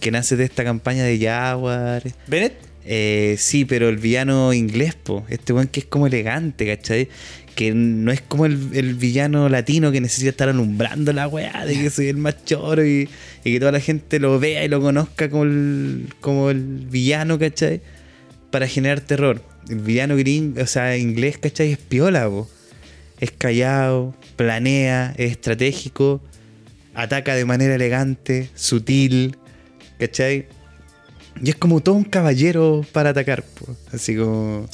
que 0.00 0.10
nace 0.10 0.36
de 0.36 0.44
esta 0.44 0.64
campaña 0.64 1.04
de 1.04 1.18
Jaguar. 1.18 2.02
¿Bennett? 2.26 2.54
Eh, 2.86 3.36
sí, 3.38 3.66
pero 3.66 3.90
el 3.90 3.98
villano 3.98 4.54
inglés, 4.54 4.94
po. 4.94 5.26
Este 5.28 5.52
weón 5.52 5.68
que 5.68 5.80
es 5.80 5.86
como 5.86 6.06
elegante, 6.06 6.66
¿cachai? 6.66 7.10
Que 7.58 7.74
no 7.74 8.12
es 8.12 8.20
como 8.20 8.46
el, 8.46 8.70
el 8.72 8.94
villano 8.94 9.48
latino 9.48 9.90
que 9.90 10.00
necesita 10.00 10.30
estar 10.30 10.48
alumbrando 10.48 11.12
la 11.12 11.26
weá 11.26 11.66
de 11.66 11.74
que 11.74 11.90
soy 11.90 12.06
el 12.06 12.16
más 12.16 12.44
choro 12.44 12.86
y, 12.86 13.08
y 13.42 13.52
que 13.52 13.58
toda 13.58 13.72
la 13.72 13.80
gente 13.80 14.20
lo 14.20 14.38
vea 14.38 14.64
y 14.64 14.68
lo 14.68 14.80
conozca 14.80 15.28
como 15.28 15.42
el, 15.42 16.14
como 16.20 16.50
el 16.50 16.86
villano, 16.88 17.36
¿cachai? 17.36 17.80
Para 18.52 18.68
generar 18.68 19.00
terror. 19.00 19.42
El 19.68 19.80
villano 19.80 20.16
gring, 20.16 20.56
o 20.56 20.66
sea, 20.68 20.96
inglés, 20.96 21.38
¿cachai? 21.38 21.72
Es 21.72 21.78
piola. 21.78 22.30
Es 23.18 23.32
callado, 23.32 24.14
planea, 24.36 25.12
es 25.16 25.32
estratégico, 25.32 26.20
ataca 26.94 27.34
de 27.34 27.44
manera 27.44 27.74
elegante, 27.74 28.50
sutil, 28.54 29.36
¿cachai? 29.98 30.46
Y 31.42 31.50
es 31.50 31.56
como 31.56 31.80
todo 31.80 31.96
un 31.96 32.04
caballero 32.04 32.86
para 32.92 33.10
atacar, 33.10 33.42
po. 33.42 33.76
así 33.92 34.14
como... 34.14 34.68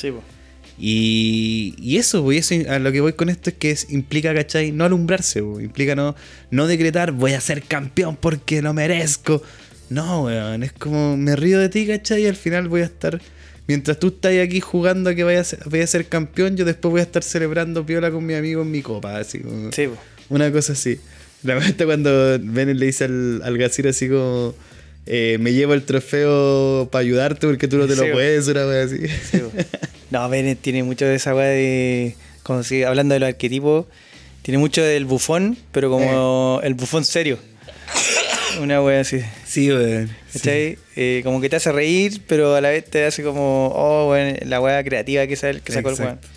Y, 0.78 1.74
y 1.78 1.98
eso, 1.98 2.22
pues, 2.24 2.50
eso 2.50 2.70
a 2.70 2.78
lo 2.78 2.90
que 2.92 3.00
voy 3.00 3.12
con 3.12 3.28
esto 3.28 3.50
es 3.50 3.56
que 3.56 3.70
es- 3.70 3.90
implica, 3.90 4.34
¿cachai? 4.34 4.72
No 4.72 4.84
alumbrarse, 4.84 5.40
po. 5.42 5.60
implica 5.60 5.94
no, 5.94 6.14
no 6.50 6.66
decretar 6.66 7.12
voy 7.12 7.32
a 7.32 7.40
ser 7.40 7.62
campeón 7.62 8.16
porque 8.20 8.60
lo 8.62 8.74
merezco. 8.74 9.42
No, 9.90 10.24
weón, 10.24 10.62
es 10.62 10.72
como 10.72 11.16
me 11.16 11.36
río 11.36 11.58
de 11.60 11.68
ti, 11.68 11.86
¿cachai? 11.86 12.22
Y 12.22 12.26
al 12.26 12.36
final 12.36 12.68
voy 12.68 12.80
a 12.82 12.86
estar, 12.86 13.20
mientras 13.68 13.98
tú 13.98 14.08
estás 14.08 14.32
aquí 14.42 14.60
jugando 14.60 15.10
a 15.10 15.14
que 15.14 15.22
vaya 15.24 15.40
a 15.40 15.44
ser, 15.44 15.60
vaya 15.66 15.84
a 15.84 15.86
ser 15.86 16.06
campeón, 16.06 16.56
yo 16.56 16.64
después 16.64 16.90
voy 16.90 17.00
a 17.00 17.04
estar 17.04 17.22
celebrando 17.22 17.86
piola 17.86 18.10
con 18.10 18.24
mi 18.26 18.34
amigo 18.34 18.62
en 18.62 18.70
mi 18.70 18.82
copa, 18.82 19.18
así 19.18 19.40
como... 19.40 19.70
Sí. 19.72 19.88
Una 20.30 20.50
cosa 20.50 20.72
así. 20.72 20.98
La 21.42 21.54
verdad 21.54 21.74
cuando 21.86 22.38
Bennett 22.40 22.76
le 22.78 22.86
dice 22.86 23.04
al, 23.04 23.42
al 23.44 23.58
Gazir 23.58 23.86
así 23.88 24.08
como 24.08 24.54
eh, 25.06 25.36
me 25.38 25.52
llevo 25.52 25.74
el 25.74 25.82
trofeo 25.82 26.88
para 26.90 27.02
ayudarte 27.02 27.46
porque 27.46 27.68
tú 27.68 27.76
no 27.76 27.86
te 27.86 27.94
Sí, 27.94 28.00
lo 28.06 28.12
puedes, 28.12 28.48
una 28.48 28.66
wea 28.66 28.84
así. 28.84 28.96
Sí. 29.30 29.38
No, 30.10 30.28
Bennett 30.28 30.60
tiene 30.60 30.82
mucho 30.82 31.04
de 31.06 31.14
esa 31.16 31.34
weá 31.34 31.48
de. 31.48 32.14
Como 32.42 32.62
si, 32.62 32.82
hablando 32.82 33.14
de 33.14 33.20
los 33.20 33.28
arquetipos, 33.28 33.86
tiene 34.42 34.58
mucho 34.58 34.82
del 34.82 35.04
bufón, 35.06 35.56
pero 35.72 35.90
como 35.90 36.60
el 36.62 36.74
bufón 36.74 37.04
serio. 37.04 37.38
Una 38.60 38.80
weá 38.82 39.00
así. 39.00 39.20
Sí, 39.46 39.70
weón. 39.70 40.08
Sí. 40.30 40.38
¿Cachai? 40.38 40.78
Eh, 40.96 41.20
como 41.24 41.40
que 41.40 41.48
te 41.48 41.56
hace 41.56 41.72
reír, 41.72 42.20
pero 42.28 42.54
a 42.54 42.60
la 42.60 42.68
vez 42.70 42.84
te 42.84 43.04
hace 43.04 43.22
como, 43.22 43.68
oh, 43.74 44.10
weón, 44.10 44.36
la 44.44 44.60
weá 44.60 44.84
creativa 44.84 45.26
que, 45.26 45.36
sal- 45.36 45.60
que 45.62 45.72
sacó 45.72 45.88
el 45.90 45.94
weón. 45.96 46.08
Exacto. 46.14 46.28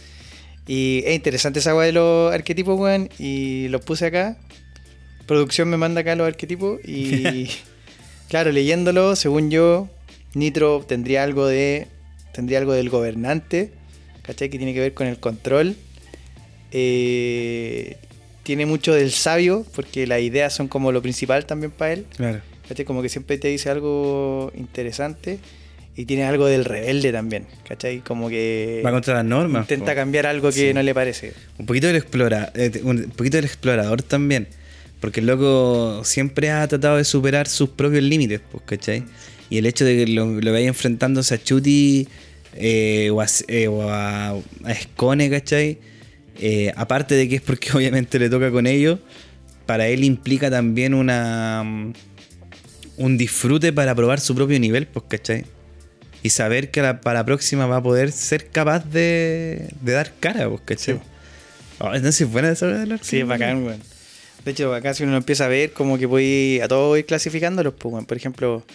Y 0.68 1.04
es 1.06 1.16
interesante 1.16 1.60
esa 1.60 1.76
weá 1.76 1.86
de 1.86 1.92
los 1.94 2.34
arquetipos, 2.34 2.80
weón, 2.80 3.10
y 3.20 3.68
los 3.68 3.82
puse 3.82 4.06
acá. 4.08 4.38
Producción 5.28 5.70
me 5.70 5.78
manda 5.78 6.02
acá 6.02 6.16
los 6.16 6.26
arquetipos 6.28 6.80
y, 6.86 7.50
claro, 8.30 8.52
leyéndolo, 8.52 9.16
según 9.16 9.52
yo, 9.52 9.90
Nitro 10.34 10.84
tendría 10.88 11.24
algo 11.24 11.46
de 11.48 11.88
tendría 12.38 12.60
algo 12.60 12.72
del 12.74 12.90
gobernante, 12.90 13.72
¿cachai? 14.22 14.50
Que 14.50 14.58
tiene 14.60 14.74
que 14.76 14.80
ver 14.80 14.94
con 14.94 15.08
el 15.08 15.18
control. 15.18 15.76
Eh, 16.72 17.98
tiene 18.44 18.66
mucho 18.66 18.94
del 18.94 19.12
sabio, 19.12 19.66
porque 19.76 20.06
las 20.08 20.22
ideas 20.22 20.54
son 20.54 20.68
como 20.68 20.92
lo 20.92 21.02
principal 21.02 21.46
también 21.46 21.72
para 21.72 21.94
él. 21.94 22.06
Claro. 22.16 22.42
¿cachai? 22.70 22.86
Como 22.86 23.02
que 23.02 23.10
siempre 23.10 23.38
te 23.38 23.48
dice 23.48 23.70
algo 23.70 24.52
interesante 24.56 25.40
y 25.96 26.06
tiene 26.06 26.26
algo 26.26 26.46
del 26.46 26.64
rebelde 26.64 27.12
también, 27.12 27.46
¿cachai? 27.68 28.00
Como 28.02 28.30
que 28.30 28.82
Va 28.86 28.92
contra 28.92 29.16
las 29.16 29.26
normas. 29.26 29.64
intenta 29.64 29.94
po. 29.94 29.96
cambiar 29.96 30.28
algo 30.28 30.50
que 30.50 30.68
Sí. 30.70 30.74
no 30.74 30.84
le 30.84 30.94
parece. 30.94 31.34
Un 31.58 31.66
poquito 31.66 31.88
del 31.88 31.96
explora, 31.96 32.52
eh, 32.56 32.82
un 32.84 33.10
poquito 33.16 33.38
del 33.38 33.46
explorador 33.46 34.04
también. 34.04 34.48
Porque 35.00 35.20
el 35.22 35.26
loco 35.28 36.04
siempre 36.04 36.52
ha 36.52 36.68
tratado 36.68 36.98
de 36.98 37.04
superar 37.04 37.48
sus 37.48 37.70
propios 37.70 38.04
límites, 38.04 38.42
pues, 38.52 38.64
¿cachai? 38.66 39.04
Y 39.50 39.58
el 39.60 39.66
hecho 39.66 39.86
de 39.86 39.96
que 40.06 40.12
lo, 40.12 40.26
lo 40.42 40.52
vaya 40.52 40.68
enfrentándose 40.68 41.34
a 41.36 41.42
Chuti 41.44 42.08
eh, 42.60 43.10
o, 43.12 43.22
a, 43.22 43.28
eh, 43.48 43.68
o 43.68 43.90
a, 43.90 44.30
a 44.32 44.74
Scone, 44.82 45.30
¿cachai? 45.30 45.80
Eh, 46.40 46.72
aparte 46.76 47.16
de 47.16 47.28
que 47.30 47.36
es 47.38 47.42
porque 47.42 47.70
obviamente 47.74 48.20
le 48.20 48.30
toca 48.30 48.52
con 48.52 48.68
ellos, 48.68 49.00
para 49.66 49.88
él 49.88 50.04
implica 50.04 50.50
también 50.50 50.94
una 50.94 51.64
mm, 51.64 51.94
un 52.98 53.18
disfrute 53.18 53.72
para 53.74 53.94
probar 53.94 54.20
su 54.20 54.34
propio 54.36 54.60
nivel, 54.60 54.88
pues, 54.88 55.06
¿cachai? 55.08 55.46
Y 56.24 56.30
saber 56.32 56.72
que 56.72 56.82
la- 56.82 57.00
para 57.02 57.20
la 57.20 57.26
próxima 57.26 57.68
va 57.68 57.78
a 57.78 57.84
poder 57.84 58.12
ser 58.12 58.48
capaz 58.50 58.86
de, 58.90 59.70
de 59.82 59.92
dar 59.92 60.14
cara, 60.20 60.50
pues, 60.50 60.62
¿cachai? 60.66 60.96
Sí. 60.96 61.02
Oh, 61.80 61.94
entonces 61.94 62.22
es 62.22 62.32
buena 62.32 62.50
esa 62.52 62.66
hora 62.66 62.80
del 62.80 63.00
Sí, 63.04 63.20
es 63.20 63.28
bacán, 63.28 63.64
weón. 63.64 63.80
De 64.44 64.52
hecho, 64.52 64.74
acá 64.74 64.94
si 64.96 65.04
uno 65.04 65.16
empieza 65.18 65.46
a 65.46 65.48
ver, 65.48 65.74
como 65.74 65.98
que 66.00 66.06
voy 66.08 66.60
a 66.64 66.68
todos 66.68 66.98
ir 66.98 67.06
clasificándolos, 67.06 67.74
pues, 67.78 67.94
weón. 67.94 68.06
Por 68.06 68.18
ejemplo, 68.18 68.66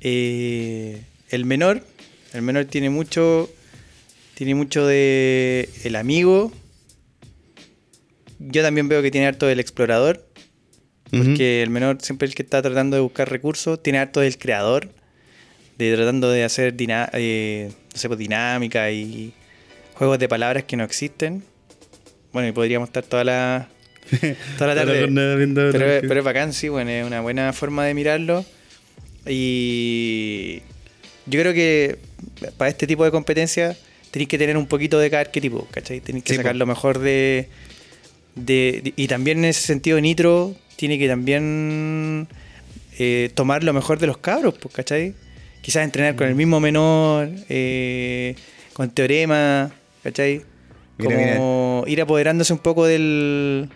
eh, 0.00 1.02
el 1.30 1.44
menor, 1.44 1.82
el 2.32 2.42
menor 2.42 2.66
tiene 2.66 2.90
mucho, 2.90 3.50
tiene 4.34 4.54
mucho 4.54 4.86
de 4.86 5.68
el 5.84 5.96
amigo. 5.96 6.52
Yo 8.38 8.62
también 8.62 8.88
veo 8.88 9.02
que 9.02 9.10
tiene 9.10 9.26
harto 9.26 9.46
del 9.46 9.60
explorador, 9.60 10.24
porque 11.10 11.62
el 11.62 11.70
menor 11.70 11.98
siempre 12.02 12.26
es 12.26 12.32
el 12.32 12.36
que 12.36 12.42
está 12.42 12.62
tratando 12.62 12.96
de 12.96 13.02
buscar 13.02 13.30
recursos, 13.30 13.82
tiene 13.82 13.98
harto 13.98 14.20
del 14.20 14.38
creador, 14.38 14.90
de 15.76 15.94
tratando 15.94 16.30
de 16.30 16.44
hacer 16.44 16.74
eh, 16.78 17.70
no 17.92 17.98
sé, 17.98 18.08
pues, 18.08 18.18
dinámica 18.18 18.90
y 18.90 19.32
juegos 19.94 20.18
de 20.18 20.28
palabras 20.28 20.64
que 20.64 20.76
no 20.76 20.84
existen. 20.84 21.42
Bueno, 22.32 22.48
y 22.48 22.52
podríamos 22.52 22.90
estar 22.90 23.02
toda 23.02 23.24
la, 23.24 23.68
toda 24.58 24.74
la 24.74 24.84
tarde. 24.84 25.08
pero, 25.54 25.72
pero 25.72 26.18
es 26.20 26.24
bacán, 26.24 26.52
sí, 26.52 26.68
bueno, 26.68 26.90
es 26.90 27.04
una 27.04 27.20
buena 27.22 27.52
forma 27.52 27.84
de 27.84 27.94
mirarlo. 27.94 28.44
Y 29.26 30.62
yo 31.26 31.40
creo 31.40 31.52
que 31.52 31.98
para 32.56 32.68
este 32.70 32.86
tipo 32.86 33.04
de 33.04 33.10
competencia 33.10 33.76
tenéis 34.10 34.28
que 34.28 34.38
tener 34.38 34.56
un 34.56 34.66
poquito 34.66 34.98
de 34.98 35.10
cada 35.10 35.20
arquetipo, 35.22 35.66
¿cachai? 35.70 36.00
Tenéis 36.00 36.24
que 36.24 36.32
Sí, 36.32 36.36
sacar 36.36 36.52
po. 36.52 36.58
lo 36.58 36.66
mejor 36.66 36.98
de, 36.98 37.48
de- 38.34 38.80
de- 38.84 38.92
Y 38.96 39.06
también 39.08 39.38
en 39.38 39.44
ese 39.46 39.60
sentido 39.62 40.00
Nitro 40.00 40.54
tiene 40.76 40.98
que 40.98 41.08
también 41.08 42.28
eh, 42.98 43.30
tomar 43.34 43.62
lo 43.64 43.72
mejor 43.72 43.98
de 43.98 44.06
los 44.08 44.18
cabros, 44.18 44.54
pues, 44.60 44.74
¿cachai? 44.74 45.14
Quizás 45.62 45.84
entrenar 45.84 46.16
con 46.16 46.26
el 46.26 46.34
Mm. 46.34 46.38
mismo 46.38 46.60
menor, 46.60 47.28
eh, 47.48 48.34
con 48.72 48.90
teorema, 48.90 49.70
¿cachai? 50.02 50.42
Mira, 50.98 51.14
Como 51.36 51.84
ir 51.86 52.00
apoderándose 52.00 52.52
un 52.52 52.58
poco 52.58 52.86
del, 52.86 53.68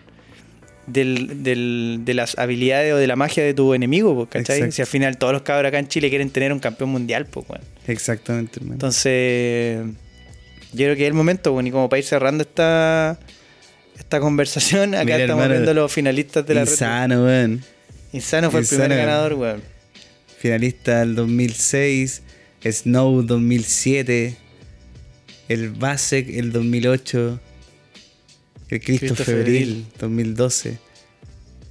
del, 0.87 1.43
del- 1.43 2.01
de 2.03 2.13
las 2.13 2.37
habilidades 2.37 2.93
o 2.93 2.97
de 2.97 3.07
la 3.07 3.15
magia 3.15 3.43
de 3.43 3.53
tu 3.53 3.73
enemigo, 3.73 4.25
¿cachai? 4.27 4.57
Exacto. 4.57 4.75
Si 4.75 4.81
al 4.81 4.87
final 4.87 5.17
todos 5.17 5.33
los 5.33 5.41
cabros 5.43 5.67
acá 5.69 5.79
en 5.79 5.87
Chile 5.87 6.09
quieren 6.09 6.29
tener 6.29 6.51
un 6.53 6.59
campeón 6.59 6.89
mundial, 6.89 7.25
pues, 7.25 7.45
weón. 7.49 7.63
Exactamente, 7.87 8.59
hermano. 8.59 8.73
Entonces, 8.75 9.85
yo 10.73 10.85
creo 10.85 10.95
que 10.95 11.03
es 11.03 11.07
el 11.07 11.13
momento, 11.13 11.51
bueno, 11.53 11.69
y 11.69 11.71
como 11.71 11.87
para 11.89 11.99
ir 11.99 12.05
cerrando 12.05 12.43
esta, 12.43 13.17
esta 13.97 14.19
conversación, 14.19 14.93
acá 14.95 15.03
Mira, 15.05 15.17
estamos 15.19 15.43
hermano, 15.43 15.53
viendo 15.61 15.73
los 15.73 15.91
finalistas 15.91 16.45
de 16.45 16.53
la 16.55 16.65
red. 16.65 16.71
Insano, 16.71 17.23
weón. 17.25 17.63
Insano 18.11 18.51
fue 18.51 18.59
Insano. 18.61 18.83
el 18.83 18.89
primer 18.89 19.05
ganador, 19.07 19.33
weón. 19.35 19.61
Finalista 20.37 20.99
del 20.99 21.15
2006, 21.15 22.21
Snow 22.69 23.21
2007, 23.23 24.35
el 25.49 25.69
Basek 25.69 26.29
el 26.29 26.51
2008, 26.51 27.39
el 28.75 28.81
Cristo, 28.81 29.07
Cristo 29.07 29.23
Febril, 29.25 29.45
Febril. 29.45 29.85
2012, 29.99 30.77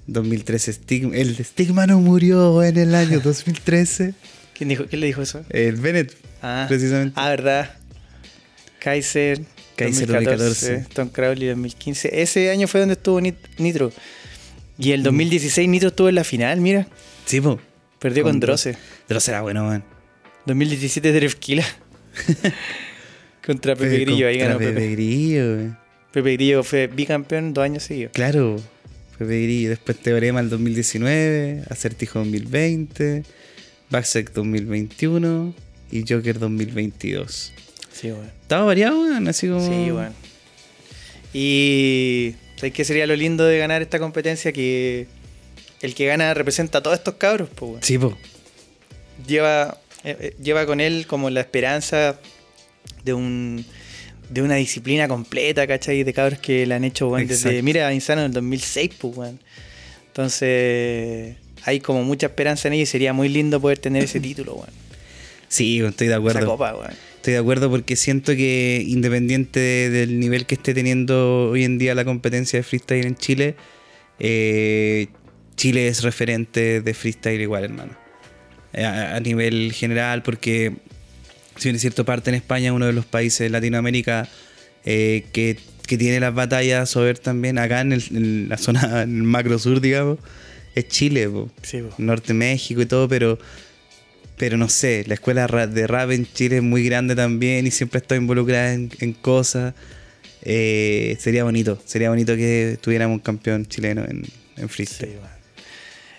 2013 0.07 0.73
Stigma. 0.73 1.17
El 1.17 1.37
Stigma 1.45 1.87
no 1.87 2.01
murió 2.01 2.63
en 2.63 2.77
el 2.77 2.95
año 2.95 3.21
2013. 3.25 4.15
¿Quién, 4.55 4.69
dijo, 4.69 4.87
¿Quién 4.87 5.01
le 5.01 5.07
dijo 5.07 5.23
eso? 5.23 5.45
El 5.51 5.77
Bennett, 5.77 6.15
Ah, 6.43 6.67
precisamente. 6.69 7.15
ah 7.17 7.29
verdad. 7.31 7.75
Kaiser, 8.79 9.41
Kaiser 9.77 10.09
2014, 10.09 10.73
2014. 10.73 10.95
Tom 10.95 11.09
Crowley 11.09 11.49
2015. 11.49 12.21
Ese 12.23 12.51
año 12.51 12.67
fue 12.67 12.81
donde 12.81 12.95
estuvo 12.95 13.21
Nit- 13.21 13.37
Nitro. 13.59 13.93
Y 14.79 14.91
el 14.93 15.03
2016 15.05 15.69
Nitro 15.69 15.89
estuvo 15.91 16.09
en 16.09 16.17
la 16.17 16.25
final, 16.25 16.61
mira. 16.61 16.89
Sí, 17.27 17.41
po. 17.41 17.61
Perdió 18.01 18.25
con, 18.25 18.33
Con 18.33 18.41
Droce. 18.41 18.77
Dross 19.09 19.29
era 19.29 19.43
bueno, 19.43 19.69
weón. 19.69 19.85
2017 20.47 21.13
Drefkila. 21.13 21.65
Contra 23.47 23.75
Pepe 23.77 23.99
Grillo, 24.01 24.27
ahí 24.27 24.39
ganó 24.39 24.59
Pepe. 24.59 24.73
Pepe 24.73 24.91
Grillo, 24.93 25.43
weón. 25.55 25.79
Pepe 26.13 26.35
Grillo 26.35 26.63
fue 26.63 26.89
bicampeón 26.89 27.55
dos 27.55 27.65
años 27.65 27.83
seguidos. 27.85 28.13
Claro, 28.13 28.57
Pepe 29.19 29.43
Grillo. 29.45 29.71
Después 29.71 29.99
Teorema 29.99 30.41
el 30.41 30.51
2019, 30.51 31.65
Acertijo 31.71 32.19
2020, 32.19 33.23
Backsec 33.91 34.33
2021 34.33 35.55
y 35.91 36.05
Joker 36.07 36.39
2022. 36.39 37.53
Sí, 37.93 38.11
weón. 38.11 38.31
Estaba 38.43 38.65
variado, 38.65 39.01
weón, 39.01 39.27
así 39.29 39.49
como. 39.49 39.67
Sí, 39.67 39.91
weón. 39.91 40.13
Y 41.33 42.35
¿sabes 42.57 42.75
qué 42.75 42.85
sería 42.85 43.07
lo 43.07 43.17
lindo 43.17 43.45
de 43.45 43.59
ganar 43.59 43.81
esta 43.81 43.99
competencia? 43.99 44.53
Que 44.53 45.07
el 45.81 45.95
que 45.95 46.07
gana 46.07 46.35
representa 46.35 46.79
a 46.79 46.83
todos 46.83 46.99
estos 46.99 47.15
cabros, 47.15 47.49
pues, 47.55 47.71
weón. 47.71 47.83
Sí, 47.83 47.97
po. 47.99 48.17
lleva, 49.27 49.79
eh, 50.05 50.17
eh, 50.21 50.37
lleva 50.43 50.67
con 50.67 50.81
él 50.81 51.07
como 51.07 51.31
la 51.31 51.41
esperanza 51.41 52.19
de 53.05 53.15
un 53.15 53.65
de 54.29 54.43
una 54.43 54.55
disciplina 54.57 55.09
completa, 55.09 55.67
¿cachai? 55.67 56.03
De 56.05 56.13
cabros 56.13 56.39
que 56.39 56.65
la 56.67 56.77
han 56.77 56.85
hecho, 56.85 57.09
weón, 57.09 57.27
desde, 57.27 57.63
mira, 57.63 57.93
Insano 57.93 58.23
en 58.23 58.27
el 58.29 58.33
2006, 58.33 58.91
pues, 58.99 59.17
weón. 59.17 59.39
Entonces, 60.09 61.37
hay 61.65 61.81
como 61.81 62.05
mucha 62.05 62.27
esperanza 62.27 62.69
en 62.69 62.75
ello 62.75 62.83
y 62.83 62.87
sería 62.87 63.13
muy 63.13 63.29
lindo 63.29 63.61
poder 63.61 63.79
tener 63.79 64.05
ese 64.05 64.21
título, 64.21 64.55
weón. 64.55 64.71
Sí, 65.49 65.81
estoy 65.81 66.07
de 66.07 66.13
Esa 66.15 66.19
acuerdo. 66.19 66.47
copa, 66.47 66.75
weón. 66.75 66.93
Estoy 67.17 67.35
de 67.35 67.39
acuerdo 67.39 67.71
porque 67.71 67.95
siento 67.97 68.35
que 68.35 68.83
independiente 68.87 69.61
de- 69.61 69.91
del 69.91 70.19
nivel 70.19 70.47
que 70.47 70.55
esté 70.57 70.75
teniendo 70.75 71.51
hoy 71.51 71.65
en 71.65 71.79
día 71.79 71.95
la 71.95 72.05
competencia 72.05 72.59
de 72.59 72.63
freestyle 72.63 73.07
en 73.07 73.17
Chile, 73.17 73.55
eh, 74.19 75.07
Chile 75.57 75.89
es 75.89 76.03
referente 76.03 76.81
de 76.81 76.95
freestyle 76.95 77.41
igual, 77.41 77.65
hermano. 77.65 77.97
Eh, 78.73 78.85
A, 78.85 79.17
a 79.17 79.21
nivel 79.21 79.73
general, 79.73 80.23
porque 80.23 80.73
si 81.57 81.65
bien 81.69 81.77
es 81.77 81.83
cierto, 81.83 82.05
parte 82.05 82.31
en 82.31 82.37
España, 82.37 82.73
uno 82.73 82.87
de 82.87 82.93
los 82.93 83.05
países 83.07 83.41
de 83.41 83.51
Latinoamérica 83.51 84.29
eh, 84.85 85.25
que, 85.33 85.57
que 85.87 85.99
tiene 85.99 86.21
las 86.21 86.35
batallas 86.35 86.97
a 86.97 87.01
ver 87.01 87.19
también, 87.19 87.59
acá 87.59 87.81
en, 87.81 87.93
el- 87.93 88.05
en 88.11 88.49
la 88.49 88.59
zona, 88.59 89.03
en 89.03 89.17
el 89.17 89.23
macro 89.23 89.59
sur, 89.59 89.81
digamos, 89.81 90.19
es 90.75 90.89
Chile, 90.89 91.29
po. 91.29 91.51
Sí, 91.63 91.79
po. 91.83 91.95
Norte 91.99 92.35
México 92.35 92.81
y 92.83 92.87
todo, 92.87 93.09
pero 93.09 93.39
pero 94.37 94.57
no 94.57 94.69
sé, 94.69 95.05
la 95.07 95.15
escuela 95.15 95.47
de 95.69 95.87
rap 95.87 96.11
en 96.11 96.27
Chile 96.33 96.57
es 96.57 96.63
muy 96.63 96.85
grande 96.85 97.15
también 97.15 97.67
y 97.67 97.71
siempre 97.71 97.99
está 97.99 98.17
involucrada 98.17 98.73
en, 98.73 98.91
en 98.99 99.13
cosas. 99.13 99.75
Eh, 100.43 101.17
sería 101.21 101.45
bonito, 101.45 101.81
sería 101.85 102.09
bonito 102.11 102.35
que 102.35 102.77
tuviéramos 102.81 103.17
un 103.17 103.21
campeón 103.21 103.67
chileno 103.67 104.03
en, 104.03 104.25
en 104.57 104.69
Sí, 104.69 104.69
freestyle. 104.69 105.19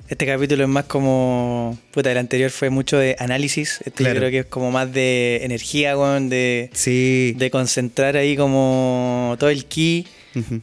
Este 0.09 0.25
capítulo 0.25 0.63
es 0.63 0.69
más 0.69 0.85
como. 0.85 1.77
Puta, 1.91 2.11
el 2.11 2.17
anterior 2.17 2.51
fue 2.51 2.69
mucho 2.69 2.97
de 2.97 3.15
análisis. 3.19 3.79
Este 3.85 3.91
Claro. 4.03 4.13
yo 4.15 4.19
creo 4.19 4.31
que 4.31 4.39
es 4.39 4.45
como 4.45 4.69
más 4.69 4.91
de 4.93 5.39
energía, 5.43 5.97
weón, 5.97 6.29
de, 6.29 6.69
Sí, 6.73 7.33
de 7.37 7.49
concentrar 7.49 8.17
ahí 8.17 8.35
como 8.35 9.35
todo 9.39 9.49
el 9.49 9.65
ki. 9.65 10.07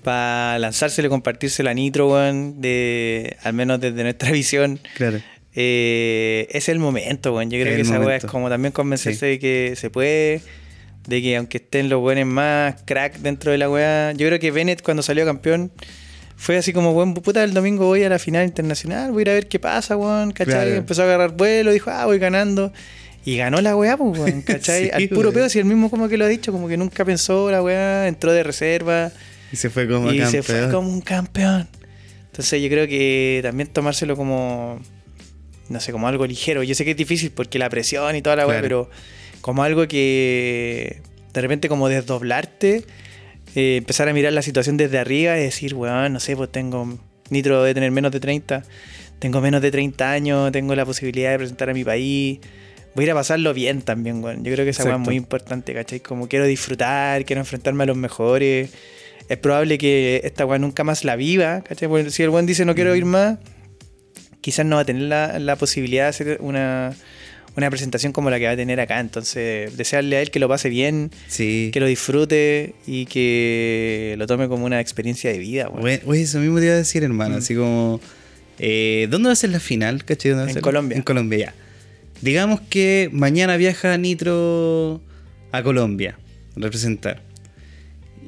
Para 0.02 0.58
lanzárselo 0.58 1.06
y 1.06 1.10
compartírselo 1.10 1.70
a 1.70 1.74
Nitro, 1.74 2.10
weón, 2.12 2.60
de, 2.60 3.36
al 3.44 3.52
menos 3.54 3.80
desde 3.80 4.02
nuestra 4.02 4.30
visión. 4.32 4.80
claro. 4.94 5.20
Eh, 5.54 6.46
es 6.50 6.68
el 6.68 6.78
momento, 6.78 7.34
weón. 7.34 7.50
Yo 7.50 7.58
creo 7.60 7.72
Es 7.72 7.76
que 7.76 7.82
esa 7.82 7.98
weá 8.00 8.16
es 8.16 8.24
como 8.24 8.48
también 8.48 8.72
convencerse 8.72 9.26
de 9.26 9.38
que 9.40 9.74
se 9.76 9.90
puede, 9.90 10.42
de 11.08 11.22
que 11.22 11.36
aunque 11.36 11.56
estén 11.58 11.88
los 11.88 12.00
buenos 12.00 12.26
más 12.26 12.76
crack 12.84 13.16
dentro 13.18 13.50
de 13.50 13.58
la 13.58 13.68
weá. 13.70 14.12
Yo 14.12 14.26
creo 14.28 14.38
que 14.38 14.50
Bennett 14.52 14.82
cuando 14.82 15.02
salió 15.02 15.24
campeón 15.24 15.72
fue 16.42 16.56
así 16.56 16.72
como, 16.72 16.92
weón, 16.92 17.12
puta, 17.12 17.44
el 17.44 17.52
domingo 17.52 17.84
voy 17.84 18.02
a 18.02 18.08
la 18.08 18.18
final 18.18 18.46
internacional, 18.46 19.12
voy 19.12 19.20
a 19.20 19.22
ir 19.22 19.30
a 19.30 19.34
ver 19.34 19.46
qué 19.46 19.58
pasa, 19.58 19.94
weón, 19.94 20.30
¿cachai? 20.32 20.54
Claro. 20.54 20.70
Empezó 20.76 21.02
a 21.02 21.04
agarrar 21.04 21.32
vuelo, 21.36 21.70
dijo, 21.70 21.90
ah, 21.90 22.06
voy 22.06 22.18
ganando. 22.18 22.72
Y 23.26 23.36
ganó 23.36 23.60
la 23.60 23.76
weá, 23.76 23.98
pues, 23.98 24.18
weón, 24.18 24.40
¿cachai? 24.46 24.84
Sí, 24.86 24.90
Al 24.90 25.08
puro 25.10 25.32
pedo, 25.34 25.50
si 25.50 25.58
el 25.58 25.66
mismo 25.66 25.90
como 25.90 26.08
que 26.08 26.16
lo 26.16 26.24
ha 26.24 26.28
dicho, 26.28 26.50
como 26.50 26.66
que 26.66 26.78
nunca 26.78 27.04
pensó 27.04 27.50
la 27.50 27.62
weá, 27.62 28.08
entró 28.08 28.32
de 28.32 28.42
reserva 28.42 29.12
Y 29.52 29.56
se 29.56 29.68
fue 29.68 29.86
como 29.86 30.10
y 30.10 30.18
campeón. 30.18 30.30
se 30.30 30.42
fue 30.42 30.70
como 30.70 30.88
un 30.88 31.02
campeón. 31.02 31.68
Entonces 32.30 32.62
yo 32.62 32.68
creo 32.70 32.88
que 32.88 33.40
también 33.42 33.68
tomárselo 33.68 34.16
como, 34.16 34.80
no 35.68 35.80
sé, 35.80 35.92
como 35.92 36.08
algo 36.08 36.26
ligero. 36.26 36.62
Yo 36.62 36.74
sé 36.74 36.86
que 36.86 36.92
es 36.92 36.96
difícil 36.96 37.32
porque 37.32 37.58
la 37.58 37.68
presión 37.68 38.16
y 38.16 38.22
toda 38.22 38.36
la 38.36 38.46
weá, 38.46 38.60
Claro. 38.60 38.88
pero 38.88 38.90
como 39.42 39.62
algo 39.62 39.86
que 39.88 41.02
de 41.34 41.40
repente 41.42 41.68
como 41.68 41.88
desdoblarte, 41.90 42.84
eh, 43.54 43.76
empezar 43.78 44.08
a 44.08 44.12
mirar 44.12 44.32
la 44.32 44.42
situación 44.42 44.76
desde 44.76 44.98
arriba 44.98 45.36
y 45.38 45.42
decir, 45.42 45.74
weón, 45.74 46.12
no 46.12 46.20
sé, 46.20 46.36
pues 46.36 46.50
tengo, 46.50 46.98
Nitro 47.30 47.62
debe 47.62 47.74
tener 47.74 47.90
menos 47.90 48.12
de 48.12 48.20
30, 48.20 48.62
tengo 49.18 49.40
menos 49.40 49.60
de 49.60 49.70
30 49.70 50.10
años, 50.10 50.52
tengo 50.52 50.74
la 50.74 50.84
posibilidad 50.84 51.32
de 51.32 51.38
presentar 51.38 51.70
a 51.70 51.74
mi 51.74 51.84
país. 51.84 52.40
Voy 52.94 53.04
a 53.04 53.06
ir 53.06 53.10
a 53.12 53.14
pasarlo 53.14 53.54
bien 53.54 53.82
también, 53.82 54.22
weón. 54.22 54.44
Yo 54.44 54.52
creo 54.52 54.64
que 54.64 54.70
esa 54.70 54.84
weá 54.84 54.94
es 54.94 55.00
muy 55.00 55.16
importante, 55.16 55.74
¿cachai? 55.74 56.00
Como 56.00 56.28
quiero 56.28 56.46
disfrutar, 56.46 57.24
quiero 57.24 57.40
enfrentarme 57.40 57.84
a 57.84 57.86
los 57.86 57.96
mejores. 57.96 58.70
Es 59.28 59.38
probable 59.38 59.78
que 59.78 60.20
esta 60.24 60.44
weá 60.44 60.58
nunca 60.58 60.82
más 60.82 61.04
la 61.04 61.16
viva, 61.16 61.62
¿cachai? 61.62 61.88
Porque 61.88 62.10
si 62.10 62.22
el 62.22 62.30
weón 62.30 62.46
dice 62.46 62.64
no 62.64 62.74
quiero 62.74 62.96
ir 62.96 63.04
más, 63.04 63.38
quizás 64.40 64.66
no 64.66 64.76
va 64.76 64.82
a 64.82 64.84
tener 64.84 65.02
la, 65.02 65.38
la 65.38 65.56
posibilidad 65.56 66.04
de 66.04 66.08
hacer 66.08 66.38
una, 66.40 66.94
una 67.56 67.68
presentación 67.70 68.12
como 68.12 68.30
la 68.30 68.38
que 68.38 68.46
va 68.46 68.52
a 68.52 68.56
tener 68.56 68.80
acá. 68.80 69.00
Entonces, 69.00 69.76
desearle 69.76 70.16
a 70.16 70.22
él 70.22 70.30
que 70.30 70.38
lo 70.38 70.48
pase 70.48 70.68
bien, 70.68 71.10
Sí. 71.28 71.70
que 71.72 71.80
lo 71.80 71.86
disfrute 71.86 72.74
y 72.86 73.06
que 73.06 74.14
lo 74.18 74.26
tome 74.26 74.48
como 74.48 74.64
una 74.64 74.80
experiencia 74.80 75.30
de 75.32 75.38
vida, 75.38 75.68
weón. 75.68 75.84
Oye, 75.84 76.02
oye, 76.06 76.22
eso 76.22 76.38
mismo 76.38 76.58
te 76.58 76.66
iba 76.66 76.74
a 76.74 76.78
decir, 76.78 77.02
hermano. 77.02 77.34
Mm. 77.34 77.38
Así 77.38 77.54
como. 77.54 78.00
eh, 78.58 79.08
¿Dónde 79.10 79.28
va 79.28 79.32
a 79.32 79.36
ser 79.36 79.50
la 79.50 79.60
final? 79.60 80.04
¿Cachai? 80.04 80.30
¿Dónde 80.30 80.42
va 80.42 80.46
a 80.46 80.50
En 80.50 80.54
ser? 80.54 80.62
Colombia. 80.62 80.96
En 80.96 81.02
Colombia, 81.02 81.38
ya. 81.38 81.54
Digamos 82.20 82.60
que 82.60 83.08
mañana 83.12 83.56
viaja 83.56 83.96
Nitro 83.96 85.00
a 85.52 85.62
Colombia 85.62 86.18
a 86.56 86.60
representar. 86.60 87.22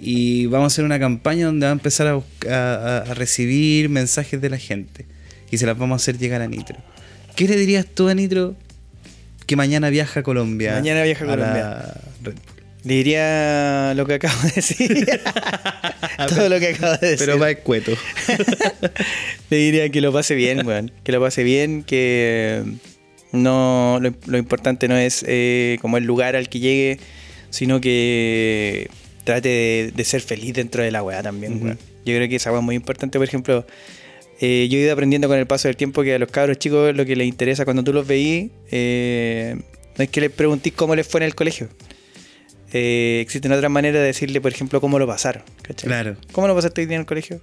Y 0.01 0.47
vamos 0.47 0.65
a 0.65 0.75
hacer 0.75 0.85
una 0.85 0.99
campaña 0.99 1.47
donde 1.47 1.67
va 1.67 1.71
a 1.71 1.75
empezar 1.75 2.07
a, 2.09 2.17
busc- 2.17 2.49
a- 2.51 2.75
a- 2.75 2.99
a 3.11 3.15
recibir 3.15 3.89
mensajes 3.89 4.41
de 4.41 4.51
la 4.51 4.59
gente. 4.59 5.07
Y 5.51 5.59
se 5.59 5.67
las 5.67 5.77
vamos 5.79 6.01
a 6.01 6.03
hacer 6.03 6.19
llegar 6.19 6.41
a 6.43 6.49
Nitro. 6.49 6.77
¿Qué 7.37 7.47
le 7.47 7.57
dirías 7.57 7.87
tú 7.87 8.09
a 8.09 8.15
Nitro 8.15 8.57
que 9.47 9.57
mañana 9.57 9.91
viaja 9.91 10.21
a 10.21 10.23
Colombia? 10.23 10.75
Mañana 10.75 11.03
viaja 11.03 11.25
a 11.31 11.37
la 11.37 12.01
Bull? 12.23 12.35
Le 12.85 12.95
diría 12.95 13.93
lo 13.95 14.07
que 14.07 14.15
acabo 14.15 14.43
de 14.43 14.51
decir. 14.57 15.07
Todo 16.29 16.49
lo 16.49 16.59
que 16.59 16.69
acabo 16.71 16.97
de 16.97 17.11
decir. 17.11 17.27
Pero 17.27 17.39
va 17.39 17.51
escueto. 17.51 17.93
Le 19.51 19.57
diría 19.57 19.89
que 19.91 20.01
lo 20.01 20.13
pase 20.13 20.35
bien, 20.35 20.67
weón. 20.67 20.91
Que 21.05 21.13
lo 21.13 21.21
pase 21.21 21.45
bien, 21.45 21.85
que 21.85 22.63
no 23.31 23.99
lo, 24.03 24.13
lo 24.27 24.37
importante 24.39 24.89
no 24.89 24.97
es 24.97 25.25
eh, 25.29 25.79
como 25.81 25.97
el 25.97 26.05
lugar 26.05 26.35
al 26.35 26.49
que 26.49 26.59
llegue, 26.59 26.99
sino 27.51 27.81
que 27.81 28.91
trate 29.25 29.49
de, 29.49 29.93
de 29.95 30.05
ser 30.05 30.21
feliz 30.21 30.55
dentro 30.55 30.83
de 30.83 30.91
la 30.91 31.05
weá 31.05 31.23
también, 31.23 31.55
Ujú. 31.57 31.65
weón. 31.67 31.79
Yo 32.05 32.17
creo 32.17 32.29
que 32.29 32.37
esa 32.37 32.51
weá 32.51 32.59
es 32.59 32.65
muy 32.65 32.75
importante. 32.75 33.17
Por 33.19 33.29
ejemplo, 33.29 33.65
eh, 34.45 34.67
yo 34.69 34.77
he 34.77 34.81
ido 34.81 34.93
aprendiendo 34.93 35.29
con 35.29 35.39
el 35.39 35.47
paso 35.47 35.69
del 35.69 35.77
tiempo 35.77 36.03
que 36.03 36.17
a 36.17 36.19
los 36.19 36.29
cabros 36.29 36.59
chicos 36.59 36.97
lo 36.97 37.07
que 37.07 37.15
les 37.15 37.29
interesa 37.29 37.65
cuando 37.65 37.85
tú 37.85 37.93
los 37.93 38.05
veís, 38.05 38.51
eh, 38.73 39.55
no 39.97 40.03
es 40.03 40.11
que 40.11 40.21
les 40.21 40.33
preguntís 40.33 40.73
cómo 40.73 40.97
les 40.97 41.07
fue 41.07 41.21
en 41.21 41.27
el 41.27 41.37
colegio. 41.37 41.69
Eh, 42.73 43.21
existen 43.23 43.53
otras 43.53 43.71
maneras 43.71 44.01
de 44.01 44.07
decirle, 44.07 44.41
por 44.41 44.51
ejemplo, 44.51 44.81
cómo 44.81 44.99
lo 44.99 45.07
pasaron. 45.07 45.45
¿cachai? 45.63 45.87
Claro. 45.87 46.17
¿Cómo 46.33 46.49
lo 46.49 46.57
pasaste 46.57 46.81
hoy 46.81 46.89
día 46.89 46.97
en 46.97 47.03
el 47.03 47.07
colegio? 47.07 47.41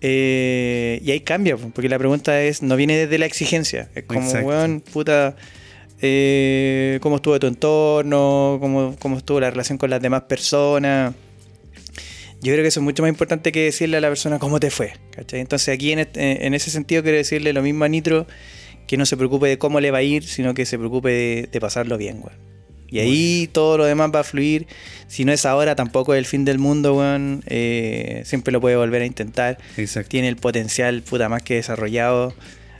Eh, 0.00 1.00
y 1.04 1.12
ahí 1.12 1.20
cambia, 1.20 1.56
po, 1.56 1.70
porque 1.72 1.88
la 1.88 1.98
pregunta 1.98 2.42
es, 2.42 2.60
no 2.60 2.74
viene 2.74 2.96
desde 2.96 3.16
la 3.16 3.26
exigencia. 3.26 3.88
Es 3.94 4.02
como, 4.02 4.22
Exacto. 4.22 4.48
weón, 4.48 4.80
puta, 4.80 5.36
¿cómo 6.00 7.16
estuvo 7.16 7.38
tu 7.38 7.46
entorno? 7.46 8.58
¿Cómo, 8.60 8.96
¿Cómo 8.98 9.16
estuvo 9.16 9.38
la 9.38 9.50
relación 9.50 9.78
con 9.78 9.88
las 9.90 10.02
demás 10.02 10.22
personas? 10.22 11.14
Yo 12.42 12.52
creo 12.52 12.62
que 12.64 12.68
eso 12.68 12.80
es 12.80 12.84
mucho 12.84 13.02
más 13.02 13.10
importante 13.10 13.52
que 13.52 13.64
decirle 13.64 13.98
a 13.98 14.00
la 14.00 14.08
persona 14.08 14.38
cómo 14.38 14.60
te 14.60 14.70
fue. 14.70 14.92
¿cachai? 15.10 15.40
Entonces 15.40 15.74
aquí 15.74 15.92
en, 15.92 15.98
este- 16.00 16.46
en 16.46 16.54
ese 16.54 16.70
sentido 16.70 17.02
quiero 17.02 17.18
decirle 17.18 17.52
lo 17.52 17.62
mismo 17.62 17.84
a 17.84 17.88
Nitro, 17.88 18.26
que 18.86 18.96
no 18.96 19.04
se 19.06 19.16
preocupe 19.16 19.46
de 19.48 19.58
cómo 19.58 19.78
le 19.80 19.90
va 19.90 19.98
a 19.98 20.02
ir, 20.02 20.24
sino 20.24 20.54
que 20.54 20.64
se 20.66 20.78
preocupe 20.78 21.10
de, 21.10 21.48
de 21.52 21.60
pasarlo 21.60 21.96
bien, 21.98 22.16
weón. 22.22 22.50
Y 22.92 22.98
ahí 22.98 23.48
todo 23.52 23.78
lo 23.78 23.84
demás 23.84 24.10
va 24.12 24.20
a 24.20 24.24
fluir. 24.24 24.66
Si 25.06 25.24
no 25.24 25.30
es 25.32 25.46
ahora, 25.46 25.76
tampoco 25.76 26.12
es 26.14 26.18
el 26.18 26.26
fin 26.26 26.44
del 26.44 26.58
mundo, 26.58 26.96
weón. 26.96 27.44
Eh, 27.46 28.22
siempre 28.24 28.50
lo 28.52 28.60
puede 28.60 28.74
volver 28.74 29.02
a 29.02 29.06
intentar. 29.06 29.58
Exacto. 29.76 30.08
Tiene 30.08 30.26
el 30.26 30.34
potencial 30.34 31.00
puta 31.02 31.28
más 31.28 31.42
que 31.44 31.54
desarrollado. 31.54 32.34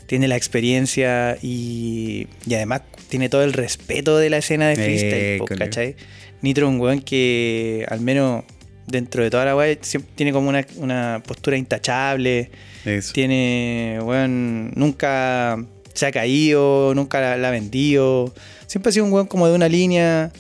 Tiene 0.07 0.27
la 0.27 0.35
experiencia 0.37 1.39
y, 1.41 2.27
y 2.45 2.55
además 2.55 2.83
tiene 3.09 3.29
todo 3.29 3.45
el 3.45 3.53
respeto 3.53 4.19
de 4.19 4.31
la 4.31 4.39
escena 4.39 4.69
de 4.71 4.75
freestyle, 4.75 5.39
po, 5.39 5.45
École. 5.45 5.59
¿cachai? 5.61 5.97
Nitro 6.43 6.67
es 6.67 6.73
un 6.75 6.81
weón 6.81 7.03
que 7.03 7.87
al 7.89 8.01
menos 8.01 8.43
dentro 8.91 9.23
de 9.23 9.31
toda 9.31 9.45
la 9.45 9.57
weá 9.57 9.77
siempre 9.81 10.11
tiene 10.15 10.33
como 10.33 10.49
una, 10.49 10.67
una 10.77 11.23
postura 11.27 11.57
intachable. 11.57 12.51
Eso. 12.85 13.13
Tiene, 13.13 13.99
weón, 14.03 14.73
nunca 14.75 15.59
se 15.95 16.07
ha 16.07 16.13
caído, 16.13 16.93
nunca 16.95 17.21
la, 17.21 17.37
la 17.37 17.49
ha 17.49 17.51
vendido. 17.51 18.33
Siempre 18.67 18.91
ha 18.91 18.93
sido 18.93 19.05
un 19.07 19.13
weón 19.13 19.27
como 19.27 19.47
de 19.49 19.55
una 19.55 19.69
línea 19.69 20.33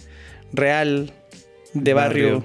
real, 0.52 1.12
de 1.74 1.94
barrio, 1.94 2.44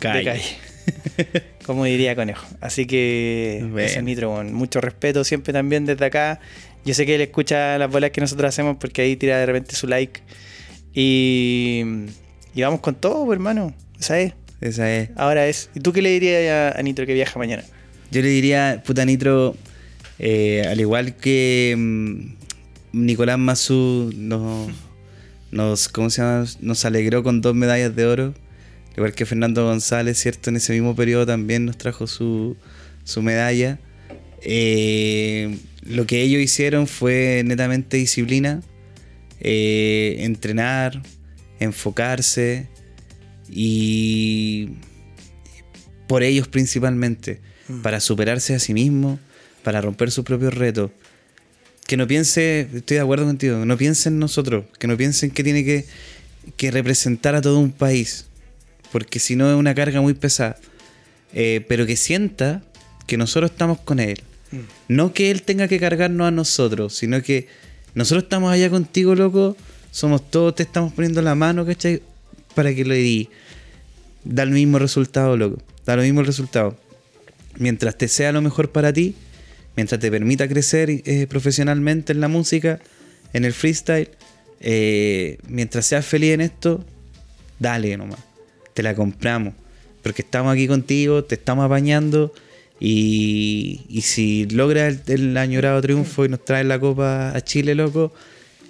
de 0.00 0.24
calle. 0.24 0.42
como 1.66 1.84
diría 1.84 2.14
Conejo. 2.14 2.46
Así 2.60 2.86
que, 2.86 3.58
Bueno. 3.62 3.80
ese 3.80 3.98
es 3.98 4.04
Nitro, 4.04 4.32
weón. 4.32 4.52
Mucho 4.52 4.80
respeto 4.80 5.24
siempre 5.24 5.52
también 5.52 5.84
desde 5.86 6.04
acá. 6.04 6.40
Yo 6.84 6.94
sé 6.94 7.04
que 7.04 7.16
él 7.16 7.20
escucha 7.20 7.76
las 7.78 7.90
bolas 7.90 8.10
que 8.10 8.20
nosotros 8.20 8.48
hacemos 8.48 8.76
porque 8.78 9.02
ahí 9.02 9.16
tira 9.16 9.38
de 9.38 9.46
repente 9.46 9.74
su 9.74 9.86
like. 9.88 10.20
Y, 10.94 11.82
y 12.54 12.62
vamos 12.62 12.80
con 12.80 12.94
todo, 12.94 13.24
pues, 13.26 13.36
hermano. 13.36 13.74
Esa 13.98 14.20
es. 14.20 14.32
Esa 14.60 14.94
es. 14.94 15.10
Ahora 15.16 15.46
es. 15.46 15.70
¿Y 15.74 15.80
tú 15.80 15.92
qué 15.92 16.02
le 16.02 16.10
dirías 16.10 16.74
a, 16.74 16.82
Nitro 16.82 17.06
que 17.06 17.14
viaja 17.14 17.38
mañana? 17.38 17.64
Yo 18.10 18.22
le 18.22 18.28
diría, 18.28 18.82
puta 18.84 19.04
Nitro, 19.04 19.56
eh, 20.18 20.64
al 20.68 20.80
igual 20.80 21.16
que 21.16 21.74
mm, 21.76 22.36
Nicolás 22.92 23.38
Mazú 23.38 24.12
nos, 24.16 25.88
¿cómo 25.88 26.10
se 26.10 26.22
llama? 26.22 26.46
nos 26.60 26.84
alegró 26.84 27.22
con 27.22 27.40
dos 27.40 27.54
medallas 27.54 27.94
de 27.94 28.06
oro, 28.06 28.34
al 28.90 28.96
igual 28.96 29.12
que 29.12 29.26
Fernando 29.26 29.64
González, 29.64 30.18
¿cierto? 30.18 30.50
En 30.50 30.56
ese 30.56 30.72
mismo 30.72 30.96
periodo 30.96 31.26
también 31.26 31.66
nos 31.66 31.76
trajo 31.76 32.06
su, 32.06 32.56
su 33.04 33.22
medalla. 33.22 33.78
Eh, 34.42 35.58
lo 35.82 36.06
que 36.06 36.22
ellos 36.22 36.40
hicieron 36.40 36.86
fue 36.86 37.42
netamente 37.44 37.96
disciplina, 37.96 38.62
eh, 39.40 40.16
entrenar, 40.20 41.02
enfocarse 41.60 42.68
y 43.48 44.70
por 46.06 46.22
ellos 46.22 46.48
principalmente, 46.48 47.40
para 47.82 48.00
superarse 48.00 48.54
a 48.54 48.58
sí 48.58 48.74
mismos, 48.74 49.18
para 49.62 49.80
romper 49.80 50.10
sus 50.10 50.24
propios 50.24 50.54
retos. 50.54 50.90
Que 51.86 51.96
no 51.96 52.06
piense, 52.06 52.68
estoy 52.72 52.96
de 52.96 53.00
acuerdo 53.00 53.26
contigo, 53.26 53.64
no 53.64 53.76
piense 53.76 54.08
en 54.08 54.18
nosotros, 54.18 54.64
que 54.78 54.86
no 54.86 54.96
piensen 54.96 55.30
que 55.30 55.44
tiene 55.44 55.64
que, 55.64 55.86
que 56.56 56.70
representar 56.70 57.34
a 57.34 57.40
todo 57.40 57.58
un 57.58 57.72
país, 57.72 58.26
porque 58.92 59.18
si 59.18 59.36
no 59.36 59.50
es 59.50 59.56
una 59.56 59.74
carga 59.74 60.00
muy 60.00 60.14
pesada. 60.14 60.56
Eh, 61.32 61.64
pero 61.68 61.86
que 61.86 61.96
sienta 61.96 62.62
que 63.06 63.16
nosotros 63.16 63.50
estamos 63.50 63.78
con 63.80 64.00
él. 64.00 64.22
No 64.88 65.12
que 65.12 65.30
él 65.30 65.42
tenga 65.42 65.68
que 65.68 65.78
cargarnos 65.78 66.28
a 66.28 66.30
nosotros, 66.30 66.94
sino 66.96 67.20
que 67.20 67.48
nosotros 67.94 68.24
estamos 68.24 68.52
allá 68.52 68.70
contigo, 68.70 69.14
loco. 69.14 69.56
Somos 69.90 70.30
todos, 70.30 70.54
te 70.54 70.62
estamos 70.62 70.92
poniendo 70.92 71.20
la 71.20 71.34
mano, 71.34 71.66
¿cachai? 71.66 72.02
Para 72.56 72.74
que 72.74 72.84
lo 72.84 72.94
di. 72.94 73.28
Da 74.24 74.42
el 74.42 74.50
mismo 74.50 74.78
resultado, 74.80 75.36
loco. 75.36 75.62
Da 75.84 75.94
lo 75.94 76.02
mismo 76.02 76.20
el 76.20 76.26
resultado. 76.26 76.76
Mientras 77.58 77.96
te 77.96 78.08
sea 78.08 78.32
lo 78.32 78.40
mejor 78.40 78.72
para 78.72 78.92
ti, 78.92 79.14
mientras 79.76 80.00
te 80.00 80.10
permita 80.10 80.48
crecer 80.48 80.90
eh, 80.90 81.26
profesionalmente 81.28 82.12
en 82.12 82.20
la 82.20 82.28
música, 82.28 82.80
en 83.34 83.44
el 83.44 83.52
freestyle, 83.52 84.08
eh, 84.60 85.36
mientras 85.46 85.86
seas 85.86 86.06
feliz 86.06 86.32
en 86.32 86.40
esto, 86.40 86.82
dale 87.58 87.94
nomás. 87.96 88.20
Te 88.72 88.82
la 88.82 88.94
compramos. 88.94 89.52
Porque 90.02 90.22
estamos 90.22 90.52
aquí 90.54 90.66
contigo, 90.66 91.24
te 91.24 91.34
estamos 91.34 91.66
apañando. 91.66 92.32
Y, 92.80 93.82
y 93.88 94.00
si 94.00 94.46
logras 94.46 95.02
el, 95.08 95.20
el 95.28 95.36
añorado 95.36 95.80
triunfo 95.82 96.24
y 96.24 96.30
nos 96.30 96.42
traes 96.42 96.66
la 96.66 96.80
copa 96.80 97.36
a 97.36 97.40
Chile, 97.42 97.74
loco, 97.74 98.14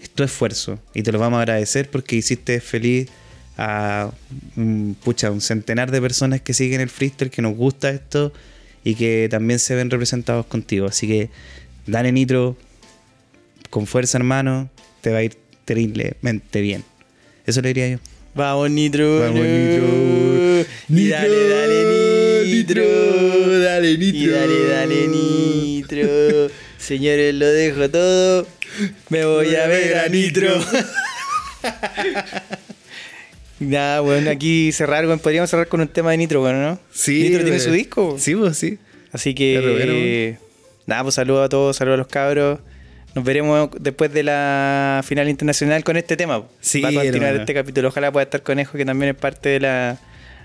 es 0.02 0.10
tu 0.10 0.24
esfuerzo. 0.24 0.80
Y 0.92 1.04
te 1.04 1.12
lo 1.12 1.20
vamos 1.20 1.38
a 1.38 1.42
agradecer 1.42 1.88
porque 1.88 2.16
hiciste 2.16 2.60
feliz 2.60 3.08
a 3.56 4.10
un, 4.56 4.96
pucha, 5.02 5.30
un 5.30 5.40
centenar 5.40 5.90
de 5.90 6.00
personas 6.00 6.40
que 6.40 6.54
siguen 6.54 6.80
el 6.80 6.90
freestyle, 6.90 7.30
que 7.30 7.42
nos 7.42 7.56
gusta 7.56 7.90
esto 7.90 8.32
y 8.84 8.94
que 8.94 9.28
también 9.30 9.58
se 9.58 9.74
ven 9.74 9.90
representados 9.90 10.46
contigo. 10.46 10.86
Así 10.86 11.06
que 11.06 11.30
dale 11.86 12.12
nitro, 12.12 12.56
con 13.70 13.86
fuerza 13.86 14.18
hermano, 14.18 14.70
te 15.00 15.10
va 15.10 15.18
a 15.18 15.22
ir 15.22 15.36
terriblemente 15.64 16.60
bien. 16.60 16.84
Eso 17.46 17.62
le 17.62 17.68
diría 17.68 17.88
yo. 17.88 17.98
Vamos, 18.34 18.70
Nitro. 18.70 19.20
Vamos, 19.20 19.40
no. 19.40 19.44
Nitro. 19.44 20.66
Y 20.90 21.08
dale, 21.08 21.48
dale, 21.48 22.44
Nitro. 22.44 22.82
Dale, 23.62 23.90
Y 23.92 24.26
dale, 24.26 24.68
dale, 24.68 25.08
Nitro. 25.08 26.50
Señores, 26.76 27.34
lo 27.34 27.46
dejo 27.46 27.88
todo. 27.88 28.46
Me 29.08 29.24
voy 29.24 29.54
a 29.54 29.66
ver 29.66 29.96
a 29.96 30.08
Nitro. 30.08 30.50
Nada, 33.58 34.00
bueno, 34.00 34.30
aquí 34.30 34.70
cerrar, 34.72 35.06
bueno, 35.06 35.20
podríamos 35.20 35.48
cerrar 35.48 35.68
con 35.68 35.80
un 35.80 35.88
tema 35.88 36.10
de 36.10 36.18
Nitro, 36.18 36.40
bueno, 36.40 36.60
¿no? 36.60 36.78
Sí, 36.92 37.22
Nitro 37.22 37.42
tiene 37.42 37.56
eh, 37.56 37.60
su 37.60 37.70
disco. 37.70 38.16
Sí, 38.18 38.34
pues 38.34 38.58
sí. 38.58 38.78
Así 39.12 39.34
que, 39.34 39.58
bueno, 39.60 39.92
eh, 39.94 40.38
nada, 40.86 41.02
pues 41.04 41.14
saludos 41.14 41.46
a 41.46 41.48
todos, 41.48 41.76
saludos 41.76 41.94
a 41.94 41.98
los 41.98 42.06
cabros. 42.08 42.58
Nos 43.14 43.24
veremos 43.24 43.70
después 43.80 44.12
de 44.12 44.22
la 44.24 45.02
final 45.06 45.30
internacional 45.30 45.82
con 45.84 45.96
este 45.96 46.18
tema. 46.18 46.42
Sí, 46.60 46.82
Va 46.82 46.90
a 46.90 46.92
continuar 46.92 47.28
hermano. 47.28 47.40
este 47.40 47.54
capítulo. 47.54 47.88
Ojalá 47.88 48.12
pueda 48.12 48.24
estar 48.24 48.42
Conejo, 48.42 48.76
que 48.76 48.84
también 48.84 49.12
es 49.14 49.16
parte 49.16 49.48
de 49.48 49.60
la, 49.60 49.98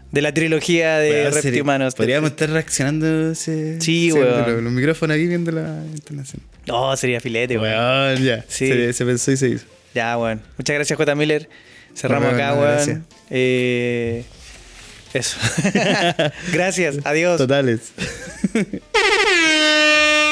de 0.09 0.22
la 0.22 0.34
trilogía 0.34 0.97
de 0.99 1.09
sería- 1.34 1.41
Reptimanos. 1.41 1.95
Podríamos 1.95 2.30
estar 2.32 2.49
reaccionando 2.49 3.32
ese. 3.32 3.82
Sí, 3.82 4.14
weón. 4.14 4.64
Los, 4.64 4.72
micrófonos 4.72 5.16
aquí 5.16 5.28
viendo 5.28 5.51
la 5.51 5.84
internación. 5.93 6.41
No, 6.66 6.95
sería 6.95 7.20
filete, 7.20 7.57
weón. 7.57 7.74
Weón, 7.78 8.24
ya. 8.24 8.45
Sí. 8.47 8.70
Se, 8.70 8.93
se 8.93 9.05
pensó 9.05 9.34
y 9.34 9.38
se 9.38 9.49
hizo. 9.49 9.66
Ya, 9.93 10.18
weón. 10.18 10.41
Muchas 10.57 10.74
gracias, 10.74 10.95
J. 10.95 11.14
Miller. 11.14 11.49
Cerramos 11.95 12.33
acá, 12.33 12.53
weón. 12.53 12.63
gracias. 12.65 12.99
Eh, 13.29 14.23
eso. 15.13 15.37
gracias. 16.53 16.97
Adiós. 17.03 17.37
Totales. 17.37 17.91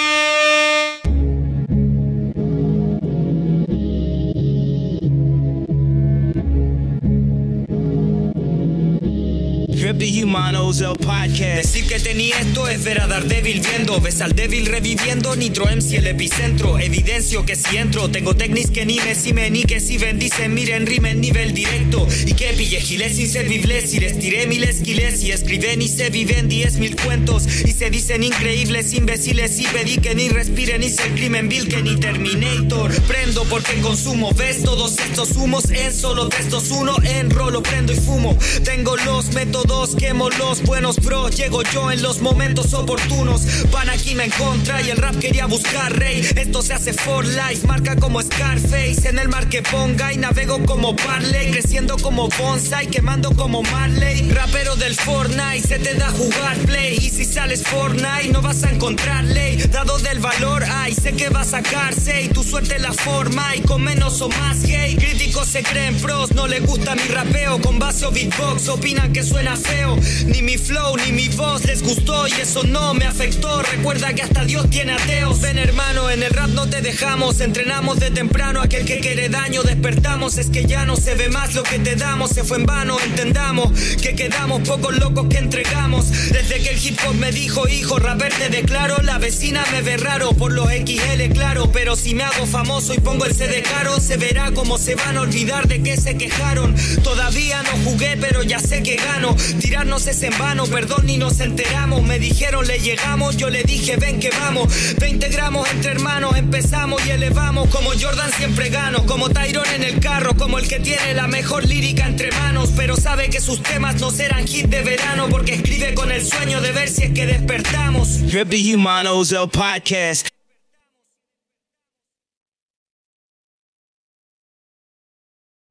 Decir 10.30 11.88
que 11.88 12.00
tenía 12.00 12.40
esto 12.40 12.68
es 12.68 12.84
ver 12.84 13.02
a 13.02 13.08
Daredevil 13.08 13.62
viendo. 13.62 14.00
Ves 14.00 14.22
al 14.22 14.34
débil 14.34 14.68
reviviendo 14.68 15.36
Nitro 15.36 15.66
MC 15.66 15.98
el 15.98 16.06
epicentro. 16.06 16.78
Evidencio 16.78 17.46
que 17.46 17.56
si 17.56 17.78
entro 17.78 18.12
Tengo 18.12 18.36
técnicas 18.36 18.70
que 18.70 18.86
ni 18.86 19.00
me 19.00 19.16
si 19.16 19.34
me 19.34 19.50
ni 19.50 19.64
que 19.64 19.80
si 19.80 19.98
bendicen 19.98 20.54
Miren 20.54 20.86
rimen 20.86 21.20
nivel 21.20 21.54
directo. 21.56 22.08
Y 22.28 22.34
que 22.34 22.54
pille 22.54 22.80
giles 22.80 23.18
inservibles 23.18 23.92
Y 23.96 24.00
les 24.02 24.20
tiré 24.20 24.46
mil 24.46 24.64
esquiles 24.64 25.24
Y 25.24 25.32
escriben 25.32 25.82
y 25.82 25.88
se 25.88 26.12
viven 26.12 26.48
diez 26.48 26.78
mil 26.78 26.96
cuentos. 26.96 27.48
Y 27.66 27.72
se 27.72 27.90
dicen 27.90 28.24
increíbles 28.24 28.94
imbéciles 28.94 29.60
Y 29.60 29.64
pedí 29.64 29.98
que 29.98 30.14
ni 30.14 30.30
respiren 30.30 30.84
y 30.84 30.90
se 30.90 31.10
crimen 31.10 31.50
vil 31.50 31.68
que 31.68 31.82
ni 31.82 31.96
Terminator. 31.96 32.94
Prendo 33.04 33.46
porque 33.46 33.82
consumo 33.82 34.32
Ves 34.34 34.64
todos 34.64 35.00
estos 35.00 35.32
humos 35.38 35.72
en 35.72 35.92
solo 35.92 36.30
textos. 36.30 36.70
Uno 36.70 36.96
enrolo, 37.04 37.64
prendo 37.64 37.94
y 37.94 37.96
fumo. 37.96 38.38
Tengo 38.64 38.96
los 38.98 39.34
métodos, 39.34 39.96
los 40.38 40.62
buenos 40.64 40.98
bros 40.98 41.36
Llego 41.36 41.64
yo 41.64 41.92
en 41.92 42.02
los 42.02 42.22
momentos 42.22 42.74
oportunos. 42.74 43.42
Van 43.72 43.90
aquí 43.90 44.16
me 44.16 44.26
en 44.26 44.32
contra 44.32 44.82
y 44.82 44.90
el 44.90 44.98
rap 44.98 45.18
quería 45.18 45.46
buscar 45.46 45.98
rey. 45.98 46.28
Esto 46.36 46.62
se 46.62 46.74
hace 46.74 46.94
for 46.94 47.26
life, 47.26 47.66
marca 47.68 47.96
como 47.96 48.22
Scarface. 48.22 49.08
En 49.08 49.20
el 49.20 49.30
mar 49.30 49.48
que 49.50 49.62
ponga 49.62 50.12
y 50.14 50.18
navego 50.18 50.64
como 50.66 50.96
Parley 50.96 51.52
Creciendo 51.52 51.98
como 51.98 52.30
bonsai, 52.30 52.88
quemando 52.88 53.32
como 53.36 53.64
Marley. 53.64 54.30
Rapero 54.32 54.76
del 54.76 54.96
Fortnite, 54.96 55.68
se 55.68 55.80
te 55.80 55.94
da 55.96 56.10
jugar 56.10 56.58
play. 56.66 56.98
Y 56.98 57.10
si 57.10 57.26
sales 57.26 57.64
Fortnite 57.64 58.30
no 58.32 58.42
vas 58.42 58.64
a 58.64 58.72
encontrar 58.72 59.24
ley. 59.24 59.58
Dado 59.72 59.98
del 60.00 60.20
valor, 60.20 60.64
ay, 60.68 60.94
sé 60.94 61.14
que 61.14 61.30
va 61.30 61.42
a 61.42 61.46
sacarse 61.46 62.24
Y 62.24 62.30
tu 62.30 62.44
suerte 62.44 62.80
la 62.80 62.94
forma 62.94 63.56
y 63.56 63.62
con 63.62 63.84
menos 63.84 64.22
o 64.22 64.30
más 64.30 64.64
gay. 64.64 64.96
Críticos 64.96 65.48
se 65.48 65.64
creen 65.64 65.96
pros, 65.98 66.32
no 66.32 66.48
les 66.48 66.66
gusta 66.66 66.96
mi 66.96 67.04
rapeo. 67.04 67.62
Con 67.62 67.80
base 67.80 68.06
o 68.06 68.12
beatbox, 68.12 68.68
opinan 68.70 69.14
que 69.14 69.24
suena 69.24 69.56
feo 69.56 69.98
Ni 70.26 70.42
mi 70.42 70.58
flow 70.58 70.98
ni 70.98 71.12
mi 71.12 71.28
voz 71.30 71.66
les 71.66 71.82
gustó 71.82 72.28
y 72.28 72.32
eso 72.34 72.64
no 72.64 72.94
me 72.94 73.06
afectó. 73.06 73.62
Recuerda 73.62 74.14
que 74.14 74.22
hasta 74.22 74.46
Dios 74.46 74.70
tiene 74.70 74.94
ateos. 74.94 75.42
Ven 75.42 75.58
hermano, 75.58 76.10
en 76.10 76.24
el 76.24 76.32
rap 76.32 76.50
no 76.50 76.70
te 76.70 76.82
dejamos. 76.82 77.40
Entrenamos 77.40 78.00
de 78.00 78.12
temprano, 78.12 78.62
aquel 78.62 78.86
que 78.86 79.00
quiere 79.00 79.30
daño 79.30 79.64
Despertamos, 79.64 80.38
es 80.38 80.50
que 80.50 80.66
ya 80.66 80.86
no 80.86 80.96
se 80.96 81.16
ve 81.16 81.30
más 81.30 81.54
lo 81.54 81.64
que 81.64 81.80
te 81.80 81.96
damos. 81.96 82.32
Se 82.32 82.44
fue 82.44 82.58
en 82.58 82.66
vano, 82.66 82.98
entendamos 83.00 83.72
Que 84.02 84.16
quedamos 84.16 84.68
pocos 84.68 84.98
locos 84.98 85.28
que 85.30 85.38
entregamos. 85.38 86.10
Desde 86.30 86.60
que 86.62 86.70
el 86.70 86.86
hip 86.86 87.00
hop 87.08 87.16
me 87.16 87.32
dijo 87.32 87.68
hijo, 87.68 88.00
rapper 88.00 88.34
te 88.34 88.50
declaro 88.50 89.02
La 89.02 89.18
vecina 89.18 89.64
me 89.72 89.82
ve 89.82 89.98
raro 89.98 90.34
por 90.34 90.52
los 90.52 90.68
XL 90.70 91.34
claro 91.34 91.72
Pero 91.72 91.96
si 91.96 92.16
me 92.16 92.24
hago 92.24 92.46
famoso 92.46 92.94
y 92.94 93.00
pongo 93.00 93.26
el 93.26 93.36
CD 93.36 93.62
caro 93.64 94.00
Se 94.00 94.18
verá 94.18 94.52
como 94.52 94.78
se 94.78 94.96
van 94.96 95.18
a 95.18 95.22
olvidar 95.22 95.68
de 95.68 95.82
que 95.82 95.98
se 95.98 96.18
quejaron. 96.18 96.76
Todavía 97.04 97.62
no 97.64 97.72
jugué 97.84 98.18
pero 98.20 98.44
ya 98.44 98.60
sé 98.60 98.84
que 98.84 98.96
gano. 98.96 99.36
Tirarnos 99.60 99.99
es 100.08 100.24
en 100.24 100.38
vano, 100.38 100.66
perdón 100.66 101.06
ni 101.06 101.18
nos 101.18 101.40
enteramos. 101.40 102.04
Me 102.04 102.20
dijeron 102.20 102.68
le 102.68 102.80
llegamos, 102.80 103.38
yo 103.38 103.50
le 103.50 103.64
dije 103.64 103.98
ven 103.98 104.20
que 104.20 104.30
vamos. 104.30 104.72
20 104.98 105.30
gramos 105.30 105.70
entre 105.72 105.92
hermanos, 105.92 106.38
empezamos 106.38 107.06
y 107.06 107.12
elevamos. 107.12 107.70
Como 107.70 107.92
Jordan 107.92 108.32
siempre 108.38 108.70
gano, 108.70 109.06
como 109.06 109.30
Tyron 109.30 109.66
en 109.76 109.84
el 109.84 110.00
carro 110.00 110.36
Como 110.36 110.60
el 110.60 110.68
que 110.68 110.80
tiene 110.80 111.14
la 111.14 111.28
mejor 111.28 111.68
lírica 111.68 112.08
entre 112.08 112.32
manos. 112.32 112.72
Pero 112.76 112.96
sabe 112.96 113.30
que 113.30 113.42
sus 113.42 113.62
temas 113.62 114.00
no 114.00 114.12
serán 114.12 114.48
hit 114.48 114.68
de 114.68 114.82
verano 114.82 115.28
Porque 115.30 115.56
escribe 115.56 115.94
con 115.94 116.12
el 116.12 116.26
sueño 116.26 116.62
de 116.62 116.72
ver 116.72 116.90
si 116.90 117.04
es 117.04 117.14
que 117.14 117.26
despertamos. 117.26 118.20
The 118.30 118.76
Humanos 118.76 119.32
El 119.32 119.50
Podcast. 119.50 120.39